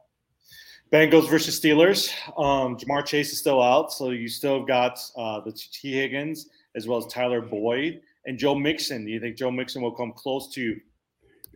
Bengals 0.91 1.29
versus 1.29 1.59
Steelers. 1.59 2.11
Um, 2.37 2.77
Ja'Marr 2.77 3.05
Chase 3.05 3.33
is 3.33 3.39
still 3.39 3.61
out, 3.61 3.91
so 3.91 4.11
you 4.11 4.29
still 4.29 4.63
got 4.63 4.99
uh, 5.17 5.41
the 5.41 5.51
Tee 5.51 5.91
Higgins 5.91 6.49
as 6.75 6.87
well 6.87 6.97
as 6.97 7.05
Tyler 7.07 7.41
Boyd 7.41 8.01
and 8.25 8.37
Joe 8.37 8.55
Mixon. 8.55 9.05
Do 9.05 9.11
you 9.11 9.19
think 9.19 9.35
Joe 9.35 9.51
Mixon 9.51 9.81
will 9.81 9.91
come 9.91 10.13
close 10.13 10.53
to 10.53 10.77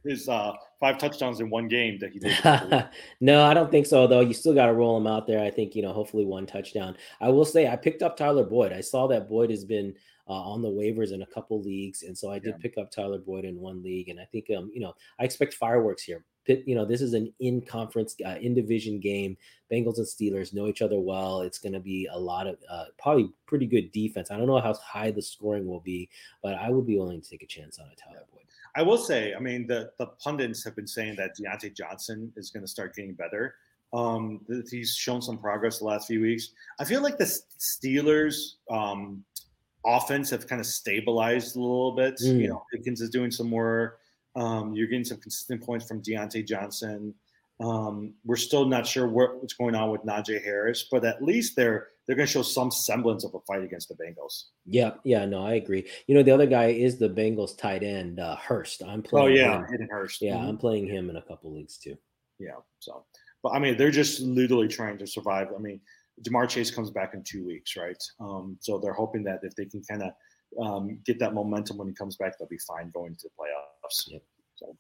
his 0.04 0.28
uh, 0.28 0.54
five 0.80 0.98
touchdowns 0.98 1.40
in 1.40 1.50
one 1.50 1.70
game 1.70 1.98
that 2.00 2.12
he 2.12 2.20
did? 2.20 2.90
no, 3.22 3.44
I 3.46 3.54
don't 3.54 3.72
think 3.72 3.86
so. 3.86 4.06
Though 4.06 4.20
you 4.20 4.34
still 4.34 4.54
got 4.54 4.66
to 4.66 4.74
roll 4.74 4.98
him 4.98 5.08
out 5.08 5.28
there. 5.28 5.42
I 5.42 5.50
think 5.50 5.76
you 5.76 5.82
know, 5.82 5.94
hopefully 5.94 6.26
one 6.26 6.46
touchdown. 6.46 6.98
I 7.22 7.30
will 7.30 7.46
say 7.46 7.68
I 7.68 7.78
picked 7.78 8.02
up 8.02 8.18
Tyler 8.18 8.44
Boyd. 8.44 8.74
I 8.74 8.82
saw 8.82 9.08
that 9.08 9.30
Boyd 9.30 9.50
has 9.50 9.64
been 9.64 9.94
uh, 10.28 10.34
on 10.34 10.62
the 10.62 10.70
waivers 10.70 11.14
in 11.14 11.22
a 11.22 11.28
couple 11.28 11.62
leagues, 11.62 12.04
and 12.04 12.18
so 12.18 12.32
I 12.32 12.40
did 12.40 12.56
yeah. 12.58 12.62
pick 12.62 12.78
up 12.78 12.92
Tyler 12.92 13.20
Boyd 13.20 13.46
in 13.46 13.60
one 13.60 13.82
league. 13.82 14.10
And 14.10 14.20
I 14.20 14.26
think 14.26 14.48
um, 14.58 14.72
you 14.74 14.82
know, 14.82 14.94
I 15.20 15.24
expect 15.24 15.54
fireworks 15.54 16.04
here 16.04 16.26
you 16.48 16.76
know, 16.76 16.86
this 16.86 17.02
is 17.02 17.14
an 17.14 17.34
in 17.40 17.62
conference, 17.62 18.16
uh, 18.26 18.38
in 18.42 18.54
division 18.54 19.00
game. 19.00 19.38
Bengals 19.72 19.98
and 19.98 20.08
Steelers 20.08 20.54
know 20.54 20.68
each 20.68 20.82
other 20.82 21.00
well. 21.00 21.42
It's 21.42 21.60
going 21.60 21.74
to 21.74 21.80
be 21.80 22.08
a 22.12 22.20
lot 22.20 22.48
of 22.48 22.58
uh, 22.70 22.86
probably 22.98 23.32
pretty 23.46 23.66
good 23.66 23.92
defense. 23.92 24.32
I 24.32 24.38
don't 24.38 24.48
know 24.48 24.60
how 24.60 24.74
high 24.74 25.12
the 25.12 25.22
scoring 25.22 25.68
will 25.68 25.80
be, 25.80 26.10
but 26.42 26.56
I 26.56 26.70
would 26.70 26.86
be 26.86 26.98
willing 26.98 27.22
to 27.22 27.30
take 27.30 27.44
a 27.44 27.48
chance 27.48 27.80
on 27.80 27.86
a 27.86 27.96
Tyler 27.96 28.26
Boyd. 28.32 28.42
I 28.76 28.82
will 28.82 28.98
say, 28.98 29.34
I 29.34 29.40
mean, 29.40 29.68
the 29.68 29.92
the 29.98 30.08
pundits 30.08 30.64
have 30.64 30.76
been 30.76 30.88
saying 30.88 31.16
that 31.18 31.38
Diontae 31.38 31.76
Johnson 31.76 32.32
is 32.36 32.50
going 32.50 32.64
to 32.64 32.72
start 32.72 32.96
getting 32.96 33.14
better. 33.14 33.56
Um, 33.94 34.42
he's 34.70 34.96
shown 34.96 35.22
some 35.22 35.38
progress 35.38 35.80
the 35.80 35.86
last 35.86 36.08
few 36.08 36.22
weeks. 36.22 36.52
I 36.80 36.86
feel 36.86 37.02
like 37.02 37.18
the 37.18 37.26
Steelers 37.60 38.54
um, 38.70 39.24
offense 39.86 40.30
have 40.30 40.48
kind 40.48 40.62
of 40.62 40.66
stabilized 40.66 41.58
a 41.58 41.60
little 41.60 41.92
bit. 41.92 42.16
Mm. 42.24 42.40
You 42.40 42.48
know, 42.48 42.66
Pickens 42.74 43.02
is 43.02 43.10
doing 43.10 43.32
some 43.32 43.50
more 43.50 43.98
um, 44.36 44.74
you're 44.74 44.88
getting 44.88 45.06
some 45.06 45.18
consistent 45.18 45.64
points 45.64 45.88
from 45.88 46.02
Diontae 46.02 46.48
Johnson. 46.48 47.14
Um, 47.60 48.14
we're 48.26 48.38
still 48.38 48.66
not 48.66 48.88
sure 48.88 49.08
what, 49.08 49.40
what's 49.40 49.54
going 49.54 49.76
on 49.76 49.92
with 49.92 50.02
Najee 50.02 50.44
Harris, 50.44 50.88
but 50.90 51.06
at 51.06 51.22
least 51.22 51.56
they're 51.56 51.90
they're 52.08 52.16
going 52.16 52.28
to 52.28 52.34
show 52.34 52.42
some 52.42 52.72
semblance 52.72 53.24
of 53.24 53.34
a 53.36 53.40
fight 53.42 53.64
against 53.64 53.88
the 53.88 53.96
Bengals. 53.96 54.46
Yeah, 54.66 54.96
yeah, 55.04 55.24
no, 55.26 55.46
I 55.46 55.54
agree. 55.54 55.88
You 56.08 56.16
know, 56.16 56.24
the 56.24 56.32
other 56.32 56.48
guy 56.48 56.66
is 56.66 56.98
the 56.98 57.08
Bengals 57.08 57.56
tight 57.56 57.84
end 57.84 58.20
uh, 58.20 58.36
Hurst. 58.36 58.82
I'm 58.84 59.04
playing. 59.04 59.28
Oh 59.28 59.30
yeah, 59.30 59.68
him. 59.68 59.88
Hurst. 59.90 60.22
Yeah, 60.22 60.36
mm-hmm. 60.36 60.48
I'm 60.48 60.58
playing 60.58 60.88
him 60.88 61.10
in 61.10 61.18
a 61.18 61.22
couple 61.22 61.54
leagues 61.54 61.78
too. 61.78 61.96
Yeah, 62.40 62.56
so, 62.80 63.06
but 63.44 63.50
I 63.50 63.60
mean, 63.60 63.78
they're 63.78 63.92
just 63.92 64.20
literally 64.22 64.68
trying 64.68 64.98
to 64.98 65.06
survive. 65.06 65.50
I 65.56 65.60
mean, 65.60 65.80
Ja'Marr 66.24 66.50
Chase 66.50 66.72
comes 66.72 66.90
back 66.90 67.14
in 67.14 67.24
two 67.24 67.46
weeks, 67.46 67.78
right? 67.78 68.02
Um, 68.20 68.58
so 68.60 68.80
they're 68.80 68.94
hoping 68.94 69.24
that 69.26 69.40
if 69.44 69.56
they 69.56 69.66
can 69.66 69.84
kind 69.84 70.02
of 70.02 70.12
um, 70.60 71.00
get 71.06 71.20
that 71.20 71.34
momentum 71.34 71.78
when 71.78 71.88
he 71.88 71.94
comes 71.94 72.18
back, 72.18 72.38
they'll 72.38 72.48
be 72.48 72.58
fine 72.58 72.90
going 72.92 73.16
to 73.16 73.24
the 73.24 73.30
playoffs. 73.30 74.04
Yep. 74.08 74.22
So, 74.56 74.76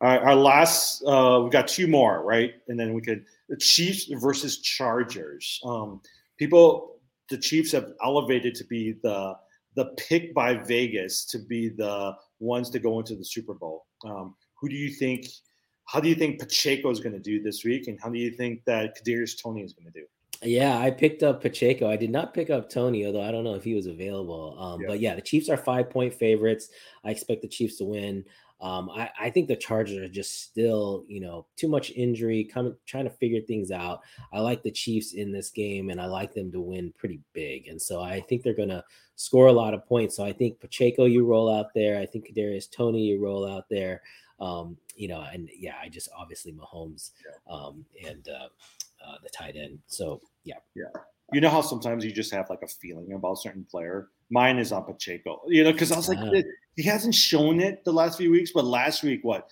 our 0.00 0.34
last, 0.34 1.02
uh, 1.06 1.40
we 1.44 1.50
got 1.50 1.68
two 1.68 1.86
more, 1.86 2.22
right? 2.22 2.54
And 2.68 2.78
then 2.78 2.92
we 2.92 3.00
could 3.00 3.24
the 3.48 3.56
Chiefs 3.56 4.10
versus 4.20 4.60
Chargers. 4.60 5.60
Um, 5.64 6.00
people, 6.38 7.00
the 7.30 7.38
Chiefs 7.38 7.72
have 7.72 7.92
elevated 8.02 8.54
to 8.56 8.64
be 8.64 8.96
the 9.02 9.36
the 9.74 9.86
pick 9.98 10.34
by 10.34 10.54
Vegas 10.54 11.26
to 11.26 11.38
be 11.38 11.68
the 11.68 12.14
ones 12.40 12.70
to 12.70 12.78
go 12.78 12.98
into 12.98 13.14
the 13.14 13.24
Super 13.24 13.54
Bowl. 13.54 13.84
Um, 14.04 14.34
who 14.60 14.68
do 14.68 14.74
you 14.74 14.90
think? 14.90 15.26
How 15.84 16.00
do 16.00 16.08
you 16.08 16.14
think 16.14 16.40
Pacheco 16.40 16.90
is 16.90 16.98
going 16.98 17.12
to 17.12 17.20
do 17.20 17.40
this 17.40 17.64
week, 17.64 17.86
and 17.86 17.98
how 18.02 18.10
do 18.10 18.18
you 18.18 18.32
think 18.32 18.64
that 18.64 18.96
Kadarius 18.98 19.40
Toney 19.40 19.62
is 19.62 19.72
going 19.72 19.86
to 19.92 20.00
do? 20.00 20.06
Yeah, 20.42 20.78
I 20.78 20.90
picked 20.90 21.22
up 21.22 21.40
Pacheco. 21.40 21.88
I 21.88 21.96
did 21.96 22.10
not 22.10 22.34
pick 22.34 22.50
up 22.50 22.68
Toney, 22.68 23.06
although 23.06 23.22
I 23.22 23.30
don't 23.30 23.44
know 23.44 23.54
if 23.54 23.64
he 23.64 23.74
was 23.74 23.86
available. 23.86 24.56
Um, 24.58 24.80
yeah. 24.80 24.86
But 24.86 25.00
yeah, 25.00 25.14
the 25.14 25.22
Chiefs 25.22 25.48
are 25.48 25.56
five 25.56 25.90
point 25.90 26.12
favorites. 26.12 26.68
I 27.04 27.10
expect 27.10 27.42
the 27.42 27.48
Chiefs 27.48 27.78
to 27.78 27.84
win. 27.84 28.24
Um, 28.60 28.88
I, 28.88 29.10
I, 29.20 29.30
think 29.30 29.48
the 29.48 29.56
Chargers 29.56 29.98
are 29.98 30.08
just 30.08 30.42
still, 30.44 31.04
you 31.08 31.20
know, 31.20 31.44
too 31.56 31.68
much 31.68 31.90
injury, 31.90 32.42
coming 32.42 32.74
trying 32.86 33.04
to 33.04 33.10
figure 33.10 33.42
things 33.42 33.70
out. 33.70 34.00
I 34.32 34.40
like 34.40 34.62
the 34.62 34.70
Chiefs 34.70 35.12
in 35.12 35.30
this 35.30 35.50
game, 35.50 35.90
and 35.90 36.00
I 36.00 36.06
like 36.06 36.32
them 36.32 36.50
to 36.52 36.60
win 36.60 36.94
pretty 36.96 37.20
big. 37.34 37.68
And 37.68 37.80
so 37.80 38.00
I 38.00 38.20
think 38.20 38.42
they're 38.42 38.54
gonna 38.54 38.82
score 39.16 39.48
a 39.48 39.52
lot 39.52 39.74
of 39.74 39.86
points. 39.86 40.16
So 40.16 40.24
I 40.24 40.32
think 40.32 40.58
Pacheco, 40.58 41.04
you 41.04 41.26
roll 41.26 41.54
out 41.54 41.74
there. 41.74 41.98
I 41.98 42.06
think 42.06 42.28
Kadarius 42.28 42.70
Toney, 42.70 43.02
you 43.02 43.22
roll 43.22 43.46
out 43.46 43.68
there. 43.68 44.00
Um, 44.40 44.76
you 44.94 45.08
know, 45.08 45.26
and 45.32 45.50
yeah, 45.56 45.74
I 45.82 45.88
just 45.88 46.08
obviously 46.16 46.52
Mahomes 46.52 47.10
um, 47.50 47.84
and 48.06 48.28
uh, 48.28 48.48
uh, 49.06 49.16
the 49.22 49.30
tight 49.30 49.56
end. 49.56 49.78
So 49.86 50.20
yeah, 50.44 50.56
yeah. 50.74 50.86
You 51.32 51.40
know 51.40 51.48
how 51.48 51.60
sometimes 51.60 52.04
you 52.04 52.12
just 52.12 52.32
have 52.32 52.48
like 52.50 52.62
a 52.62 52.68
feeling 52.68 53.12
about 53.12 53.32
a 53.32 53.36
certain 53.36 53.64
player. 53.64 54.08
Mine 54.30 54.58
is 54.58 54.72
on 54.72 54.84
Pacheco. 54.84 55.42
You 55.48 55.64
know, 55.64 55.72
because 55.72 55.92
I 55.92 55.96
was 55.96 56.08
like, 56.08 56.18
uh, 56.18 56.42
he 56.76 56.82
hasn't 56.84 57.14
shown 57.14 57.60
it 57.60 57.84
the 57.84 57.92
last 57.92 58.18
few 58.18 58.30
weeks, 58.30 58.52
but 58.52 58.64
last 58.64 59.02
week, 59.02 59.20
what? 59.22 59.50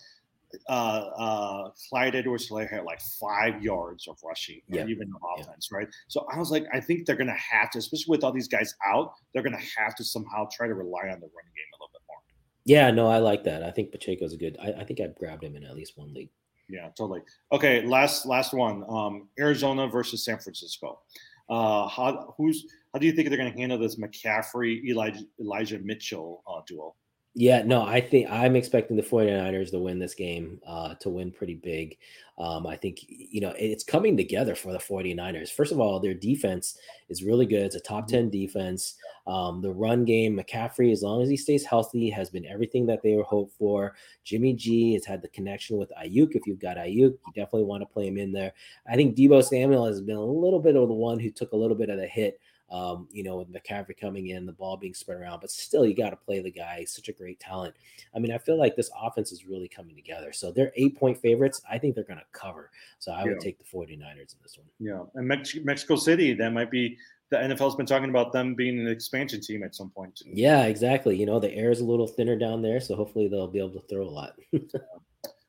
Uh, 0.68 1.10
uh, 1.18 1.70
Clyde 1.88 2.14
Edwards-Helaire 2.14 2.70
had 2.70 2.84
like 2.84 3.00
five 3.20 3.60
yards 3.60 4.06
of 4.06 4.16
rushing, 4.24 4.60
yeah. 4.68 4.86
even 4.86 5.12
offense, 5.36 5.68
yeah. 5.70 5.78
right? 5.78 5.88
So 6.06 6.28
I 6.32 6.38
was 6.38 6.52
like, 6.52 6.64
I 6.72 6.78
think 6.78 7.06
they're 7.06 7.16
going 7.16 7.26
to 7.26 7.32
have 7.32 7.70
to, 7.70 7.78
especially 7.78 8.12
with 8.12 8.22
all 8.22 8.30
these 8.30 8.46
guys 8.46 8.72
out, 8.86 9.14
they're 9.32 9.42
going 9.42 9.58
to 9.58 9.66
have 9.80 9.96
to 9.96 10.04
somehow 10.04 10.46
try 10.52 10.68
to 10.68 10.74
rely 10.74 11.08
on 11.08 11.18
the 11.18 11.26
running 11.26 11.54
game 11.56 11.70
a 11.72 11.76
little 11.76 11.90
bit 11.92 12.02
more. 12.06 12.18
Yeah, 12.64 12.92
no, 12.92 13.08
I 13.08 13.18
like 13.18 13.42
that. 13.44 13.64
I 13.64 13.72
think 13.72 13.90
Pacheco's 13.90 14.32
a 14.32 14.36
good. 14.36 14.56
I, 14.62 14.82
I 14.82 14.84
think 14.84 15.00
I've 15.00 15.16
grabbed 15.16 15.42
him 15.42 15.56
in 15.56 15.64
at 15.64 15.74
least 15.74 15.98
one 15.98 16.14
league. 16.14 16.30
Yeah, 16.68 16.88
totally. 16.96 17.20
Okay, 17.52 17.84
last 17.86 18.26
last 18.26 18.54
one. 18.54 18.84
Um, 18.88 19.28
Arizona 19.38 19.86
versus 19.86 20.24
San 20.24 20.38
Francisco. 20.38 21.00
Uh, 21.48 21.86
how 21.88 22.34
who's 22.38 22.66
how 22.92 22.98
do 22.98 23.06
you 23.06 23.12
think 23.12 23.28
they're 23.28 23.38
going 23.38 23.52
to 23.52 23.58
handle 23.58 23.78
this 23.78 23.96
McCaffrey 23.96 24.82
Elijah, 24.84 25.24
Elijah 25.40 25.78
Mitchell 25.80 26.42
uh, 26.46 26.62
duel? 26.66 26.96
Yeah, 27.36 27.64
no, 27.64 27.82
I 27.82 28.00
think 28.00 28.30
I'm 28.30 28.54
expecting 28.54 28.96
the 28.96 29.02
49ers 29.02 29.72
to 29.72 29.80
win 29.80 29.98
this 29.98 30.14
game, 30.14 30.60
uh, 30.64 30.94
to 30.96 31.10
win 31.10 31.32
pretty 31.32 31.56
big. 31.56 31.98
Um, 32.38 32.64
I 32.64 32.76
think, 32.76 33.00
you 33.08 33.40
know, 33.40 33.52
it's 33.58 33.82
coming 33.82 34.16
together 34.16 34.54
for 34.54 34.72
the 34.72 34.78
49ers. 34.78 35.50
First 35.50 35.72
of 35.72 35.80
all, 35.80 35.98
their 35.98 36.14
defense 36.14 36.78
is 37.08 37.24
really 37.24 37.46
good. 37.46 37.62
It's 37.62 37.74
a 37.74 37.80
top 37.80 38.04
Mm-hmm. 38.04 38.16
10 38.16 38.30
defense. 38.30 38.94
Um, 39.26 39.62
the 39.62 39.72
run 39.72 40.04
game, 40.04 40.36
McCaffrey, 40.36 40.92
as 40.92 41.02
long 41.02 41.22
as 41.22 41.28
he 41.28 41.36
stays 41.36 41.64
healthy, 41.64 42.08
has 42.10 42.30
been 42.30 42.46
everything 42.46 42.86
that 42.86 43.02
they 43.02 43.16
were 43.16 43.24
hoped 43.24 43.56
for. 43.58 43.96
Jimmy 44.22 44.52
G 44.52 44.92
has 44.94 45.04
had 45.04 45.20
the 45.20 45.28
connection 45.28 45.76
with 45.76 45.90
Aiyuk. 46.00 46.36
If 46.36 46.46
you've 46.46 46.60
got 46.60 46.76
Aiyuk, 46.76 46.92
you 46.94 47.18
definitely 47.34 47.64
want 47.64 47.82
to 47.82 47.86
play 47.86 48.06
him 48.06 48.18
in 48.18 48.30
there. 48.30 48.52
I 48.88 48.94
think 48.94 49.16
Deebo 49.16 49.42
Samuel 49.42 49.86
has 49.86 50.00
been 50.00 50.16
a 50.16 50.24
little 50.24 50.60
bit 50.60 50.76
of 50.76 50.86
the 50.86 50.94
one 50.94 51.18
who 51.18 51.30
took 51.30 51.50
a 51.52 51.56
little 51.56 51.76
bit 51.76 51.90
of 51.90 51.98
the 51.98 52.06
hit 52.06 52.38
um, 52.70 53.08
you 53.12 53.22
know, 53.22 53.36
with 53.36 53.52
McCaffrey 53.52 53.98
coming 53.98 54.28
in, 54.28 54.46
the 54.46 54.52
ball 54.52 54.76
being 54.76 54.94
spread 54.94 55.20
around, 55.20 55.40
but 55.40 55.50
still, 55.50 55.86
you 55.86 55.94
got 55.94 56.10
to 56.10 56.16
play 56.16 56.40
the 56.40 56.50
guy. 56.50 56.78
He's 56.80 56.94
such 56.94 57.08
a 57.08 57.12
great 57.12 57.38
talent. 57.40 57.74
I 58.14 58.18
mean, 58.18 58.32
I 58.32 58.38
feel 58.38 58.58
like 58.58 58.76
this 58.76 58.90
offense 59.00 59.32
is 59.32 59.46
really 59.46 59.68
coming 59.68 59.94
together. 59.94 60.32
So 60.32 60.50
they're 60.50 60.72
eight 60.76 60.98
point 60.98 61.18
favorites. 61.18 61.60
I 61.70 61.78
think 61.78 61.94
they're 61.94 62.04
going 62.04 62.20
to 62.20 62.38
cover. 62.38 62.70
So 62.98 63.12
I 63.12 63.24
would 63.24 63.40
take 63.40 63.58
the 63.58 63.64
49ers 63.64 64.00
in 64.00 64.38
this 64.42 64.58
one. 64.58 64.66
Yeah, 64.78 65.02
and 65.14 65.28
Mex- 65.28 65.56
Mexico 65.62 65.96
City, 65.96 66.34
that 66.34 66.52
might 66.52 66.70
be 66.70 66.96
the 67.30 67.36
NFL's 67.36 67.76
been 67.76 67.86
talking 67.86 68.10
about 68.10 68.32
them 68.32 68.54
being 68.54 68.78
an 68.78 68.88
expansion 68.88 69.40
team 69.40 69.62
at 69.62 69.74
some 69.74 69.90
point. 69.90 70.22
Yeah, 70.26 70.64
exactly. 70.64 71.16
You 71.16 71.26
know, 71.26 71.40
the 71.40 71.52
air 71.52 71.70
is 71.70 71.80
a 71.80 71.84
little 71.84 72.06
thinner 72.06 72.36
down 72.36 72.62
there. 72.62 72.80
So 72.80 72.96
hopefully 72.96 73.28
they'll 73.28 73.48
be 73.48 73.58
able 73.58 73.80
to 73.80 73.86
throw 73.88 74.06
a 74.06 74.08
lot. 74.08 74.38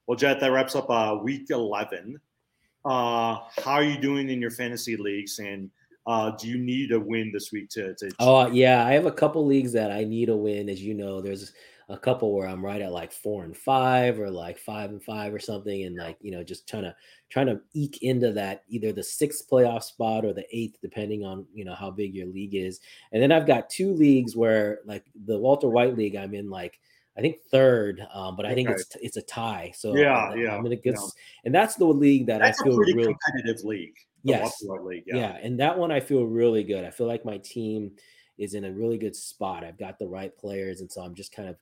Well, 0.08 0.16
Jet, 0.16 0.40
that 0.40 0.52
wraps 0.52 0.76
up 0.76 0.90
uh, 0.90 1.18
week 1.22 1.50
11. 1.50 2.20
Uh, 2.84 3.40
how 3.58 3.72
are 3.72 3.84
you 3.84 3.98
doing 3.98 4.30
in 4.30 4.40
your 4.40 4.52
fantasy 4.52 4.96
leagues? 4.96 5.40
And 5.40 5.72
uh, 6.08 6.32
do 6.32 6.48
you 6.48 6.58
need 6.58 6.92
a 6.92 7.00
win 7.00 7.32
this 7.32 7.52
week 7.52 7.70
to? 7.70 7.96
to 7.96 8.12
Oh 8.20 8.48
yeah, 8.48 8.86
I 8.86 8.94
have 8.94 9.06
a 9.06 9.12
couple 9.12 9.46
leagues 9.46 9.72
that 9.74 9.92
I 9.92 10.04
need 10.04 10.30
a 10.30 10.36
win. 10.36 10.70
As 10.70 10.82
you 10.82 10.94
know, 10.94 11.20
there's 11.20 11.54
a 11.90 11.98
couple 11.98 12.34
where 12.34 12.48
I'm 12.48 12.64
right 12.64 12.82
at 12.82 12.92
like 12.92 13.12
four 13.12 13.44
and 13.44 13.56
five, 13.56 14.20
or 14.20 14.30
like 14.30 14.60
five 14.60 14.92
and 14.92 15.02
five, 15.02 15.34
or 15.34 15.40
something, 15.40 15.84
and 15.84 15.98
like 15.98 16.18
you 16.22 16.32
know, 16.32 16.44
just 16.44 16.68
trying 16.68 16.84
to 16.84 16.96
trying 17.30 17.48
to 17.48 17.60
eke 17.74 18.04
into 18.04 18.32
that 18.34 18.64
either 18.70 18.92
the 18.92 19.04
sixth 19.04 19.50
playoff 19.50 19.84
spot 19.84 20.26
or 20.26 20.34
the 20.34 20.46
eighth, 20.56 20.78
depending 20.82 21.26
on 21.26 21.46
you 21.54 21.66
know 21.66 21.76
how 21.76 21.90
big 21.90 22.14
your 22.14 22.28
league 22.28 22.56
is. 22.56 22.80
And 23.12 23.22
then 23.22 23.32
I've 23.32 23.48
got 23.48 23.70
two 23.70 23.92
leagues 23.94 24.36
where 24.36 24.80
like 24.86 25.06
the 25.26 25.40
Walter 25.40 25.70
White 25.70 25.98
league, 25.98 26.16
I'm 26.16 26.36
in 26.36 26.52
like 26.52 26.80
I 27.18 27.22
think 27.22 27.38
third, 27.50 28.06
um, 28.14 28.36
but 28.36 28.46
I 28.46 28.54
think 28.54 28.70
it's 28.70 28.96
it's 29.02 29.18
a 29.18 29.22
tie. 29.22 29.72
So 29.76 29.96
Yeah, 29.96 30.14
I'm- 30.16 30.38
yeah, 30.40 30.56
I'm 30.56 30.66
in 30.66 30.74
a 30.74 30.76
good, 30.76 30.96
yeah. 30.96 31.08
and 31.46 31.56
that's 31.56 31.76
the 31.76 31.86
league 31.86 32.28
that 32.28 32.40
That's 32.42 32.60
I 32.62 32.64
a 32.64 32.66
feel 32.68 32.76
pretty 32.78 32.94
really 32.94 33.16
competitive 33.26 33.64
league. 33.64 33.96
Yes. 34.24 34.62
League. 34.62 35.04
yeah. 35.06 35.16
Yeah. 35.18 35.38
and 35.42 35.60
that 35.60 35.78
one 35.78 35.92
I 35.92 36.00
feel 36.00 36.26
really 36.26 36.64
good. 36.64 36.84
I 36.84 36.90
feel 36.90 37.06
like 37.08 37.24
my 37.26 37.38
team 37.38 37.92
is 38.38 38.54
in 38.56 38.66
a 38.66 38.72
really 38.72 38.98
good 38.98 39.16
spot. 39.16 39.64
I've 39.64 39.78
got 39.78 39.98
the 40.00 40.08
right 40.08 40.36
players, 40.38 40.82
and 40.82 40.92
so 40.92 41.02
I'm 41.02 41.14
just 41.16 41.32
kind 41.32 41.48
of 41.48 41.56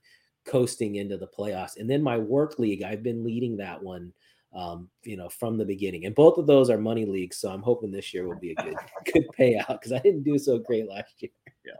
coasting 0.44 0.96
into 0.96 1.16
the 1.16 1.28
playoffs. 1.28 1.76
And 1.78 1.88
then 1.88 2.02
my 2.02 2.18
work 2.18 2.58
league, 2.58 2.82
I've 2.82 3.02
been 3.02 3.22
leading 3.22 3.56
that 3.58 3.80
one, 3.82 4.12
um, 4.54 4.88
you 5.04 5.16
know, 5.16 5.28
from 5.28 5.56
the 5.56 5.64
beginning. 5.64 6.06
And 6.06 6.14
both 6.14 6.36
of 6.38 6.46
those 6.46 6.68
are 6.70 6.78
money 6.78 7.04
leagues, 7.06 7.36
so 7.36 7.50
I'm 7.50 7.62
hoping 7.62 7.90
this 7.92 8.12
year 8.12 8.26
will 8.26 8.40
be 8.40 8.52
a 8.52 8.54
good 8.56 8.74
good 9.12 9.26
payout 9.38 9.68
because 9.68 9.92
I 9.92 9.98
didn't 10.00 10.22
do 10.24 10.36
so 10.38 10.58
great 10.58 10.88
last 10.88 11.14
year. 11.20 11.30
Yeah. 11.64 11.72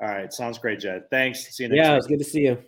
All 0.00 0.08
right, 0.08 0.32
sounds 0.32 0.58
great, 0.58 0.80
Jet. 0.80 1.08
Thanks. 1.10 1.54
See 1.54 1.62
you 1.64 1.68
next 1.68 1.76
Yeah, 1.76 1.92
it 1.92 1.96
was 1.96 2.06
good 2.08 2.18
to 2.18 2.24
see 2.24 2.40
you. 2.42 2.58